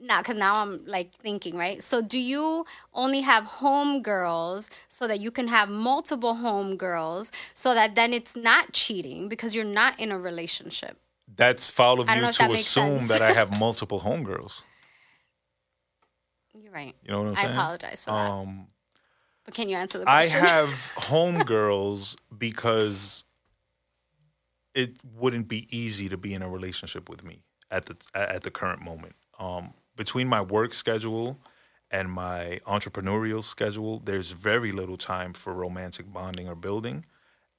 now 0.00 0.22
because 0.22 0.36
now 0.36 0.54
I'm 0.62 0.86
like 0.86 1.12
thinking, 1.20 1.56
right? 1.56 1.82
So 1.82 2.00
do 2.00 2.20
you 2.20 2.66
only 2.94 3.20
have 3.22 3.44
home 3.44 4.00
girls 4.00 4.70
so 4.86 5.08
that 5.08 5.18
you 5.18 5.32
can 5.32 5.48
have 5.48 5.68
multiple 5.68 6.34
home 6.36 6.76
girls 6.76 7.32
so 7.52 7.74
that 7.74 7.96
then 7.96 8.12
it's 8.12 8.36
not 8.36 8.72
cheating 8.72 9.28
because 9.28 9.56
you're 9.56 9.64
not 9.64 9.98
in 9.98 10.12
a 10.12 10.18
relationship? 10.18 10.96
that's 11.36 11.68
foul 11.68 12.00
of 12.00 12.08
you 12.08 12.32
to 12.32 12.52
assume 12.52 13.06
that 13.08 13.22
I 13.22 13.32
have 13.32 13.58
multiple 13.66 14.00
homegirls. 14.00 14.62
You're 16.54 16.72
right. 16.72 16.94
You 17.04 17.12
know 17.12 17.22
what 17.22 17.28
I'm 17.28 17.36
I 17.36 17.42
saying? 17.42 17.50
I 17.50 17.54
apologize 17.54 18.04
for 18.04 18.10
that. 18.12 18.30
But 19.48 19.54
can 19.54 19.70
you 19.70 19.76
answer 19.76 19.96
the 19.96 20.04
question? 20.04 20.44
I 20.44 20.46
have 20.46 20.68
homegirls 21.08 22.16
because 22.36 23.24
it 24.74 24.98
wouldn't 25.16 25.48
be 25.48 25.74
easy 25.74 26.10
to 26.10 26.18
be 26.18 26.34
in 26.34 26.42
a 26.42 26.50
relationship 26.50 27.08
with 27.08 27.24
me 27.24 27.44
at 27.70 27.86
the 27.86 27.96
at 28.14 28.42
the 28.42 28.50
current 28.50 28.82
moment. 28.82 29.14
Um, 29.38 29.72
between 29.96 30.28
my 30.28 30.42
work 30.42 30.74
schedule 30.74 31.38
and 31.90 32.12
my 32.12 32.60
entrepreneurial 32.66 33.42
schedule, 33.42 34.00
there's 34.00 34.32
very 34.32 34.70
little 34.70 34.98
time 34.98 35.32
for 35.32 35.54
romantic 35.54 36.12
bonding 36.12 36.46
or 36.46 36.54
building. 36.54 37.06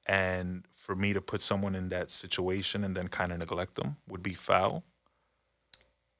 And 0.05 0.65
for 0.75 0.95
me 0.95 1.13
to 1.13 1.21
put 1.21 1.41
someone 1.41 1.73
in 1.73 1.89
that 1.89 2.11
situation 2.11 2.83
and 2.83 2.95
then 2.95 3.07
kind 3.07 3.31
of 3.31 3.39
neglect 3.39 3.73
them 3.73 3.97
would 4.07 4.21
be 4.21 4.35
foul. 4.35 4.83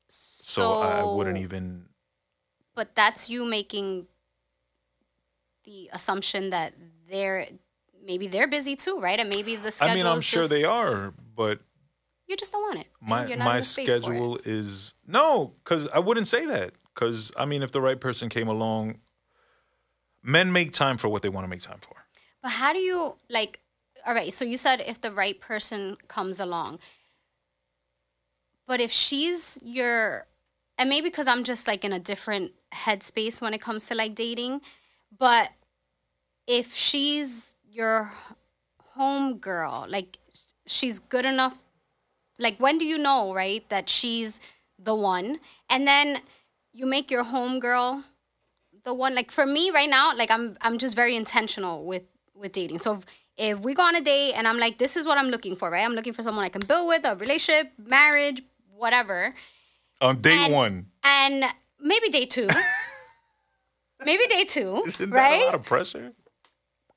So, 0.08 0.80
I 0.80 1.04
wouldn't 1.04 1.38
even. 1.38 1.90
But 2.74 2.96
that's 2.96 3.30
you 3.30 3.46
making 3.46 4.08
the 5.70 5.90
assumption 5.94 6.50
that 6.50 6.74
they're 7.10 7.46
maybe 8.04 8.28
they're 8.28 8.48
busy 8.48 8.76
too, 8.76 9.00
right? 9.00 9.20
And 9.20 9.30
maybe 9.30 9.56
the 9.56 9.72
schedule. 9.72 9.92
I 9.94 9.96
mean, 9.96 10.08
I'm 10.08 10.22
sure 10.22 10.42
just, 10.44 10.52
they 10.56 10.64
are, 10.64 11.14
but 11.36 11.60
You 12.28 12.36
just 12.38 12.52
don't 12.54 12.64
want 12.70 12.80
it. 12.84 12.88
my 13.02 13.26
You're 13.28 13.38
not 13.38 13.46
in 13.46 13.54
my 13.54 13.60
the 13.60 13.66
space 13.66 13.88
for 13.88 13.94
it. 13.96 14.04
schedule 14.04 14.40
is 14.46 14.94
no 15.06 15.54
because 15.64 15.88
i 15.94 16.00
wouldn't 16.08 16.28
say 16.36 16.46
that 16.46 16.70
because 16.94 17.32
i 17.42 17.46
mean 17.46 17.62
if 17.68 17.72
the 17.72 17.82
right 17.82 18.00
person 18.08 18.30
came 18.30 18.48
along 18.48 19.00
men 20.22 20.52
make 20.52 20.72
time 20.72 20.98
for 21.02 21.08
what 21.10 21.22
they 21.24 21.30
want 21.30 21.44
to 21.46 21.50
make 21.56 21.62
time 21.72 21.80
for 21.88 21.96
But 22.44 22.52
how 22.62 22.72
do 22.74 22.80
you 22.90 23.00
like? 23.30 23.60
All 24.08 24.14
right, 24.16 24.34
so 24.34 24.44
you 24.46 24.58
said 24.66 24.78
if 24.94 24.98
the 25.06 25.12
right 25.24 25.38
person 25.52 25.98
comes 26.08 26.40
along, 26.40 26.80
But 28.68 28.80
if 28.80 28.92
she's 28.92 29.60
your, 29.64 30.26
and 30.78 30.90
maybe 30.90 31.10
because 31.10 31.28
I'm 31.28 31.44
just 31.44 31.68
like 31.68 31.84
in 31.84 31.92
a 31.92 32.00
different 32.00 32.52
headspace 32.74 33.42
when 33.42 33.54
it 33.54 33.62
comes 33.62 33.88
to 33.88 33.96
like 33.96 34.14
dating, 34.16 34.62
but 35.18 35.50
if 36.50 36.74
she's 36.76 37.56
your 37.64 38.12
home 38.96 39.38
girl, 39.38 39.86
like 39.88 40.18
she's 40.66 40.98
good 40.98 41.24
enough, 41.26 41.56
like 42.40 42.58
when 42.60 42.80
do 42.80 42.86
you 42.86 42.98
know, 42.98 43.34
right, 43.34 43.64
that 43.70 43.88
she's 43.88 44.42
the 44.80 44.96
one? 44.96 45.40
And 45.70 45.88
then 45.88 46.22
you 46.74 46.86
make 46.88 47.12
your 47.12 47.24
home 47.24 47.60
girl 47.60 48.04
the 48.84 48.94
one. 48.94 49.14
Like 49.14 49.30
for 49.32 49.46
me 49.46 49.70
right 49.70 49.90
now, 49.90 50.16
like 50.16 50.32
I'm 50.32 50.58
I'm 50.62 50.78
just 50.80 50.96
very 50.96 51.16
intentional 51.16 51.86
with 51.86 52.04
with 52.34 52.52
dating. 52.54 52.80
So 52.80 52.94
if, 52.96 53.06
if 53.38 53.60
we 53.60 53.76
go 53.76 53.84
on 53.84 53.96
a 53.96 54.02
date 54.02 54.34
and 54.34 54.48
I'm 54.48 54.58
like, 54.58 54.80
this 54.80 54.98
is 54.98 55.06
what 55.06 55.18
I'm 55.20 55.28
looking 55.30 55.56
for, 55.56 55.70
right? 55.70 55.86
I'm 55.86 55.94
looking 55.94 56.14
for 56.14 56.24
someone 56.24 56.44
I 56.46 56.50
can 56.50 56.62
build 56.66 56.88
with, 56.88 57.06
a 57.06 57.16
relationship, 57.16 57.72
marriage, 57.78 58.42
whatever. 58.76 59.36
On 60.02 60.20
day 60.20 60.46
And- 60.46 60.54
one, 60.54 60.86
And 61.04 61.46
maybe 61.80 62.10
day 62.10 62.26
two. 62.26 62.48
maybe 64.06 64.24
day 64.28 64.46
two, 64.46 64.84
isn't 64.88 65.10
that 65.12 65.16
right? 65.16 65.42
a 65.42 65.46
lot 65.46 65.56
of 65.56 65.66
pressure? 65.66 66.14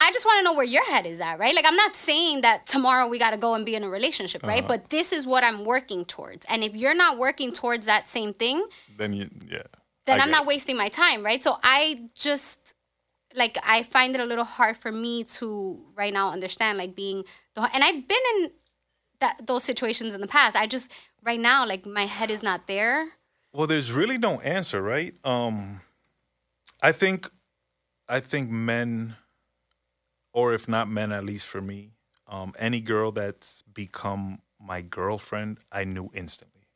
I 0.02 0.10
just 0.12 0.26
want 0.26 0.38
to 0.40 0.44
know 0.44 0.52
where 0.54 0.64
your 0.64 0.84
head 0.84 1.06
is 1.06 1.20
at, 1.20 1.38
right? 1.38 1.54
Like 1.54 1.66
I'm 1.66 1.76
not 1.76 1.96
saying 1.96 2.40
that 2.42 2.66
tomorrow 2.66 3.06
we 3.06 3.18
got 3.18 3.30
to 3.30 3.36
go 3.38 3.54
and 3.54 3.64
be 3.64 3.74
in 3.74 3.84
a 3.84 3.88
relationship, 3.88 4.42
right? 4.42 4.66
But 4.66 4.90
this 4.90 5.12
is 5.12 5.26
what 5.26 5.44
I'm 5.44 5.64
working 5.64 6.04
towards. 6.04 6.46
And 6.48 6.62
if 6.64 6.74
you're 6.74 6.94
not 6.94 7.18
working 7.18 7.52
towards 7.52 7.86
that 7.86 8.08
same 8.08 8.34
thing, 8.34 8.66
Then 8.96 9.12
you, 9.12 9.30
yeah. 9.48 9.62
then 10.06 10.20
I 10.20 10.24
I'm 10.24 10.30
not 10.30 10.42
it. 10.42 10.48
wasting 10.48 10.76
my 10.76 10.88
time, 10.88 11.24
right? 11.24 11.42
So 11.42 11.58
I 11.62 12.08
just 12.14 12.74
like 13.34 13.56
I 13.64 13.82
find 13.82 14.14
it 14.14 14.20
a 14.20 14.26
little 14.26 14.44
hard 14.44 14.76
for 14.76 14.92
me 14.92 15.24
to 15.24 15.80
right 15.96 16.12
now 16.12 16.30
understand 16.30 16.78
like 16.78 16.94
being 16.94 17.24
the 17.54 17.62
and 17.74 17.82
I've 17.84 18.06
been 18.06 18.18
in 18.36 18.50
that 19.20 19.46
those 19.46 19.64
situations 19.64 20.12
in 20.14 20.20
the 20.20 20.26
past. 20.26 20.56
I 20.56 20.66
just 20.66 20.92
right 21.24 21.40
now 21.40 21.66
like 21.66 21.86
my 21.86 22.06
head 22.06 22.30
is 22.30 22.42
not 22.42 22.66
there. 22.66 23.08
Well, 23.54 23.66
there's 23.66 23.92
really 23.92 24.18
no 24.18 24.40
answer, 24.40 24.80
right? 24.80 25.14
Um, 25.24 25.82
I 26.82 26.92
think, 26.92 27.30
I 28.08 28.20
think 28.20 28.48
men, 28.50 29.16
or 30.32 30.54
if 30.54 30.68
not 30.68 30.88
men, 30.88 31.12
at 31.12 31.24
least 31.24 31.46
for 31.46 31.60
me, 31.60 31.92
um, 32.26 32.54
any 32.58 32.80
girl 32.80 33.12
that's 33.12 33.62
become 33.74 34.40
my 34.60 34.80
girlfriend, 34.80 35.58
I 35.70 35.84
knew 35.84 36.10
instantly. 36.14 36.68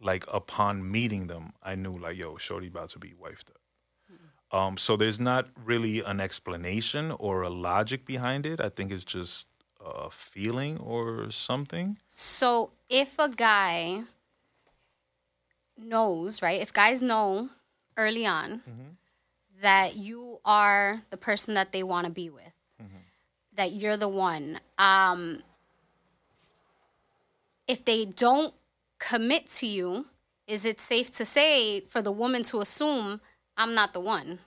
Like 0.00 0.24
upon 0.32 0.90
meeting 0.90 1.26
them, 1.26 1.52
I 1.62 1.74
knew 1.74 1.96
like, 1.98 2.16
yo, 2.16 2.36
shorty 2.36 2.68
about 2.68 2.90
to 2.90 2.98
be 2.98 3.12
wifed 3.20 3.50
up. 3.50 3.58
Um, 4.50 4.78
so 4.78 4.96
there's 4.96 5.20
not 5.20 5.48
really 5.62 6.00
an 6.00 6.20
explanation 6.20 7.10
or 7.10 7.42
a 7.42 7.50
logic 7.50 8.06
behind 8.06 8.46
it. 8.46 8.60
I 8.60 8.70
think 8.70 8.90
it's 8.92 9.04
just 9.04 9.46
a 9.84 10.08
feeling 10.10 10.78
or 10.78 11.30
something. 11.30 11.98
So 12.08 12.70
if 12.88 13.18
a 13.18 13.28
guy 13.28 14.04
knows, 15.76 16.40
right? 16.40 16.60
If 16.60 16.72
guys 16.72 17.02
know 17.02 17.50
early 17.96 18.24
on 18.24 18.62
that 19.62 19.96
you 19.96 20.38
are 20.44 21.02
the 21.10 21.16
person 21.16 21.54
that 21.54 21.72
they 21.72 21.82
want 21.82 22.06
to 22.06 22.12
be 22.12 22.30
with, 22.30 22.52
that 23.56 23.72
you're 23.72 23.96
the 23.96 24.08
one, 24.08 24.60
um, 24.78 25.42
if 27.66 27.84
they 27.84 28.04
don't 28.04 28.54
commit 28.98 29.48
to 29.48 29.66
you, 29.66 30.06
is 30.46 30.64
it 30.64 30.80
safe 30.80 31.10
to 31.12 31.24
say 31.24 31.80
for 31.80 32.00
the 32.00 32.12
woman 32.12 32.42
to 32.44 32.60
assume 32.60 33.20
I'm 33.56 33.74
not 33.74 33.92
the 33.92 34.00
one? 34.00 34.38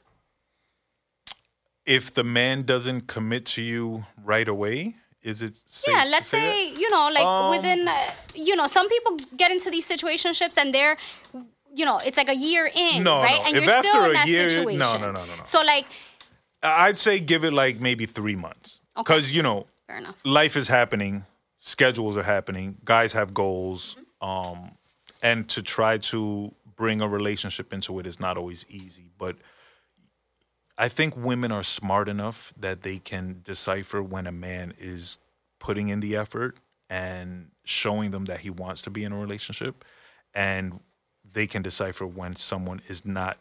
if 1.86 2.14
the 2.14 2.24
man 2.24 2.62
doesn't 2.62 3.08
commit 3.08 3.44
to 3.44 3.62
you 3.62 4.06
right 4.24 4.48
away, 4.48 4.96
is 5.24 5.42
it 5.42 5.54
safe 5.66 5.94
yeah 5.96 6.04
let's 6.06 6.30
say 6.30 6.40
say 6.40 6.80
you 6.82 6.90
know 6.90 7.10
like 7.14 7.26
Um, 7.26 7.50
within 7.50 7.88
uh, 7.88 7.96
you 8.34 8.56
know 8.56 8.68
some 8.68 8.88
people 8.90 9.18
get 9.36 9.52
into 9.52 9.70
these 9.70 9.88
situationships 9.88 10.58
and 10.58 10.74
they're 10.74 10.98
you 11.74 11.86
know 11.86 12.00
it's 12.06 12.18
like 12.18 12.30
a 12.30 12.36
year 12.36 12.70
in 12.74 13.04
No, 13.04 13.22
right 13.22 13.40
no. 13.40 13.46
and 13.48 13.58
If 13.58 13.64
you're 13.66 13.82
still 13.84 14.04
in 14.06 14.10
a 14.12 14.14
that 14.14 14.28
year- 14.28 14.44
no, 14.44 14.50
situation 14.50 14.80
no, 14.80 14.98
no, 14.98 15.12
no, 15.12 15.26
no. 15.26 15.44
so 15.46 15.62
like 15.62 15.86
I'd 16.64 16.98
say 16.98 17.20
give 17.20 17.44
it 17.44 17.54
like 17.54 17.80
maybe 17.80 18.06
three 18.06 18.36
months. 18.36 18.80
Okay. 18.96 19.02
Because, 19.02 19.32
you 19.32 19.42
know, 19.42 19.66
fair 19.88 19.98
enough 19.98 20.16
life 20.24 20.56
is 20.56 20.68
happening, 20.68 21.26
schedules 21.60 22.16
are 22.18 22.24
happening, 22.24 22.78
guys 22.86 23.14
have 23.14 23.34
goals. 23.34 23.96
Um, 24.22 24.72
and 25.24 25.48
to 25.50 25.64
try 25.64 25.98
to 25.98 26.54
bring 26.76 27.02
a 27.02 27.08
relationship 27.08 27.74
into 27.74 28.00
it 28.00 28.06
is 28.06 28.20
not 28.20 28.38
always 28.38 28.66
easy. 28.70 29.10
But 29.18 29.38
I 30.78 30.88
think 30.90 31.16
women 31.16 31.52
are 31.52 31.64
smart 31.64 32.08
enough 32.10 32.54
that 32.58 32.82
they 32.82 32.98
can 33.00 33.42
decipher 33.44 34.02
when 34.02 34.28
a 34.28 34.32
man 34.32 34.74
is 34.80 35.18
putting 35.60 35.90
in 35.90 36.00
the 36.00 36.16
effort 36.16 36.58
and 36.90 37.50
showing 37.64 38.12
them 38.12 38.26
that 38.26 38.40
he 38.42 38.50
wants 38.50 38.82
to 38.84 38.90
be 38.90 39.04
in 39.04 39.12
a 39.12 39.18
relationship. 39.18 39.84
And 40.34 40.80
they 41.34 41.48
can 41.48 41.62
decipher 41.62 42.06
when 42.06 42.36
someone 42.36 42.82
is 42.88 43.06
not 43.06 43.38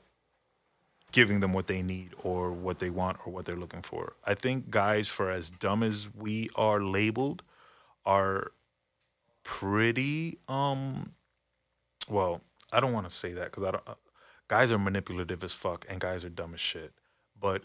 giving 1.12 1.40
them 1.40 1.52
what 1.52 1.66
they 1.66 1.82
need 1.82 2.10
or 2.22 2.52
what 2.52 2.78
they 2.78 2.90
want 2.90 3.18
or 3.24 3.32
what 3.32 3.44
they're 3.44 3.56
looking 3.56 3.82
for. 3.82 4.14
I 4.24 4.34
think 4.34 4.70
guys, 4.70 5.08
for 5.08 5.30
as 5.30 5.50
dumb 5.50 5.82
as 5.82 6.08
we 6.14 6.50
are 6.54 6.80
labeled, 6.80 7.42
are 8.06 8.52
pretty 9.42 10.38
um 10.48 11.12
well, 12.08 12.42
I 12.72 12.80
don't 12.80 12.92
want 12.92 13.08
to 13.08 13.14
say 13.14 13.32
that 13.32 13.44
because 13.44 13.64
I 13.64 13.70
don't. 13.72 13.82
Uh, 13.86 13.94
guys 14.48 14.72
are 14.72 14.78
manipulative 14.78 15.44
as 15.44 15.52
fuck, 15.52 15.86
and 15.88 16.00
guys 16.00 16.24
are 16.24 16.28
dumb 16.28 16.54
as 16.54 16.60
shit. 16.60 16.92
But 17.38 17.62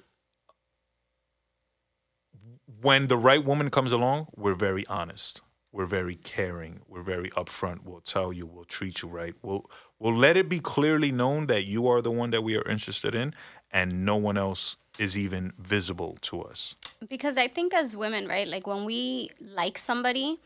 when 2.82 3.08
the 3.08 3.18
right 3.18 3.44
woman 3.44 3.70
comes 3.70 3.92
along, 3.92 4.28
we're 4.36 4.56
very 4.56 4.86
honest. 4.88 5.42
We're 5.76 5.86
very 6.00 6.16
caring. 6.16 6.74
We're 6.88 7.04
very 7.16 7.30
upfront. 7.32 7.80
We'll 7.84 8.00
tell 8.16 8.32
you. 8.32 8.46
We'll 8.46 8.64
treat 8.78 9.02
you 9.02 9.10
right. 9.10 9.36
We'll 9.42 9.70
we'll 10.00 10.16
let 10.16 10.38
it 10.38 10.48
be 10.48 10.60
clearly 10.60 11.12
known 11.12 11.48
that 11.48 11.66
you 11.66 11.82
are 11.92 12.02
the 12.02 12.12
one 12.22 12.30
that 12.32 12.44
we 12.48 12.56
are 12.60 12.66
interested 12.76 13.14
in, 13.14 13.36
and 13.72 14.06
no 14.06 14.16
one 14.16 14.38
else 14.38 14.78
is 14.98 15.18
even 15.18 15.52
visible 15.60 16.18
to 16.22 16.42
us. 16.42 16.76
because 17.10 17.36
i 17.38 17.48
think 17.56 17.74
as 17.74 17.98
women 17.98 18.24
right 18.30 18.48
like 18.48 18.66
when 18.66 18.86
we 18.86 19.30
like 19.42 19.78
somebody 19.78 20.40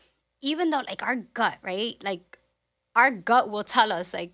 even 0.50 0.70
though 0.70 0.82
like 0.88 1.02
our 1.04 1.14
gut 1.40 1.56
right 1.62 1.94
like 2.02 2.24
our 2.96 3.12
gut 3.12 3.48
will 3.48 3.62
tell 3.62 3.92
us 3.92 4.12
like 4.12 4.32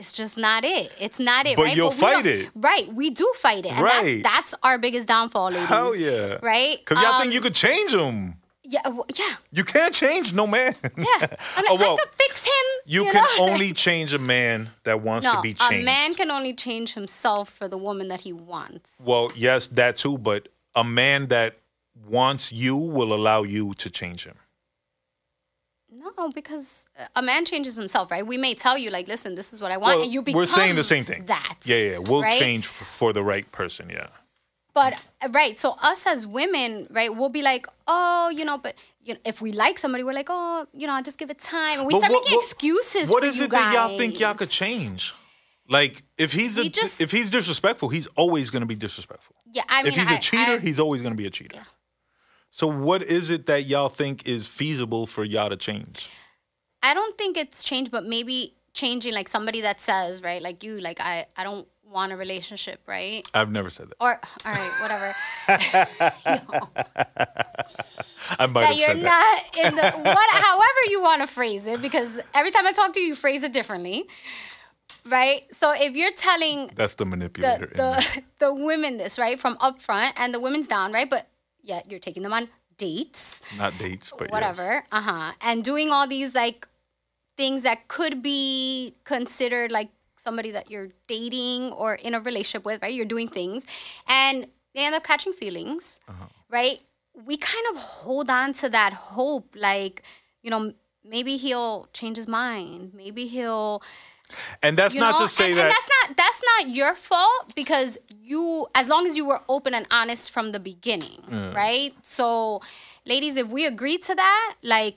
it's 0.00 0.12
just 0.12 0.36
not 0.38 0.62
it. 0.64 0.92
It's 1.00 1.18
not 1.18 1.46
it. 1.46 1.56
But 1.56 1.64
right? 1.64 1.76
you'll 1.76 1.90
we 1.90 1.96
fight 1.96 2.24
it. 2.26 2.50
Right. 2.54 2.86
We 2.94 3.10
do 3.10 3.32
fight 3.34 3.64
it. 3.66 3.72
And 3.72 3.82
Right. 3.82 4.22
that's, 4.22 4.52
that's 4.52 4.54
our 4.62 4.78
biggest 4.78 5.08
downfall, 5.08 5.50
ladies. 5.50 5.66
Hell 5.66 5.96
yeah. 5.96 6.36
Right? 6.40 6.78
Because 6.78 7.02
y'all 7.02 7.14
Um, 7.14 7.22
think 7.22 7.34
you 7.34 7.40
could 7.40 7.54
change 7.56 7.90
them. 7.90 8.34
Yeah. 8.70 8.82
w- 8.82 9.04
Yeah. 9.16 9.34
You 9.50 9.64
can't 9.64 9.94
change 9.94 10.32
no 10.32 10.46
man. 10.46 10.74
Yeah. 10.82 10.86
I, 10.96 11.62
mean, 11.62 11.66
Oh, 11.70 11.76
well, 11.76 11.94
I 11.94 12.00
could 12.00 12.08
fix 12.18 12.44
him. 12.44 12.52
You, 12.84 13.04
you 13.06 13.12
can 13.12 13.24
know? 13.24 13.44
only 13.50 13.72
change 13.72 14.12
a 14.14 14.18
man 14.18 14.70
that 14.84 15.00
wants 15.02 15.24
no, 15.24 15.32
to 15.36 15.40
be 15.40 15.54
changed. 15.54 15.82
a 15.82 15.84
man 15.84 16.14
can 16.14 16.30
only 16.30 16.52
change 16.54 16.94
himself 16.94 17.48
for 17.50 17.66
the 17.68 17.78
woman 17.78 18.08
that 18.08 18.20
he 18.22 18.32
wants. 18.32 19.00
Well, 19.06 19.30
yes, 19.34 19.68
that 19.68 19.96
too, 19.96 20.18
but 20.18 20.48
a 20.74 20.84
man 20.84 21.26
that 21.28 21.56
wants 22.06 22.52
you 22.52 22.76
will 22.76 23.12
allow 23.12 23.42
you 23.42 23.74
to 23.74 23.90
change 23.90 24.24
him. 24.24 24.36
No, 25.90 26.30
because 26.30 26.86
uh, 26.98 27.06
a 27.16 27.22
man 27.22 27.44
changes 27.44 27.74
himself, 27.76 28.10
right? 28.10 28.26
We 28.26 28.36
may 28.36 28.54
tell 28.54 28.76
you, 28.76 28.90
like, 28.90 29.08
listen, 29.08 29.34
this 29.34 29.54
is 29.54 29.60
what 29.60 29.72
I 29.72 29.78
want, 29.78 29.96
Well, 29.96 30.02
and 30.04 30.12
you 30.12 30.20
become 30.22 30.38
we're 30.38 30.46
saying 30.46 30.76
the 30.76 30.84
same 30.84 31.04
thing. 31.04 31.24
That. 31.26 31.56
Yeah, 31.64 31.76
yeah, 31.76 31.98
we'll 31.98 32.22
right? 32.22 32.38
change 32.38 32.66
f- 32.66 32.70
for 32.72 33.12
the 33.12 33.22
right 33.22 33.50
person. 33.52 33.88
Yeah. 33.90 34.08
But 34.78 35.02
uh, 35.22 35.28
right, 35.30 35.58
so 35.58 35.76
us 35.82 36.06
as 36.06 36.26
women, 36.26 36.86
right, 36.90 37.14
we'll 37.14 37.28
be 37.30 37.42
like, 37.42 37.66
oh, 37.86 38.28
you 38.30 38.44
know, 38.44 38.58
but 38.58 38.74
you 39.02 39.14
know, 39.14 39.20
if 39.24 39.40
we 39.42 39.52
like 39.52 39.76
somebody, 39.78 40.04
we're 40.04 40.12
like, 40.12 40.28
oh, 40.30 40.66
you 40.72 40.86
know, 40.86 40.92
I'll 40.94 41.02
just 41.02 41.18
give 41.18 41.30
it 41.30 41.38
time, 41.38 41.78
and 41.80 41.86
we 41.86 41.92
But 41.94 41.98
start 42.00 42.12
what- 42.12 42.22
making 42.24 42.36
what- 42.36 42.44
excuses. 42.44 43.10
What 43.10 43.24
is 43.24 43.40
it 43.40 43.50
that 43.50 43.74
y'all 43.74 43.96
think 43.98 44.20
y'all 44.20 44.34
could 44.34 44.50
change? 44.50 45.14
Like 45.68 46.02
if 46.16 46.32
he's 46.32 46.56
a, 46.58 46.68
just- 46.68 47.00
if 47.00 47.10
he's 47.10 47.28
disrespectful, 47.28 47.88
he's 47.90 48.06
always 48.16 48.50
going 48.50 48.62
to 48.62 48.66
be 48.66 48.74
disrespectful. 48.76 49.36
Yeah, 49.52 49.64
I 49.68 49.82
mean, 49.82 49.92
if 49.92 49.98
he's 49.98 50.10
a 50.10 50.14
a 50.16 50.18
cheater, 50.18 50.52
I, 50.52 50.58
he's 50.58 50.80
always 50.80 51.02
going 51.02 51.12
to 51.12 51.16
be 51.16 51.26
a 51.26 51.30
cheater. 51.30 51.60
So 52.50 52.66
what 52.66 53.02
is 53.02 53.28
it 53.30 53.46
that 53.46 53.64
y'all 53.66 53.88
think 53.90 54.26
is 54.26 54.48
feasible 54.48 55.06
for 55.06 55.24
y'all 55.24 55.50
to 55.50 55.56
change? 55.56 56.08
I 56.82 56.94
don't 56.94 57.18
think 57.18 57.36
it's 57.36 57.62
changed, 57.62 57.90
but 57.90 58.04
maybe 58.06 58.54
changing 58.72 59.12
like 59.12 59.28
somebody 59.28 59.60
that 59.62 59.80
says, 59.80 60.22
right, 60.22 60.40
like 60.40 60.62
you, 60.62 60.80
like 60.80 61.00
I, 61.00 61.26
I 61.36 61.44
don't 61.44 61.66
want 61.90 62.12
a 62.12 62.16
relationship, 62.16 62.80
right? 62.86 63.26
I've 63.34 63.50
never 63.50 63.70
said 63.70 63.88
that. 63.88 63.96
Or 64.00 64.20
all 64.44 64.52
right, 64.52 64.72
whatever. 64.80 65.14
I 68.38 68.46
might 68.46 68.60
that 68.60 68.66
have 68.68 68.76
you're 68.76 68.88
said 68.88 69.02
that. 69.02 69.42
not 69.54 69.66
in 69.66 69.74
the 69.74 69.90
what 70.10 70.30
however 70.30 70.90
you 70.90 71.00
want 71.00 71.22
to 71.22 71.26
phrase 71.26 71.66
it 71.66 71.80
because 71.80 72.20
every 72.34 72.50
time 72.50 72.66
I 72.66 72.72
talk 72.72 72.92
to 72.94 73.00
you 73.00 73.08
you 73.08 73.14
phrase 73.14 73.42
it 73.42 73.52
differently. 73.52 74.06
Right? 75.06 75.46
So 75.54 75.72
if 75.72 75.96
you're 75.96 76.12
telling 76.12 76.70
That's 76.74 76.94
the 76.94 77.06
manipulator. 77.06 77.66
the 77.66 77.72
in 77.72 77.76
the, 77.76 78.22
the 78.40 78.54
women 78.54 78.98
this, 78.98 79.18
right, 79.18 79.38
from 79.40 79.56
up 79.60 79.80
front 79.80 80.14
and 80.18 80.34
the 80.34 80.40
women's 80.40 80.68
down, 80.68 80.92
right? 80.92 81.08
But 81.08 81.28
yet 81.62 81.90
you're 81.90 82.00
taking 82.00 82.22
them 82.22 82.32
on 82.34 82.48
dates, 82.76 83.40
Not 83.56 83.72
dates, 83.78 84.12
but 84.16 84.28
yes. 84.28 84.32
whatever. 84.32 84.84
Uh-huh. 84.92 85.32
And 85.40 85.64
doing 85.64 85.90
all 85.90 86.06
these 86.06 86.34
like 86.34 86.68
things 87.38 87.62
that 87.62 87.88
could 87.88 88.22
be 88.22 88.94
considered 89.04 89.72
like 89.72 89.88
somebody 90.28 90.50
that 90.56 90.66
you're 90.72 90.90
dating 91.16 91.60
or 91.82 91.90
in 92.06 92.12
a 92.18 92.20
relationship 92.28 92.64
with, 92.68 92.76
right? 92.82 92.94
You're 92.98 93.12
doing 93.16 93.28
things 93.38 93.60
and 94.20 94.36
they 94.74 94.82
end 94.88 94.94
up 94.98 95.04
catching 95.12 95.32
feelings, 95.42 95.84
Uh-huh. 96.10 96.26
right? 96.58 96.78
We 97.30 97.34
kind 97.52 97.66
of 97.72 97.76
hold 98.02 98.28
on 98.40 98.48
to 98.60 98.66
that 98.78 98.92
hope, 98.92 99.46
like, 99.68 99.96
you 100.44 100.50
know, 100.52 100.62
maybe 101.14 101.32
he'll 101.44 101.88
change 101.98 102.16
his 102.22 102.28
mind. 102.28 102.92
Maybe 103.02 103.22
he'll 103.34 103.82
And 104.62 104.76
that's 104.80 104.94
not 104.94 105.12
know? 105.14 105.22
to 105.24 105.28
say 105.38 105.48
and, 105.50 105.58
that 105.58 105.64
and 105.64 105.70
that's 105.74 105.88
not 105.96 106.06
that's 106.22 106.40
not 106.50 106.60
your 106.80 106.94
fault 107.08 107.44
because 107.62 107.90
you 108.30 108.42
as 108.80 108.86
long 108.92 109.02
as 109.08 109.16
you 109.18 109.24
were 109.30 109.40
open 109.56 109.72
and 109.78 109.86
honest 109.98 110.24
from 110.34 110.46
the 110.56 110.60
beginning 110.72 111.20
right 111.62 111.92
so 112.18 112.28
ladies 113.12 113.34
if 113.42 113.46
we 113.56 113.62
agree 113.74 113.96
to 114.08 114.12
that 114.24 114.48
like 114.74 114.96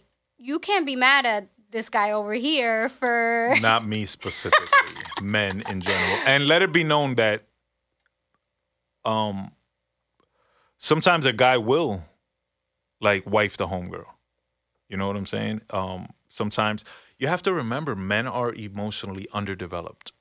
you 0.50 0.56
can't 0.68 0.86
be 0.92 0.98
mad 1.08 1.24
at 1.36 1.44
this 1.72 1.90
guy 1.90 2.12
over 2.12 2.34
here 2.34 2.90
for 2.90 3.56
not 3.62 3.88
me 3.88 4.06
specifically, 4.06 4.68
men 5.22 5.64
in 5.70 5.82
general. 5.82 6.20
And 6.26 6.48
let 6.48 6.62
it 6.62 6.72
be 6.72 6.84
known 6.84 7.16
that 7.16 7.44
um 9.06 9.52
sometimes 10.78 11.26
a 11.26 11.34
guy 11.34 11.58
will 11.58 12.04
like 13.00 13.26
wife 13.26 13.58
the 13.58 13.68
homegirl. 13.68 14.06
You 14.90 14.98
know 14.98 15.08
what 15.08 15.16
I'm 15.16 15.26
saying? 15.26 15.62
Um 15.70 16.10
sometimes 16.28 16.84
you 17.18 17.28
have 17.28 17.42
to 17.44 17.54
remember 17.54 17.96
men 17.96 18.28
are 18.28 18.54
emotionally 18.54 19.28
underdeveloped. 19.34 20.12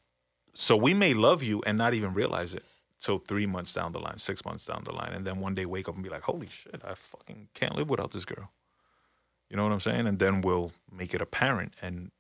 So 0.55 0.77
we 0.77 0.95
may 0.95 1.15
love 1.15 1.43
you 1.43 1.63
and 1.67 1.79
not 1.79 1.95
even 1.95 2.13
realize 2.13 2.55
it 2.55 2.65
till 2.99 3.19
three 3.19 3.47
months 3.47 3.73
down 3.73 3.93
the 3.93 3.99
line, 3.99 4.19
six 4.19 4.45
months 4.45 4.65
down 4.65 4.83
the 4.85 4.93
line, 4.93 5.13
and 5.13 5.27
then 5.27 5.41
one 5.41 5.55
day 5.55 5.65
wake 5.65 5.89
up 5.89 5.95
and 5.95 6.05
be 6.05 6.11
like, 6.11 6.23
"Holy 6.23 6.49
shit, 6.49 6.83
I 6.85 6.95
fucking 6.95 7.49
can't 7.55 7.75
live 7.75 7.89
without 7.89 8.11
this 8.13 8.25
girl." 8.25 8.51
You 9.51 9.57
know 9.57 9.65
what 9.65 9.73
I'm 9.73 9.81
saying? 9.81 10.07
And 10.07 10.19
then 10.19 10.41
we'll 10.43 10.73
make 10.91 11.13
it 11.13 11.21
apparent 11.21 11.75
and 11.83 12.11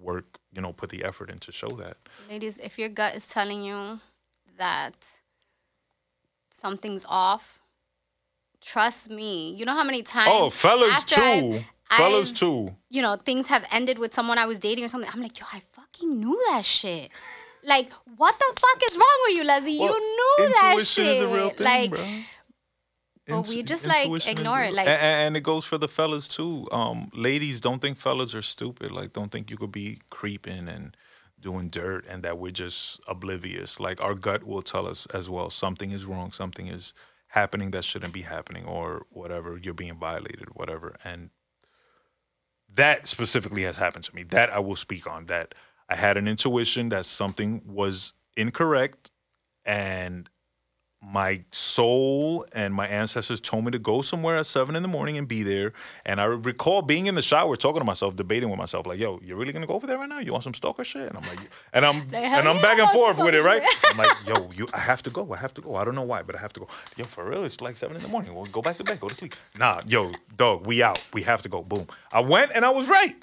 work, 0.00 0.38
you 0.52 0.60
know, 0.62 0.72
put 0.72 0.88
the 0.90 1.04
effort 1.04 1.28
in 1.30 1.38
to 1.38 1.52
show 1.52 1.68
that. 1.68 1.96
ladies 2.30 2.58
if 2.60 2.78
your 2.78 2.88
gut 2.88 3.14
is 3.16 3.26
telling 3.26 3.62
you 3.64 4.00
that 4.56 5.10
something's 6.52 7.04
off 7.08 7.60
trust 8.60 9.10
me 9.10 9.52
you 9.54 9.64
know 9.66 9.74
how 9.74 9.84
many 9.84 10.02
times 10.02 10.30
Oh, 10.32 10.48
fellas 10.50 11.04
too. 11.04 11.20
I've- 11.20 11.66
fellas 11.90 12.30
I've- 12.30 12.38
too. 12.38 12.74
you 12.88 13.02
know, 13.02 13.16
things 13.16 13.48
have 13.48 13.66
ended 13.70 13.98
with 13.98 14.14
someone 14.14 14.38
I 14.38 14.46
was 14.46 14.58
dating 14.58 14.84
or 14.84 14.88
something. 14.88 15.10
I'm 15.12 15.20
like, 15.20 15.38
yo, 15.38 15.44
I 15.52 15.60
fucking 15.72 16.18
knew 16.18 16.42
that 16.50 16.64
shit. 16.64 17.10
Like, 17.62 17.92
what 18.16 18.38
the 18.38 18.44
fuck 18.58 18.82
is 18.90 18.96
wrong 18.96 19.18
with 19.26 19.36
you, 19.36 19.44
Leslie? 19.44 19.78
Well, 19.78 19.88
you 19.94 20.00
knew 20.00 20.52
that 20.54 20.84
shit. 20.86 21.06
is 21.06 21.22
a 21.24 21.28
real 21.28 21.50
thing, 21.50 21.64
like, 21.66 21.90
bro. 21.90 22.22
But 23.26 23.48
we 23.48 23.62
just, 23.62 23.86
like, 23.86 24.04
intuition 24.04 24.32
is 24.34 24.38
ignore 24.38 24.62
it, 24.62 24.74
like- 24.74 24.86
A- 24.86 24.90
a- 24.90 25.16
and, 25.24 25.36
it 25.36 25.42
goes 25.42 25.64
for 25.64 25.78
the 25.78 25.88
fellas 25.88 26.28
too. 26.28 26.68
Um, 26.70 27.10
ladies, 27.14 27.60
don't 27.60 27.80
think 27.80 27.96
fellas 27.98 28.34
are 28.34 28.42
stupid. 28.42 28.92
Like, 28.92 29.12
don't 29.12 29.30
think 29.32 29.50
you 29.50 29.56
could 29.56 29.72
be 29.72 29.98
creeping 30.10 30.68
and 30.68 30.96
doing 31.40 31.68
dirt 31.68 32.04
and 32.06 32.22
that 32.22 32.38
we're 32.38 32.50
just 32.52 33.00
oblivious. 33.08 33.80
Like, 33.80 34.02
our 34.04 34.14
gut 34.14 34.44
will 34.44 34.62
tell 34.62 34.86
us 34.86 35.06
as 35.06 35.28
well 35.30 35.48
something 35.50 35.90
is 35.90 36.04
wrong, 36.04 36.32
something 36.32 36.66
is 36.66 36.92
happening 37.28 37.70
that 37.72 37.84
shouldn't 37.84 38.12
be 38.12 38.22
happening, 38.22 38.64
or 38.64 39.06
whatever. 39.10 39.58
You're 39.58 39.74
being 39.74 39.98
violated, 39.98 40.48
whatever. 40.54 40.96
And 41.02 41.30
that 42.72 43.06
specifically 43.08 43.62
has 43.62 43.76
happened 43.76 44.04
to 44.04 44.14
me. 44.14 44.22
That 44.22 44.50
I 44.50 44.58
will 44.58 44.76
speak 44.76 45.06
on. 45.06 45.26
That 45.26 45.54
I 45.88 45.96
had 45.96 46.16
an 46.16 46.28
intuition 46.28 46.88
that 46.90 47.04
something 47.06 47.62
was 47.66 48.12
incorrect, 48.36 49.10
and 49.64 50.28
my 51.04 51.44
soul 51.50 52.46
and 52.54 52.74
my 52.74 52.88
ancestors 52.88 53.40
told 53.40 53.64
me 53.64 53.70
to 53.70 53.78
go 53.78 54.02
somewhere 54.02 54.36
at 54.36 54.46
seven 54.46 54.74
in 54.74 54.82
the 54.82 54.88
morning 54.88 55.18
and 55.18 55.28
be 55.28 55.42
there. 55.42 55.72
And 56.04 56.20
I 56.20 56.24
recall 56.24 56.82
being 56.82 57.06
in 57.06 57.14
the 57.14 57.22
shower, 57.22 57.56
talking 57.56 57.80
to 57.80 57.84
myself, 57.84 58.16
debating 58.16 58.48
with 58.48 58.58
myself, 58.58 58.86
like, 58.86 58.98
"Yo, 58.98 59.20
you're 59.22 59.36
really 59.36 59.52
gonna 59.52 59.66
go 59.66 59.74
over 59.74 59.86
there 59.86 59.98
right 59.98 60.08
now? 60.08 60.18
You 60.18 60.32
want 60.32 60.44
some 60.44 60.54
stalker 60.54 60.84
shit?" 60.84 61.08
And 61.08 61.16
I'm 61.16 61.24
like, 61.28 61.40
and 61.72 61.84
I'm 61.84 62.10
Like, 62.10 62.14
and 62.14 62.48
I'm 62.48 62.60
back 62.60 62.78
and 62.78 62.90
forth 62.90 63.18
with 63.18 63.34
it, 63.34 63.42
right? 63.42 63.62
I'm 63.90 63.98
like, 63.98 64.26
"Yo, 64.26 64.50
you, 64.52 64.68
I 64.72 64.80
have 64.80 65.02
to 65.04 65.10
go. 65.10 65.32
I 65.32 65.36
have 65.36 65.54
to 65.54 65.60
go. 65.60 65.76
I 65.76 65.84
don't 65.84 65.94
know 65.94 66.02
why, 66.02 66.22
but 66.22 66.34
I 66.36 66.38
have 66.38 66.52
to 66.54 66.60
go." 66.60 66.68
Yo, 66.96 67.04
for 67.04 67.28
real, 67.28 67.44
it's 67.44 67.60
like 67.60 67.76
seven 67.76 67.96
in 67.96 68.02
the 68.02 68.08
morning. 68.08 68.34
Well, 68.34 68.46
go 68.46 68.62
back 68.62 68.76
to 68.76 68.84
bed. 68.84 69.00
Go 69.00 69.08
to 69.08 69.14
sleep. 69.14 69.34
Nah, 69.58 69.82
yo, 69.86 70.12
dog, 70.36 70.66
we 70.66 70.82
out. 70.82 71.04
We 71.12 71.22
have 71.22 71.42
to 71.42 71.48
go. 71.48 71.62
Boom. 71.62 71.86
I 72.12 72.20
went 72.20 72.52
and 72.54 72.64
I 72.64 72.70
was 72.70 72.88
right. 72.88 73.16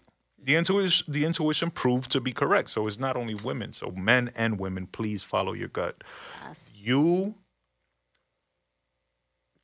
The 0.43 0.55
intuition, 0.55 1.05
the 1.11 1.25
intuition 1.25 1.69
proved 1.69 2.11
to 2.11 2.19
be 2.19 2.31
correct. 2.31 2.71
So 2.71 2.87
it's 2.87 2.97
not 2.97 3.15
only 3.15 3.35
women. 3.35 3.73
So 3.73 3.91
men 3.91 4.31
and 4.35 4.59
women, 4.59 4.87
please 4.87 5.23
follow 5.23 5.53
your 5.53 5.67
gut 5.67 6.03
yes. 6.47 6.73
you 6.81 7.35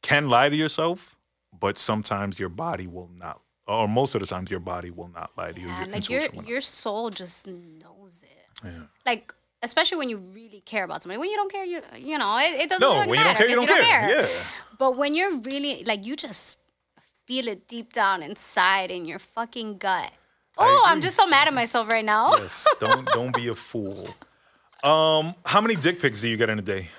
can 0.07 0.29
lie 0.29 0.49
to 0.49 0.55
yourself, 0.55 1.15
but 1.59 1.77
sometimes 1.77 2.39
your 2.39 2.49
body 2.49 2.87
will 2.87 3.09
not, 3.23 3.41
or 3.67 3.87
most 3.87 4.15
of 4.15 4.21
the 4.21 4.27
times 4.27 4.49
your 4.49 4.59
body 4.73 4.91
will 4.91 5.11
not 5.19 5.29
lie 5.37 5.51
to 5.51 5.59
you. 5.59 5.67
Yeah, 5.67 5.79
your 5.83 5.87
like 5.95 6.09
your 6.09 6.19
intuition 6.21 6.35
will 6.35 6.43
not. 6.43 6.49
your 6.49 6.61
soul 6.61 7.09
just 7.09 7.47
knows 7.47 8.23
it. 8.23 8.45
Yeah. 8.65 8.83
Like 9.05 9.33
especially 9.63 9.97
when 9.97 10.09
you 10.09 10.17
really 10.17 10.61
care 10.71 10.83
about 10.83 11.01
somebody. 11.03 11.19
When 11.19 11.29
you 11.29 11.35
don't 11.41 11.51
care, 11.51 11.65
you 11.73 11.81
you 12.09 12.17
know 12.17 12.37
it, 12.37 12.61
it 12.63 12.69
doesn't. 12.69 12.87
No, 12.87 12.95
really 12.95 13.09
when 13.09 13.19
you 13.19 13.25
don't 13.25 13.33
matter 13.33 13.47
care, 13.47 13.49
you 13.49 13.67
'cause 13.67 13.67
don't 13.67 13.83
care. 13.83 14.29
Yeah. 14.29 14.43
But 14.77 14.91
when 14.97 15.15
you're 15.15 15.35
really 15.37 15.83
like 15.85 16.05
you 16.05 16.15
just 16.15 16.59
feel 17.25 17.47
it 17.47 17.67
deep 17.67 17.91
down 17.93 18.23
inside 18.23 18.89
in 18.91 19.05
your 19.05 19.19
fucking 19.19 19.77
gut. 19.77 20.11
Oh, 20.59 20.83
I'm 20.89 21.01
just 21.01 21.15
so 21.15 21.27
mad 21.27 21.47
at 21.47 21.53
myself 21.53 21.87
right 21.87 22.05
now. 22.05 22.31
Yes. 22.37 22.65
Don't 22.79 23.05
don't 23.17 23.33
be 23.35 23.47
a 23.47 23.55
fool. 23.55 24.07
Um, 24.83 25.33
how 25.45 25.59
many 25.61 25.75
dick 25.75 25.99
pics 25.99 26.21
do 26.21 26.27
you 26.27 26.37
get 26.37 26.49
in 26.49 26.57
a 26.59 26.61
day? 26.75 26.89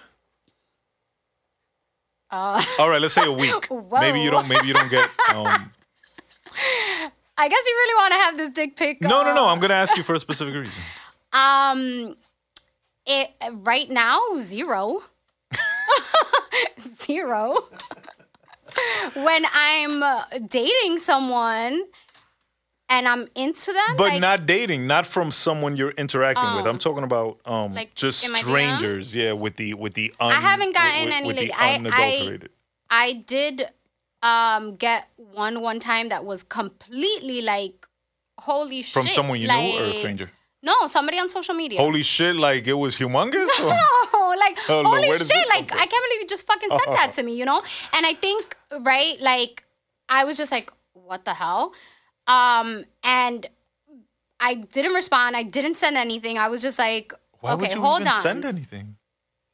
Uh, 2.31 2.63
All 2.79 2.91
right, 2.91 3.01
let's 3.01 3.15
say 3.15 3.25
a 3.27 3.33
week. 3.33 3.69
Maybe 3.93 4.21
you 4.21 4.31
don't. 4.31 4.49
Maybe 4.49 4.67
you 4.69 4.75
don't 4.75 4.91
get. 4.91 5.09
Um, 5.33 5.47
I 7.41 7.49
guess 7.49 7.63
you 7.67 7.75
really 7.75 7.95
want 8.03 8.13
to 8.13 8.19
have 8.19 8.37
this 8.37 8.51
dick 8.51 8.77
pic. 8.77 9.01
no, 9.01 9.23
no, 9.23 9.31
uh, 9.31 9.35
no. 9.35 9.47
I'm 9.47 9.61
gonna 9.61 9.75
ask 9.75 9.97
you 9.97 10.03
for 10.03 10.15
a 10.15 10.21
specific 10.21 10.55
reason. 10.55 10.83
Um, 11.31 12.17
it 13.05 13.31
right 13.53 13.91
now 13.91 14.19
zero, 14.39 15.03
zero. 17.03 17.59
when 19.15 19.45
I'm 19.53 20.03
uh, 20.03 20.25
dating 20.47 20.99
someone 21.01 21.83
and 22.89 23.07
I'm 23.07 23.29
into 23.35 23.73
them, 23.73 23.97
But 23.97 24.09
like, 24.13 24.21
not 24.21 24.47
dating, 24.47 24.87
not 24.87 25.07
from 25.07 25.31
someone 25.33 25.77
you're 25.77 25.91
interacting 25.93 26.55
with. 26.57 26.67
I'm 26.67 26.79
talking 26.79 27.05
about 27.05 27.39
um, 27.45 27.75
Like, 27.75 27.95
just 27.95 28.25
in 28.25 28.33
my 28.33 28.39
DM? 28.39 28.43
strangers. 28.43 29.15
Yeah, 29.15 29.33
with 29.33 29.57
the 29.57 29.75
with 29.75 29.95
the. 29.95 30.15
Un, 30.21 30.33
I 30.33 30.41
haven't 30.41 30.75
gotten 30.75 31.05
with, 31.07 31.15
any 31.15 31.27
with 31.27 31.37
the 31.37 31.53
I- 31.53 31.81
I- 31.93 32.39
I 32.91 33.13
did 33.13 33.69
um 34.23 34.77
get 34.77 35.09
one 35.17 35.61
one 35.61 35.79
time 35.79 36.09
that 36.09 36.25
was 36.25 36.43
completely 36.43 37.43
like 37.43 37.87
holy 38.41 38.83
shit 38.83 38.93
From 38.93 39.07
someone 39.07 39.41
you 39.41 39.47
knew 39.49 39.79
or 39.79 39.85
a 39.85 39.95
stranger? 39.95 40.31
No, 40.61 40.87
somebody 40.87 41.19
on 41.21 41.29
social 41.29 41.55
media. 41.55 41.79
Holy 41.79 42.03
shit, 42.03 42.35
like 42.35 42.67
it 42.67 42.73
was 42.73 42.97
humongous? 42.97 43.47
Oh, 43.59 44.35
like 44.41 44.59
Oh, 44.69 44.83
holy 44.83 45.07
shit! 45.19 45.49
Like 45.49 45.69
from? 45.69 45.79
I 45.79 45.87
can't 45.87 46.05
believe 46.05 46.21
you 46.23 46.27
just 46.29 46.47
fucking 46.47 46.69
said 46.71 46.95
that 46.97 47.13
to 47.13 47.23
me, 47.23 47.37
you 47.37 47.45
know. 47.45 47.63
And 47.93 48.05
I 48.05 48.15
think 48.15 48.57
right, 48.81 49.21
like 49.21 49.63
I 50.09 50.25
was 50.25 50.37
just 50.37 50.51
like, 50.51 50.73
what 50.95 51.25
the 51.25 51.35
hell? 51.35 51.73
Um, 52.29 52.85
and 53.03 53.47
I 54.39 54.55
didn't 54.55 54.93
respond. 54.95 55.37
I 55.37 55.43
didn't 55.43 55.75
send 55.77 55.97
anything. 55.97 56.39
I 56.39 56.49
was 56.49 56.63
just 56.63 56.79
like, 56.79 57.13
Why 57.41 57.53
okay, 57.55 57.61
would 57.63 57.71
you 57.75 57.81
hold 57.81 58.01
even 58.03 58.13
on, 58.13 58.23
send 58.23 58.45
anything? 58.45 58.97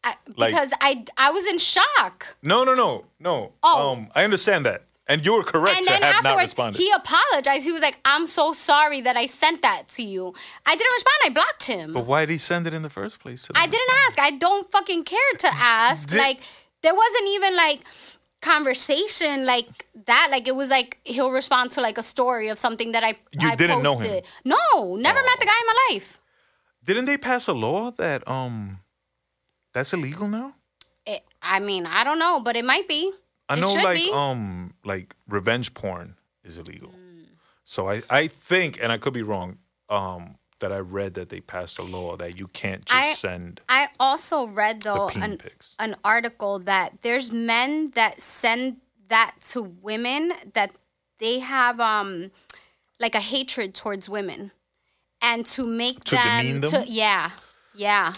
I, 0.03 0.16
like- 0.37 0.51
because 0.51 0.72
I 0.81 1.05
I 1.16 1.31
was 1.31 1.47
in 1.47 1.57
shock. 1.59 2.37
No, 2.43 2.64
no, 2.64 2.75
no, 2.75 3.07
no. 3.18 3.53
Oh. 3.62 3.93
Um, 3.93 4.09
I 4.14 4.25
understand 4.25 4.66
that. 4.66 4.83
And 5.07 5.25
you're 5.25 5.43
correct 5.45 5.77
And 5.77 5.85
to 5.87 5.93
then 5.93 6.03
have 6.03 6.14
not 6.25 6.31
afterwards, 6.33 6.47
responded. 6.53 6.79
he 6.79 6.91
apologized. 6.91 7.66
He 7.66 7.72
was 7.72 7.83
like, 7.83 7.99
"I'm 8.07 8.27
so 8.27 8.53
sorry 8.55 9.03
that 9.03 9.16
I 9.18 9.27
sent 9.27 9.61
that 9.61 9.89
to 9.97 10.03
you. 10.03 10.33
I 10.64 10.75
didn't 10.77 10.93
respond. 10.95 11.16
I 11.27 11.29
blocked 11.29 11.64
him. 11.66 11.93
but 11.93 12.07
why 12.07 12.20
did 12.25 12.33
he 12.33 12.39
send 12.39 12.66
it 12.66 12.72
in 12.72 12.81
the 12.83 12.89
first 12.91 13.20
place? 13.20 13.43
To 13.43 13.53
I 13.55 13.62
them? 13.66 13.72
didn't 13.72 13.91
ask. 14.07 14.18
I 14.18 14.31
don't 14.31 14.70
fucking 14.70 15.05
care 15.05 15.33
to 15.41 15.49
ask. 15.53 16.09
Did- 16.09 16.18
like 16.18 16.41
there 16.83 16.95
wasn't 16.95 17.29
even 17.29 17.55
like 17.55 17.81
conversation 18.45 19.45
like 19.47 19.87
that. 20.07 20.29
Like 20.31 20.47
it 20.49 20.55
was 20.57 20.69
like 20.71 20.99
he'll 21.05 21.31
respond 21.31 21.71
to 21.73 21.81
like 21.81 21.99
a 21.99 22.03
story 22.03 22.49
of 22.53 22.59
something 22.59 22.93
that 22.93 23.03
I 23.05 23.13
You 23.41 23.51
I 23.51 23.57
didn't 23.57 23.83
know 23.83 23.97
him? 23.99 24.03
posted. 24.03 24.25
No, 24.45 24.97
never 24.97 25.21
met 25.29 25.39
the 25.41 25.47
guy 25.47 25.59
in 25.63 25.67
my 25.73 25.79
life. 25.91 26.21
Didn't 26.85 27.07
they 27.07 27.17
pass 27.17 27.49
a 27.49 27.53
law 27.67 27.91
that 28.03 28.21
um 28.29 28.81
that's 29.73 29.93
illegal 29.93 30.29
now? 30.29 30.55
It, 31.07 31.23
I 31.43 31.59
mean, 31.61 31.87
I 31.87 32.05
don't 32.05 32.19
know, 32.19 32.41
but 32.41 32.57
it 32.57 32.65
might 32.65 32.89
be. 32.89 33.13
I 33.49 33.55
It 33.55 33.61
know 33.61 33.75
like 33.75 33.97
be. 33.97 34.11
um 34.13 34.75
like 34.85 35.15
revenge 35.29 35.75
porn 35.75 36.17
is 36.45 36.57
illegal. 36.59 36.91
Mm. 36.91 37.27
So 37.65 37.89
I 37.91 38.03
I 38.11 38.29
think 38.29 38.79
and 38.83 38.93
I 38.93 38.99
could 38.99 39.15
be 39.15 39.23
wrong 39.23 39.59
um 39.89 40.37
that 40.65 40.73
I 40.73 40.79
read 40.79 41.12
that 41.15 41.29
they 41.29 41.41
passed 41.41 41.79
a 41.79 41.83
law 41.83 42.17
that 42.17 42.39
you 42.39 42.49
can't 42.49 42.85
just 42.87 42.99
I- 42.99 43.12
send 43.12 43.61
I 43.69 43.89
also 44.01 44.47
read 44.47 44.81
though 44.81 45.11
an, 45.11 45.37
pics. 45.37 45.75
an 45.79 45.95
article 46.03 46.59
that 46.61 47.03
there's 47.03 47.31
men 47.33 47.91
that 47.95 48.21
send 48.23 48.79
that 49.09 49.35
to 49.51 49.61
women 49.62 50.33
that 50.55 50.73
they 51.19 51.41
have 51.41 51.81
um 51.81 52.31
like 52.99 53.15
a 53.15 53.21
hatred 53.21 53.75
towards 53.75 54.09
women 54.09 54.53
and 55.21 55.45
to 55.55 55.67
make 55.67 56.03
To 56.05 56.15
them, 56.17 56.61
them? 56.62 56.71
to 56.71 56.85
yeah 56.89 57.31
yeah 57.75 58.15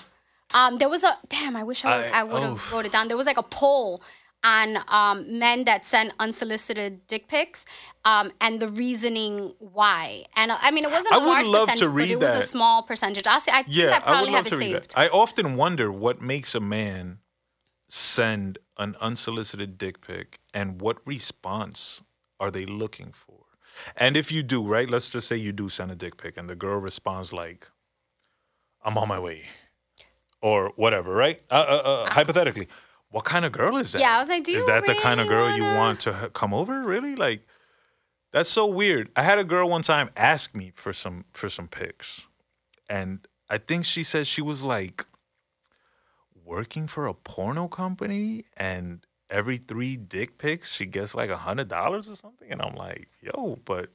um 0.54 0.78
there 0.78 0.88
was 0.88 1.02
a 1.02 1.18
damn 1.28 1.56
I 1.56 1.64
wish 1.64 1.84
I, 1.84 1.96
would- 1.96 2.06
I- 2.14 2.20
I 2.20 2.22
would 2.22 2.42
have 2.42 2.52
oof. 2.52 2.72
wrote 2.72 2.86
it 2.86 2.92
down 2.92 3.08
there 3.08 3.16
was 3.16 3.26
like 3.26 3.38
a 3.38 3.42
poll 3.60 4.02
on 4.44 4.78
um, 4.88 5.38
men 5.38 5.64
that 5.64 5.84
send 5.84 6.12
unsolicited 6.20 7.06
dick 7.06 7.26
pics 7.28 7.64
um, 8.04 8.30
and 8.40 8.60
the 8.60 8.68
reasoning 8.68 9.54
why 9.58 10.24
and 10.36 10.50
uh, 10.50 10.58
I 10.60 10.70
mean 10.70 10.84
it 10.84 10.90
wasn't 10.90 11.14
I 11.14 11.16
a 11.16 11.20
would 11.20 11.26
large 11.28 11.46
love 11.46 11.68
to 11.68 11.72
percentage 11.72 11.80
but 11.88 11.94
read 11.94 12.10
it 12.10 12.20
was 12.20 12.34
a 12.34 12.42
small 12.42 12.82
percentage 12.82 13.26
I'll 13.26 13.40
say, 13.40 13.52
I 13.52 13.62
think 13.62 13.76
Yeah, 13.76 13.90
I 13.92 13.96
I 13.96 13.98
probably 14.00 14.20
would 14.30 14.32
love 14.34 14.44
have 14.44 14.52
it 14.52 14.56
read 14.56 14.72
saved 14.74 14.90
that. 14.92 14.98
I 14.98 15.08
often 15.08 15.56
wonder 15.56 15.90
what 15.90 16.20
makes 16.22 16.54
a 16.54 16.60
man 16.60 17.18
send 17.88 18.58
an 18.78 18.96
unsolicited 19.00 19.78
dick 19.78 20.00
pic 20.00 20.38
and 20.52 20.80
what 20.80 20.98
response 21.06 22.02
are 22.38 22.50
they 22.50 22.66
looking 22.66 23.12
for? 23.12 23.44
And 23.96 24.16
if 24.16 24.32
you 24.32 24.42
do, 24.42 24.66
right? 24.66 24.88
Let's 24.88 25.10
just 25.10 25.28
say 25.28 25.36
you 25.36 25.52
do 25.52 25.68
send 25.68 25.90
a 25.90 25.94
dick 25.94 26.16
pic 26.16 26.36
and 26.36 26.48
the 26.48 26.54
girl 26.56 26.78
responds 26.78 27.32
like, 27.32 27.70
"I'm 28.84 28.96
on 28.98 29.08
my 29.08 29.18
way," 29.18 29.48
or 30.40 30.72
whatever, 30.76 31.12
right? 31.14 31.40
Uh, 31.50 31.54
uh, 31.68 31.88
uh, 31.90 32.10
hypothetically, 32.10 32.68
what 33.16 33.24
kind 33.24 33.46
of 33.46 33.52
girl 33.52 33.78
is 33.78 33.92
that? 33.92 34.00
Yeah, 34.02 34.16
I 34.16 34.20
was 34.20 34.28
like, 34.28 34.44
do 34.44 34.52
is 34.52 34.58
you 34.58 34.66
that 34.66 34.84
the 34.84 34.94
kind 34.94 35.20
of 35.20 35.26
girl 35.26 35.56
you 35.56 35.62
wanna- 35.64 35.78
want 35.78 36.00
to 36.00 36.30
come 36.34 36.52
over? 36.52 36.82
Really? 36.82 37.16
Like, 37.16 37.46
that's 38.30 38.50
so 38.50 38.66
weird. 38.66 39.10
I 39.16 39.22
had 39.22 39.38
a 39.38 39.44
girl 39.44 39.70
one 39.70 39.80
time 39.80 40.10
ask 40.14 40.54
me 40.54 40.70
for 40.74 40.92
some 40.92 41.24
for 41.32 41.48
some 41.48 41.66
pics, 41.66 42.26
and 42.90 43.26
I 43.48 43.56
think 43.56 43.86
she 43.86 44.04
said 44.04 44.26
she 44.26 44.42
was 44.42 44.62
like 44.64 45.06
working 46.44 46.86
for 46.86 47.06
a 47.06 47.14
porno 47.14 47.68
company, 47.68 48.44
and 48.56 49.06
every 49.30 49.56
three 49.56 49.96
dick 49.96 50.36
pics 50.36 50.74
she 50.74 50.84
gets 50.84 51.14
like 51.14 51.30
a 51.30 51.38
hundred 51.38 51.68
dollars 51.68 52.10
or 52.10 52.16
something. 52.16 52.50
And 52.52 52.60
I'm 52.60 52.74
like, 52.74 53.08
yo, 53.22 53.58
but 53.64 53.88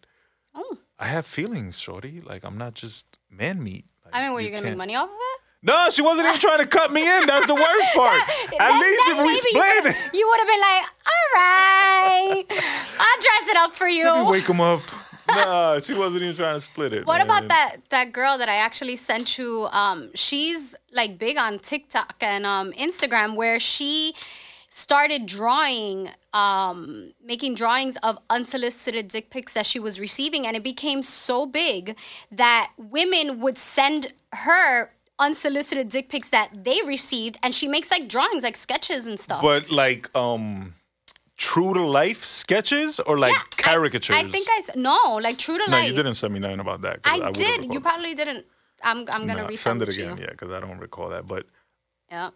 Oh. 0.55 0.79
I 0.99 1.07
have 1.07 1.25
feelings, 1.27 1.77
shorty. 1.79 2.21
Like 2.21 2.43
I'm 2.43 2.57
not 2.57 2.73
just 2.73 3.19
man 3.29 3.63
meat. 3.63 3.85
Like, 4.03 4.15
I 4.15 4.23
mean, 4.23 4.33
were 4.33 4.41
you, 4.41 4.49
gonna 4.49 4.63
make 4.63 4.77
money 4.77 4.95
off 4.95 5.09
of 5.09 5.15
it? 5.15 5.40
No, 5.63 5.89
she 5.91 6.01
wasn't 6.01 6.27
even 6.27 6.39
trying 6.39 6.59
to 6.59 6.65
cut 6.65 6.91
me 6.91 7.01
in. 7.01 7.27
That's 7.27 7.45
the 7.45 7.53
worst 7.55 7.87
part. 7.95 8.19
At 8.19 8.57
Then- 8.57 8.79
least 8.81 9.01
if 9.09 9.17
we 9.25 9.37
split 9.37 9.85
it. 9.85 10.13
You 10.13 10.27
would 10.27 10.39
have 10.39 10.47
been 10.47 10.59
like, 10.59 10.83
all 11.05 11.27
right, 11.35 12.43
I'll 12.99 13.21
dress 13.21 13.49
it 13.49 13.57
up 13.57 13.71
for 13.73 13.87
you. 13.87 14.05
Let 14.05 14.25
me 14.25 14.31
wake 14.31 14.47
him 14.49 14.61
up. 14.61 14.81
Nah, 15.29 15.79
she 15.79 15.93
wasn't 15.93 16.23
even 16.23 16.35
trying 16.35 16.55
to 16.55 16.59
split 16.59 16.91
it. 16.91 17.05
What 17.05 17.19
man. 17.19 17.27
about 17.27 17.47
that 17.47 17.77
that 17.89 18.11
girl 18.11 18.37
that 18.37 18.49
I 18.49 18.55
actually 18.55 18.97
sent 18.97 19.37
you? 19.37 19.67
Um, 19.71 20.09
she's 20.13 20.75
like 20.91 21.17
big 21.17 21.37
on 21.37 21.59
TikTok 21.59 22.15
and 22.19 22.45
um, 22.45 22.73
Instagram, 22.73 23.35
where 23.35 23.57
she 23.57 24.13
started 24.67 25.25
drawing, 25.27 26.09
um, 26.33 27.13
making 27.23 27.55
drawings 27.55 27.95
of 28.03 28.17
unsolicited 28.29 29.07
dick 29.07 29.29
pics 29.29 29.53
that 29.53 29.65
she 29.65 29.79
was 29.79 30.01
receiving, 30.01 30.45
and 30.45 30.57
it 30.57 30.63
became 30.63 31.01
so 31.01 31.45
big 31.45 31.95
that 32.29 32.71
women 32.77 33.39
would 33.39 33.57
send 33.57 34.11
her 34.33 34.91
unsolicited 35.21 35.87
dick 35.89 36.09
pics 36.09 36.29
that 36.31 36.49
they 36.65 36.81
received, 36.85 37.37
and 37.43 37.53
she 37.53 37.67
makes 37.67 37.89
like 37.91 38.07
drawings, 38.09 38.43
like 38.43 38.57
sketches 38.57 39.07
and 39.07 39.17
stuff. 39.19 39.41
But 39.41 39.71
like 39.71 40.09
um 40.15 40.73
true 41.37 41.73
to 41.73 41.81
life 41.81 42.23
sketches 42.25 42.99
or 42.99 43.17
like 43.17 43.31
Yeah, 43.33 43.41
I- 43.41 43.61
caricatures? 43.71 44.15
I, 44.15 44.23
think 44.29 44.47
I 44.49 44.61
no, 44.75 44.97
like 45.27 45.37
true 45.37 45.57
to 45.57 45.65
No, 45.67 45.71
life. 45.77 45.83
No, 45.83 45.89
you 45.89 45.95
didn't 45.95 46.15
send 46.15 46.33
me 46.33 46.39
nothing 46.39 46.59
about 46.59 46.81
that. 46.81 46.99
I, 47.03 47.17
would've 47.19 47.33
did. 47.33 47.73
You 47.73 47.79
probably 47.79 48.13
didn't. 48.15 48.45
I'm 48.83 48.99
I'm 49.13 49.25
gonna 49.27 49.43
Nah, 49.43 49.47
resend 49.47 49.57
send 49.57 49.81
it 49.83 49.89
again, 49.89 50.17
you. 50.17 50.23
yeah, 50.25 50.31
because 50.31 50.51
I 50.51 50.59
don't 50.59 50.79
recall 50.79 51.09
that. 51.09 51.25
But 51.27 51.45
Yeah. 52.11 52.29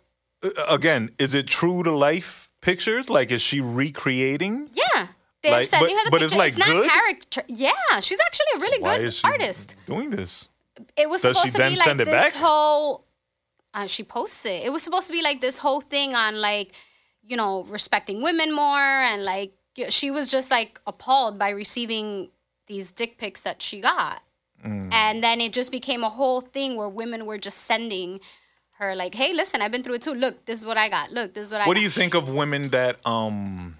uh, 0.43 0.49
again, 0.69 1.09
is 1.17 1.33
it 1.33 1.47
true 1.47 1.83
to 1.83 1.91
life 2.09 2.51
pictures? 2.61 3.09
Like, 3.09 3.31
is 3.31 3.41
she 3.41 3.61
recreating? 3.61 4.69
Yeah. 4.73 5.07
They're 5.43 5.51
Like, 5.59 5.67
sending 5.67 5.95
but- 5.95 5.99
her 5.99 6.05
the 6.05 6.11
but 6.11 6.21
it's, 6.23 6.36
like, 6.36 6.57
not 6.57 6.67
good? 6.67 6.89
character. 6.89 7.41
Yeah, 7.47 7.99
she's 8.01 8.19
actually 8.27 8.51
a 8.55 8.59
really 8.59 8.79
Why 8.81 8.97
good 8.97 9.05
is 9.07 9.15
she 9.19 9.27
artist. 9.27 9.75
doing 9.86 10.09
this? 10.09 10.49
It 10.97 11.09
was 11.09 11.21
Does 11.21 11.38
supposed 11.38 11.55
to 11.55 11.69
be 11.69 11.76
like 11.78 11.97
this 11.97 12.09
back? 12.09 12.34
whole. 12.34 13.05
Uh, 13.73 13.88
she 13.88 14.03
posts 14.03 14.45
it. 14.45 14.63
It 14.63 14.71
was 14.71 14.82
supposed 14.84 15.07
to 15.07 15.13
be 15.13 15.21
like 15.21 15.41
this 15.41 15.57
whole 15.57 15.82
thing 15.82 16.15
on 16.15 16.39
like, 16.39 16.71
you 17.23 17.36
know, 17.36 17.63
respecting 17.63 18.21
women 18.21 18.53
more 18.53 18.80
and 18.80 19.23
like 19.23 19.53
she 19.89 20.09
was 20.11 20.32
just 20.32 20.49
like 20.49 20.80
appalled 20.88 21.38
by 21.38 21.49
receiving 21.49 22.30
these 22.67 22.91
dick 22.91 23.17
pics 23.17 23.43
that 23.43 23.61
she 23.61 23.82
got, 23.82 24.21
Mm. 24.65 24.91
and 24.93 25.21
then 25.23 25.41
it 25.41 25.51
just 25.53 25.69
became 25.71 26.03
a 26.03 26.09
whole 26.09 26.39
thing 26.41 26.78
where 26.78 26.88
women 26.89 27.26
were 27.26 27.38
just 27.38 27.57
sending 27.59 28.19
her 28.80 28.95
like, 28.95 29.13
"Hey, 29.13 29.34
listen, 29.34 29.61
I've 29.61 29.71
been 29.71 29.84
through 29.84 29.95
it 29.95 30.01
too. 30.01 30.13
Look, 30.15 30.45
this 30.45 30.57
is 30.59 30.65
what 30.65 30.78
I 30.78 30.88
got. 30.89 31.11
Look, 31.11 31.34
this 31.34 31.43
is 31.47 31.51
what 31.51 31.61
I." 31.61 31.67
What 31.67 31.73
got. 31.76 31.80
do 31.80 31.84
you 31.84 31.89
think 31.91 32.13
of 32.15 32.30
women 32.30 32.69
that 32.69 33.05
um 33.05 33.78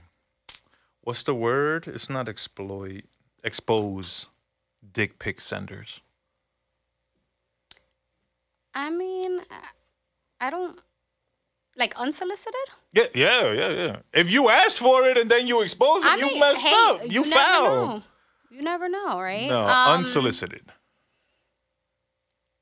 what's 1.02 1.24
the 1.24 1.34
word? 1.34 1.88
It's 1.88 2.10
not 2.10 2.28
exploit, 2.30 3.06
expose 3.44 4.28
dick 4.94 5.18
pic 5.18 5.40
senders. 5.40 6.02
I 8.76 8.90
mean, 8.90 9.40
I- 10.40 10.50
don't 10.52 10.80
like 11.76 11.96
unsolicited. 11.96 12.68
Yeah, 12.94 13.08
yeah, 13.16 13.52
yeah, 13.52 13.70
yeah. 13.70 13.96
If 14.14 14.30
you 14.32 14.50
asked 14.50 14.80
for 14.80 15.08
it 15.08 15.18
and 15.18 15.30
then 15.30 15.48
you 15.48 15.62
expose 15.62 16.04
it, 16.04 16.12
I 16.12 16.16
you 16.18 16.40
messed 16.40 16.62
hey, 16.62 16.74
up. 16.76 17.02
You, 17.12 17.22
never 17.22 17.36
foul. 17.36 18.04
You 18.52 18.62
never 18.62 18.88
know, 18.88 19.20
right? 19.20 19.50
No, 19.50 19.66
Um, 19.66 20.00
unsolicited. 20.00 20.72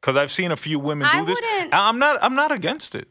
Because 0.01 0.18
I've 0.18 0.32
seen 0.32 0.51
a 0.51 0.57
few 0.57 0.80
women 0.80 1.07
do 1.11 1.20
I 1.20 1.26
this. 1.26 1.39
I'm 1.72 1.99
not. 1.99 2.22
I'm 2.22 2.36
not 2.36 2.51
against 2.51 2.95
it. 2.95 3.07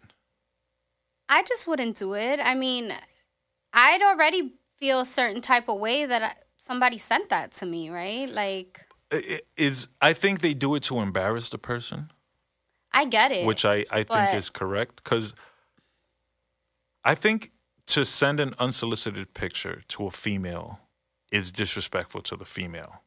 I 1.29 1.43
just 1.43 1.67
wouldn't 1.67 1.97
do 1.97 2.15
it. 2.15 2.41
I 2.41 2.55
mean, 2.55 2.93
I'd 3.73 4.03
already 4.03 4.53
feel 4.79 5.01
a 5.01 5.07
certain 5.07 5.41
type 5.41 5.69
of 5.69 5.79
way 5.79 6.05
that 6.05 6.23
I, 6.23 6.33
somebody 6.59 6.99
sent 6.99 7.31
that 7.31 7.53
to 7.53 7.67
me, 7.67 7.89
right? 7.89 8.29
Like, 8.29 8.85
Is 9.57 9.89
I 10.01 10.13
think 10.13 10.41
they 10.41 10.53
do 10.53 10.75
it 10.75 10.83
to 10.85 11.01
embarrass 11.01 11.49
the 11.49 11.59
person, 11.59 12.12
I 12.95 13.05
get 13.05 13.33
it. 13.33 13.47
which 13.47 13.65
I 13.65 13.85
I 13.91 14.03
think 14.03 14.35
is 14.35 14.51
correct. 14.51 15.03
Because 15.03 15.35
I 17.05 17.15
think 17.15 17.53
to 17.87 18.05
send 18.05 18.41
an 18.41 18.55
unsolicited 18.59 19.35
picture 19.35 19.83
to 19.89 20.07
a 20.07 20.11
female 20.11 20.81
is 21.31 21.51
disrespectful 21.51 22.23
to 22.23 22.37
the 22.37 22.45
female, 22.45 23.03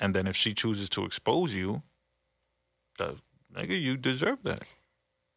and 0.00 0.14
then 0.14 0.26
if 0.26 0.36
she 0.36 0.54
chooses 0.54 0.88
to 0.90 1.04
expose 1.04 1.54
you, 1.54 1.82
the, 2.98 3.16
nigga, 3.54 3.80
you 3.80 3.96
deserve 3.96 4.42
that. 4.44 4.62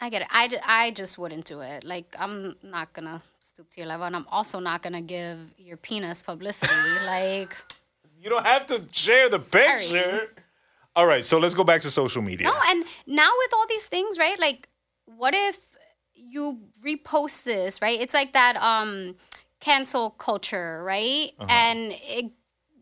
I 0.04 0.10
get 0.10 0.24
it. 0.24 0.28
I, 0.32 0.50
I 0.66 0.92
just 0.92 1.20
wouldn't 1.20 1.46
do 1.46 1.62
it. 1.62 1.84
Like, 1.84 2.16
I'm 2.18 2.56
not 2.64 2.92
gonna 2.94 3.22
stoop 3.40 3.70
to 3.70 3.82
your 3.82 3.88
level, 3.88 4.08
and 4.08 4.16
I'm 4.16 4.26
also 4.30 4.60
not 4.60 4.82
gonna 4.82 5.02
give 5.02 5.54
your 5.60 5.78
penis 5.78 6.24
publicity. 6.24 6.74
like, 7.06 7.56
You 8.20 8.30
don't 8.30 8.46
have 8.46 8.66
to 8.68 8.84
share 8.92 9.30
the 9.30 9.38
Sorry. 9.38 9.86
picture. 9.86 10.30
All 10.96 11.08
right, 11.08 11.24
so 11.24 11.38
let's 11.38 11.54
go 11.54 11.64
back 11.64 11.82
to 11.84 11.92
social 11.92 12.22
media. 12.22 12.48
No, 12.48 12.54
and 12.68 12.84
now 13.08 13.30
with 13.38 13.54
all 13.54 13.66
these 13.68 13.88
things, 13.88 14.18
right? 14.18 14.40
Like, 14.40 14.68
what 15.06 15.34
if 15.34 15.58
you 16.14 16.60
repost 16.86 17.44
this, 17.44 17.82
right? 17.82 18.00
It's 18.00 18.14
like 18.14 18.34
that 18.34 18.58
um 18.58 19.16
cancel 19.60 20.10
culture, 20.12 20.84
right? 20.84 21.32
Uh-huh. 21.40 21.48
And 21.50 21.94
it 21.94 22.32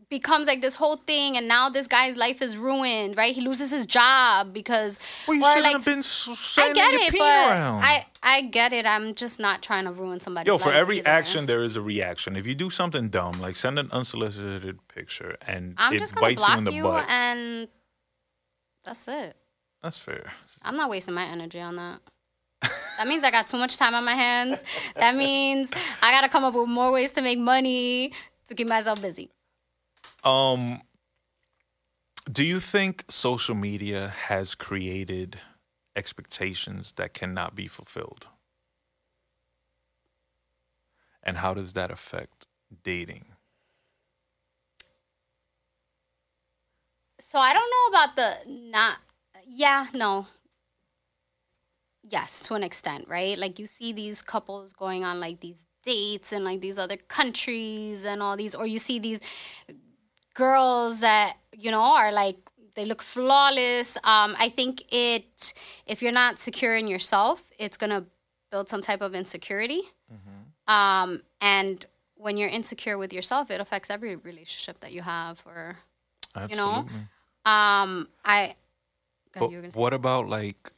becomes 0.08 0.48
like 0.48 0.60
this 0.60 0.74
whole 0.74 0.96
thing, 0.96 1.36
and 1.36 1.46
now 1.46 1.68
this 1.68 1.86
guy's 1.86 2.16
life 2.16 2.42
is 2.42 2.56
ruined, 2.56 3.16
right? 3.16 3.32
He 3.32 3.40
loses 3.40 3.70
his 3.70 3.86
job 3.86 4.52
because, 4.52 4.98
Well, 5.28 5.36
you 5.36 5.44
shouldn't 5.44 5.62
like, 5.62 5.72
have 5.74 5.84
been 5.84 6.00
s- 6.00 6.28
I 6.28 6.34
sending 6.34 6.74
get 6.74 6.92
your 6.92 7.02
it, 7.02 7.12
but 7.12 7.20
around. 7.50 7.84
I 7.84 8.06
I 8.24 8.42
get 8.42 8.72
it. 8.72 8.86
I'm 8.86 9.14
just 9.14 9.38
not 9.38 9.62
trying 9.62 9.84
to 9.84 9.92
ruin 9.92 10.18
somebody's 10.18 10.48
Yo, 10.48 10.54
life. 10.54 10.62
for 10.64 10.72
every 10.72 10.98
either. 10.98 11.08
action, 11.08 11.46
there 11.46 11.62
is 11.62 11.76
a 11.76 11.80
reaction. 11.80 12.34
If 12.34 12.44
you 12.44 12.56
do 12.56 12.70
something 12.70 13.08
dumb, 13.08 13.34
like 13.40 13.54
send 13.54 13.78
an 13.78 13.88
unsolicited 13.92 14.80
picture 14.88 15.36
and 15.46 15.74
I'm 15.78 15.92
it 15.94 16.00
just 16.00 16.16
gonna 16.16 16.26
bites 16.26 16.46
you 16.48 16.54
in 16.58 16.64
block 16.64 16.72
the 16.72 16.76
you, 16.76 16.82
butt, 16.82 17.08
and 17.08 17.68
that's 18.84 19.08
it. 19.08 19.36
that's 19.82 19.98
fair. 19.98 20.32
I'm 20.62 20.76
not 20.76 20.90
wasting 20.90 21.14
my 21.14 21.24
energy 21.24 21.60
on 21.60 21.76
that. 21.76 22.00
That 22.98 23.08
means 23.08 23.24
I 23.24 23.30
got 23.30 23.48
too 23.48 23.56
much 23.56 23.78
time 23.78 23.94
on 23.94 24.04
my 24.04 24.12
hands. 24.12 24.62
That 24.96 25.16
means 25.16 25.70
I 26.02 26.12
gotta 26.12 26.28
come 26.28 26.44
up 26.44 26.52
with 26.52 26.68
more 26.68 26.92
ways 26.92 27.10
to 27.12 27.22
make 27.22 27.38
money 27.38 28.12
to 28.46 28.54
keep 28.54 28.68
myself 28.68 29.00
busy. 29.00 29.30
Um, 30.22 30.82
do 32.30 32.44
you 32.44 32.60
think 32.60 33.04
social 33.08 33.54
media 33.54 34.12
has 34.26 34.54
created 34.54 35.40
expectations 35.96 36.92
that 36.96 37.14
cannot 37.14 37.54
be 37.54 37.68
fulfilled? 37.68 38.26
And 41.22 41.38
how 41.38 41.54
does 41.54 41.72
that 41.72 41.90
affect 41.90 42.46
dating? 42.84 43.24
So 47.30 47.38
I 47.38 47.52
don't 47.52 47.70
know 47.70 47.96
about 47.96 48.16
the 48.16 48.70
not. 48.72 48.96
Yeah, 49.46 49.86
no. 49.94 50.26
Yes, 52.02 52.40
to 52.40 52.54
an 52.54 52.64
extent, 52.64 53.06
right? 53.06 53.38
Like 53.38 53.60
you 53.60 53.68
see 53.68 53.92
these 53.92 54.20
couples 54.20 54.72
going 54.72 55.04
on 55.04 55.20
like 55.20 55.38
these 55.38 55.64
dates 55.84 56.32
in 56.32 56.42
like 56.42 56.60
these 56.60 56.76
other 56.76 56.96
countries 56.96 58.04
and 58.04 58.20
all 58.20 58.36
these, 58.36 58.56
or 58.56 58.66
you 58.66 58.80
see 58.80 58.98
these 58.98 59.20
girls 60.34 60.98
that 61.02 61.36
you 61.56 61.70
know 61.70 61.82
are 61.82 62.10
like 62.10 62.36
they 62.74 62.84
look 62.84 63.00
flawless. 63.00 63.96
Um, 63.98 64.34
I 64.36 64.48
think 64.48 64.82
it 64.92 65.54
if 65.86 66.02
you're 66.02 66.10
not 66.10 66.40
secure 66.40 66.74
in 66.74 66.88
yourself, 66.88 67.44
it's 67.60 67.76
gonna 67.76 68.06
build 68.50 68.68
some 68.68 68.80
type 68.80 69.02
of 69.02 69.14
insecurity. 69.14 69.82
Um, 70.66 71.22
and 71.40 71.86
when 72.16 72.36
you're 72.36 72.48
insecure 72.48 72.98
with 72.98 73.12
yourself, 73.12 73.52
it 73.52 73.60
affects 73.60 73.88
every 73.88 74.16
relationship 74.16 74.80
that 74.80 74.90
you 74.90 75.02
have. 75.02 75.40
Or 75.46 75.76
Absolutely. 76.34 76.56
You 76.56 76.56
know? 76.56 76.86
Um, 77.44 78.08
I. 78.24 78.54
Go 79.32 79.40
But 79.40 79.50
you 79.50 79.56
were 79.56 79.62
gonna 79.62 79.72
say- 79.72 79.80
what 79.80 79.94
about 79.94 80.28
like 80.28 80.72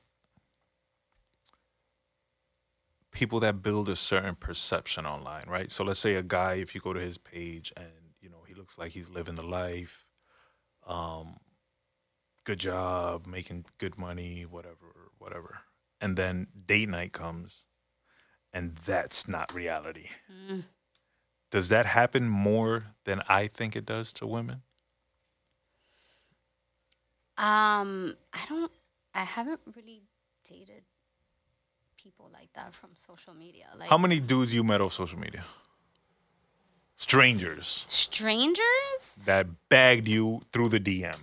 people 3.10 3.40
that 3.40 3.62
build 3.62 3.88
a 3.88 3.96
certain 3.96 4.34
perception 4.34 5.06
online, 5.06 5.44
right? 5.48 5.70
So 5.70 5.84
let's 5.84 6.00
say 6.00 6.14
a 6.16 6.22
guy, 6.22 6.54
if 6.54 6.74
you 6.74 6.80
go 6.80 6.92
to 6.92 7.00
his 7.00 7.18
page 7.18 7.72
and 7.76 7.86
you 8.20 8.28
know 8.28 8.42
he 8.46 8.54
looks 8.54 8.78
like 8.78 8.92
he's 8.92 9.08
living 9.08 9.34
the 9.34 9.42
life, 9.42 10.06
um, 10.86 11.38
good 12.44 12.58
job, 12.58 13.26
making 13.26 13.66
good 13.78 13.98
money, 13.98 14.44
whatever, 14.44 15.10
whatever, 15.18 15.60
and 16.00 16.16
then 16.16 16.48
date 16.66 16.88
night 16.88 17.12
comes, 17.12 17.64
and 18.52 18.76
that's 18.76 19.28
not 19.28 19.54
reality. 19.54 20.08
Mm. 20.30 20.64
Does 21.50 21.68
that 21.68 21.84
happen 21.86 22.28
more 22.28 22.94
than 23.04 23.22
I 23.28 23.46
think 23.46 23.76
it 23.76 23.84
does 23.84 24.12
to 24.14 24.26
women? 24.26 24.62
Um, 27.42 28.14
I 28.32 28.40
don't. 28.48 28.70
I 29.14 29.24
haven't 29.24 29.60
really 29.76 30.02
dated 30.48 30.82
people 32.02 32.30
like 32.32 32.48
that 32.54 32.72
from 32.74 32.90
social 32.94 33.34
media. 33.34 33.66
Like 33.78 33.88
How 33.90 33.98
many 33.98 34.20
dudes 34.20 34.54
you 34.54 34.62
met 34.64 34.80
off 34.80 34.92
social 34.92 35.18
media? 35.18 35.44
Strangers 36.96 37.84
strangers? 37.88 39.16
that 39.26 39.46
bagged 39.68 40.06
you 40.08 40.40
through 40.52 40.68
the 40.68 40.78
DM. 40.80 41.16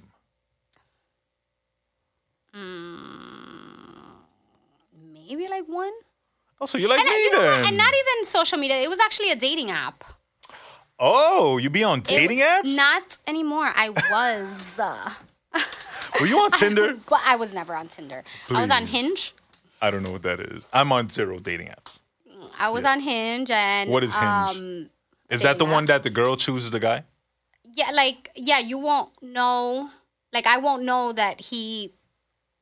Maybe 5.14 5.48
like 5.48 5.66
one. 5.68 5.92
Oh, 6.62 6.66
so 6.66 6.78
you 6.78 6.88
like 6.90 7.00
And 7.00 7.08
me 7.10 7.16
you 7.24 7.32
know 7.32 7.42
then? 7.42 7.60
what? 7.62 7.68
And 7.68 7.78
not 7.78 7.94
even 7.94 8.26
social 8.26 8.58
media. 8.58 8.78
It 8.82 8.90
was 8.90 9.00
actually 9.00 9.32
a 9.32 9.36
dating 9.36 9.72
app. 9.72 10.04
oh, 11.00 11.58
you 11.58 11.70
be 11.70 11.84
on 11.84 12.02
dating 12.02 12.40
was- 12.40 12.48
apps? 12.48 12.76
Not 12.76 13.18
anymore. 13.28 13.72
I 13.76 13.90
was, 13.90 14.80
uh, 14.80 15.10
Were 16.20 16.28
you 16.28 16.40
on 16.40 16.52
Tinder? 16.52 16.96
but 17.10 17.22
I 17.26 17.36
was 17.36 17.54
never 17.54 17.76
on 17.76 17.88
Tinder. 17.88 18.24
I 18.50 18.62
was 18.62 18.72
on 18.72 18.82
Please. 18.82 18.92
Hinge. 18.92 19.34
I 19.82 19.92
don't 19.92 20.04
know 20.04 20.12
what 20.12 20.24
that 20.24 20.40
is. 20.40 20.68
I'm 20.74 20.92
on 20.92 21.10
zero 21.10 21.40
dating 21.40 21.68
apps. 21.68 22.00
I 22.60 22.70
was 22.70 22.84
on 22.86 23.00
Hinge 23.00 23.50
and 23.52 23.90
What 23.90 24.04
is 24.04 24.14
Hinge? 24.14 24.26
Um, 24.26 24.90
Is 25.30 25.42
that 25.44 25.58
the 25.58 25.64
dating 25.66 25.72
one 25.74 25.86
that 25.86 26.04
the 26.04 26.10
girl 26.10 26.36
chooses 26.36 26.72
the 26.72 26.80
guy? 26.80 27.04
yeah, 27.74 27.92
like 27.92 28.32
yeah, 28.36 28.60
you 28.60 28.78
won't 28.78 29.12
know. 29.22 29.90
Like 30.34 30.48
I 30.48 30.58
won't 30.58 30.84
know 30.84 31.12
that 31.14 31.40
he 31.40 31.94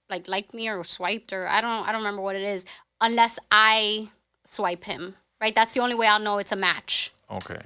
like 0.10 0.28
liked 0.28 0.54
me 0.54 0.70
or 0.70 0.84
swiped 0.84 1.34
or 1.34 1.48
I 1.48 1.62
don't 1.62 1.88
I 1.88 1.91
don't 1.91 2.02
remember 2.02 2.22
what 2.22 2.36
it 2.36 2.43
is 2.43 2.66
unless 3.02 3.39
I 3.52 4.10
swipe 4.45 4.84
him. 4.84 5.16
Right? 5.41 5.54
That's 5.56 5.74
the 5.74 5.80
only 5.82 5.95
way 5.95 6.08
I'll 6.08 6.20
know 6.20 6.38
it's 6.39 6.52
a 6.52 6.56
match. 6.56 7.12
Okay. 7.32 7.62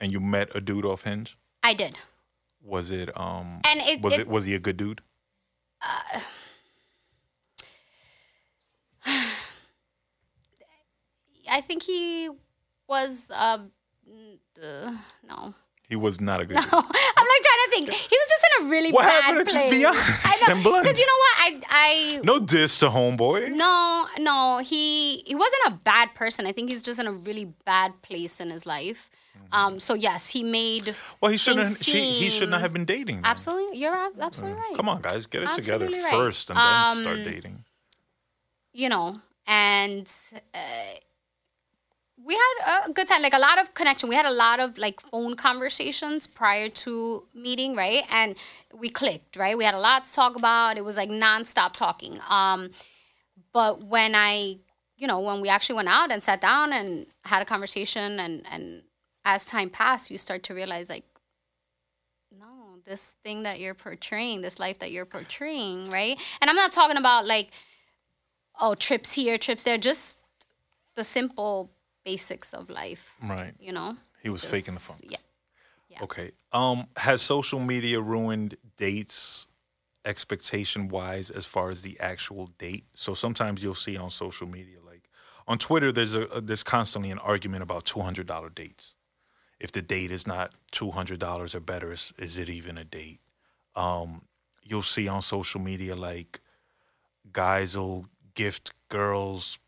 And 0.00 0.10
you 0.12 0.20
met 0.20 0.50
a 0.54 0.60
dude 0.60 0.84
off 0.84 1.02
Hinge? 1.02 1.36
I 1.62 1.74
did. 1.74 1.96
Was 2.62 2.90
it 2.90 3.08
um 3.18 3.60
And 3.68 3.80
it- 3.80 4.00
was 4.00 4.12
it- 4.14 4.20
it 4.20 4.28
was 4.28 4.44
he 4.44 4.54
a 4.54 4.60
good 4.60 4.76
dude? 4.76 5.00
I 11.50 11.60
think 11.60 11.82
he 11.82 12.30
was 12.88 13.30
um 13.34 13.70
uh, 14.62 14.92
no. 15.28 15.54
He 15.88 15.96
was 15.96 16.20
not 16.20 16.40
a 16.40 16.46
good 16.46 16.56
dude. 16.62 16.72
I'm 16.72 16.78
like 16.80 17.42
trying 17.42 17.64
to 17.64 17.70
think. 17.70 17.90
He 17.90 18.16
was 18.16 18.28
just 18.30 18.46
in 18.60 18.64
a 18.66 18.70
really 18.70 18.92
What 18.92 19.02
bad 19.02 19.22
happened? 19.24 19.46
place. 19.48 19.60
Just 19.62 19.70
be 19.70 19.84
honest 19.84 20.20
I 20.24 20.48
know 20.48 20.54
and 20.74 20.82
because 20.82 20.98
you 20.98 21.06
know 21.06 21.12
what 21.18 21.36
I 21.38 21.60
I 21.70 22.20
No 22.24 22.38
diss 22.38 22.78
to 22.78 22.88
homeboy. 22.88 23.52
No, 23.54 24.06
no, 24.18 24.58
he 24.58 25.18
he 25.26 25.34
wasn't 25.34 25.62
a 25.66 25.70
bad 25.72 26.14
person. 26.14 26.46
I 26.46 26.52
think 26.52 26.70
he's 26.70 26.82
just 26.82 26.98
in 26.98 27.06
a 27.06 27.12
really 27.12 27.46
bad 27.66 28.00
place 28.02 28.40
in 28.40 28.50
his 28.50 28.64
life. 28.64 29.10
Mm-hmm. 29.36 29.54
Um, 29.54 29.80
so 29.80 29.94
yes, 29.94 30.30
he 30.30 30.42
made 30.42 30.94
Well, 31.20 31.30
he 31.30 31.38
shouldn't. 31.38 31.82
She, 31.84 32.00
he 32.00 32.30
should 32.30 32.50
not 32.50 32.60
have 32.60 32.72
been 32.72 32.84
dating. 32.84 33.20
Absolutely. 33.24 33.78
You're 33.78 34.10
absolutely 34.20 34.60
right. 34.60 34.76
Come 34.76 34.88
on, 34.88 35.02
guys, 35.02 35.26
get 35.26 35.42
it 35.42 35.52
together 35.52 35.86
right. 35.86 36.10
first, 36.10 36.50
and 36.50 36.58
then 36.58 36.96
start 36.96 37.18
Um, 37.18 37.24
dating. 37.24 37.64
You 38.72 38.88
know, 38.88 39.20
and 39.46 40.10
uh, 40.54 40.58
we 42.24 42.34
had 42.34 42.86
a 42.88 42.92
good 42.92 43.06
time. 43.08 43.22
Like 43.22 43.34
a 43.34 43.38
lot 43.38 43.60
of 43.60 43.74
connection. 43.74 44.08
We 44.08 44.14
had 44.14 44.26
a 44.26 44.32
lot 44.32 44.60
of 44.60 44.78
like 44.78 45.00
phone 45.00 45.34
conversations 45.34 46.26
prior 46.26 46.68
to 46.68 47.24
meeting, 47.34 47.74
right? 47.74 48.04
And 48.10 48.36
we 48.72 48.88
clicked, 48.88 49.36
right? 49.36 49.56
We 49.58 49.64
had 49.64 49.74
a 49.74 49.80
lot 49.80 50.04
to 50.04 50.12
talk 50.12 50.36
about. 50.36 50.76
It 50.78 50.84
was 50.84 50.96
like 50.96 51.10
nonstop 51.10 51.72
talking. 51.72 52.18
Um, 52.28 52.70
but 53.52 53.84
when 53.84 54.14
I, 54.14 54.58
you 54.96 55.06
know, 55.06 55.20
when 55.20 55.40
we 55.40 55.48
actually 55.48 55.76
went 55.76 55.88
out 55.88 56.10
and 56.12 56.22
sat 56.22 56.40
down 56.40 56.72
and 56.72 57.06
had 57.24 57.42
a 57.42 57.44
conversation, 57.44 58.18
and 58.20 58.46
and 58.50 58.82
as 59.24 59.44
time 59.44 59.70
passed, 59.70 60.10
you 60.10 60.18
start 60.18 60.42
to 60.44 60.54
realize 60.54 60.88
like, 60.90 61.04
no, 62.38 62.78
this 62.84 63.16
thing 63.22 63.42
that 63.44 63.60
you're 63.60 63.74
portraying, 63.74 64.40
this 64.40 64.58
life 64.58 64.78
that 64.80 64.90
you're 64.90 65.04
portraying, 65.06 65.84
right? 65.90 66.18
And 66.40 66.48
I'm 66.50 66.56
not 66.56 66.72
talking 66.72 66.96
about 66.96 67.26
like, 67.26 67.50
oh, 68.60 68.74
trips 68.74 69.12
here, 69.12 69.38
trips 69.38 69.64
there, 69.64 69.78
just 69.78 70.18
the 70.96 71.04
simple 71.04 71.70
basics 72.04 72.52
of 72.52 72.68
life, 72.70 73.14
Right. 73.22 73.54
you 73.58 73.72
know. 73.72 73.96
He 74.22 74.28
was 74.30 74.44
faking 74.44 74.74
the 74.74 74.80
Just- 74.80 75.00
funk. 75.00 75.12
Yeah. 75.12 75.18
Yeah. 75.88 76.02
Okay. 76.04 76.30
Um, 76.52 76.86
has 76.96 77.20
social 77.20 77.60
media 77.60 78.00
ruined 78.00 78.56
dates 78.78 79.46
expectation 80.06 80.88
wise 80.88 81.30
as 81.30 81.44
far 81.44 81.68
as 81.68 81.82
the 81.82 82.00
actual 82.00 82.46
date? 82.58 82.86
So 82.94 83.12
sometimes 83.14 83.62
you'll 83.62 83.74
see 83.74 83.96
on 83.98 84.10
social 84.10 84.46
media, 84.46 84.78
like 84.84 85.08
on 85.46 85.58
Twitter, 85.58 85.92
there's 85.92 86.14
a, 86.14 86.40
there's 86.42 86.62
constantly 86.62 87.10
an 87.10 87.18
argument 87.18 87.62
about 87.62 87.84
two 87.84 88.00
hundred 88.00 88.26
dollar 88.26 88.48
dates. 88.48 88.94
If 89.62 89.70
the 89.70 89.80
date 89.80 90.10
is 90.10 90.26
not 90.26 90.52
two 90.72 90.90
hundred 90.90 91.20
dollars 91.20 91.54
or 91.54 91.60
better, 91.60 91.92
is, 91.92 92.12
is 92.18 92.36
it 92.36 92.50
even 92.50 92.76
a 92.76 92.82
date? 92.82 93.20
Um, 93.76 94.22
you'll 94.64 94.82
see 94.82 95.06
on 95.06 95.22
social 95.22 95.60
media 95.60 95.94
like 95.94 96.40
guys 97.32 97.76
will 97.76 98.06
gift 98.34 98.72
girls 98.88 99.60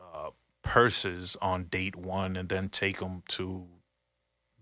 uh, 0.00 0.30
purses 0.62 1.36
on 1.42 1.64
date 1.64 1.96
one 1.96 2.34
and 2.34 2.48
then 2.48 2.70
take 2.70 2.98
them 2.98 3.22
to 3.28 3.66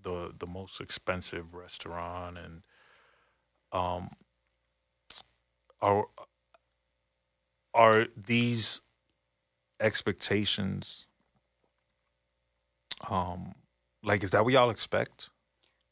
the 0.02 0.34
the 0.36 0.46
most 0.46 0.80
expensive 0.80 1.54
restaurant 1.54 2.36
and 2.36 2.62
um 3.72 4.10
are 5.80 6.06
are 7.74 8.06
these 8.16 8.80
expectations 9.78 11.06
um 13.08 13.54
like 14.02 14.22
is 14.24 14.30
that 14.30 14.44
what 14.44 14.52
y'all 14.52 14.70
expect 14.70 15.28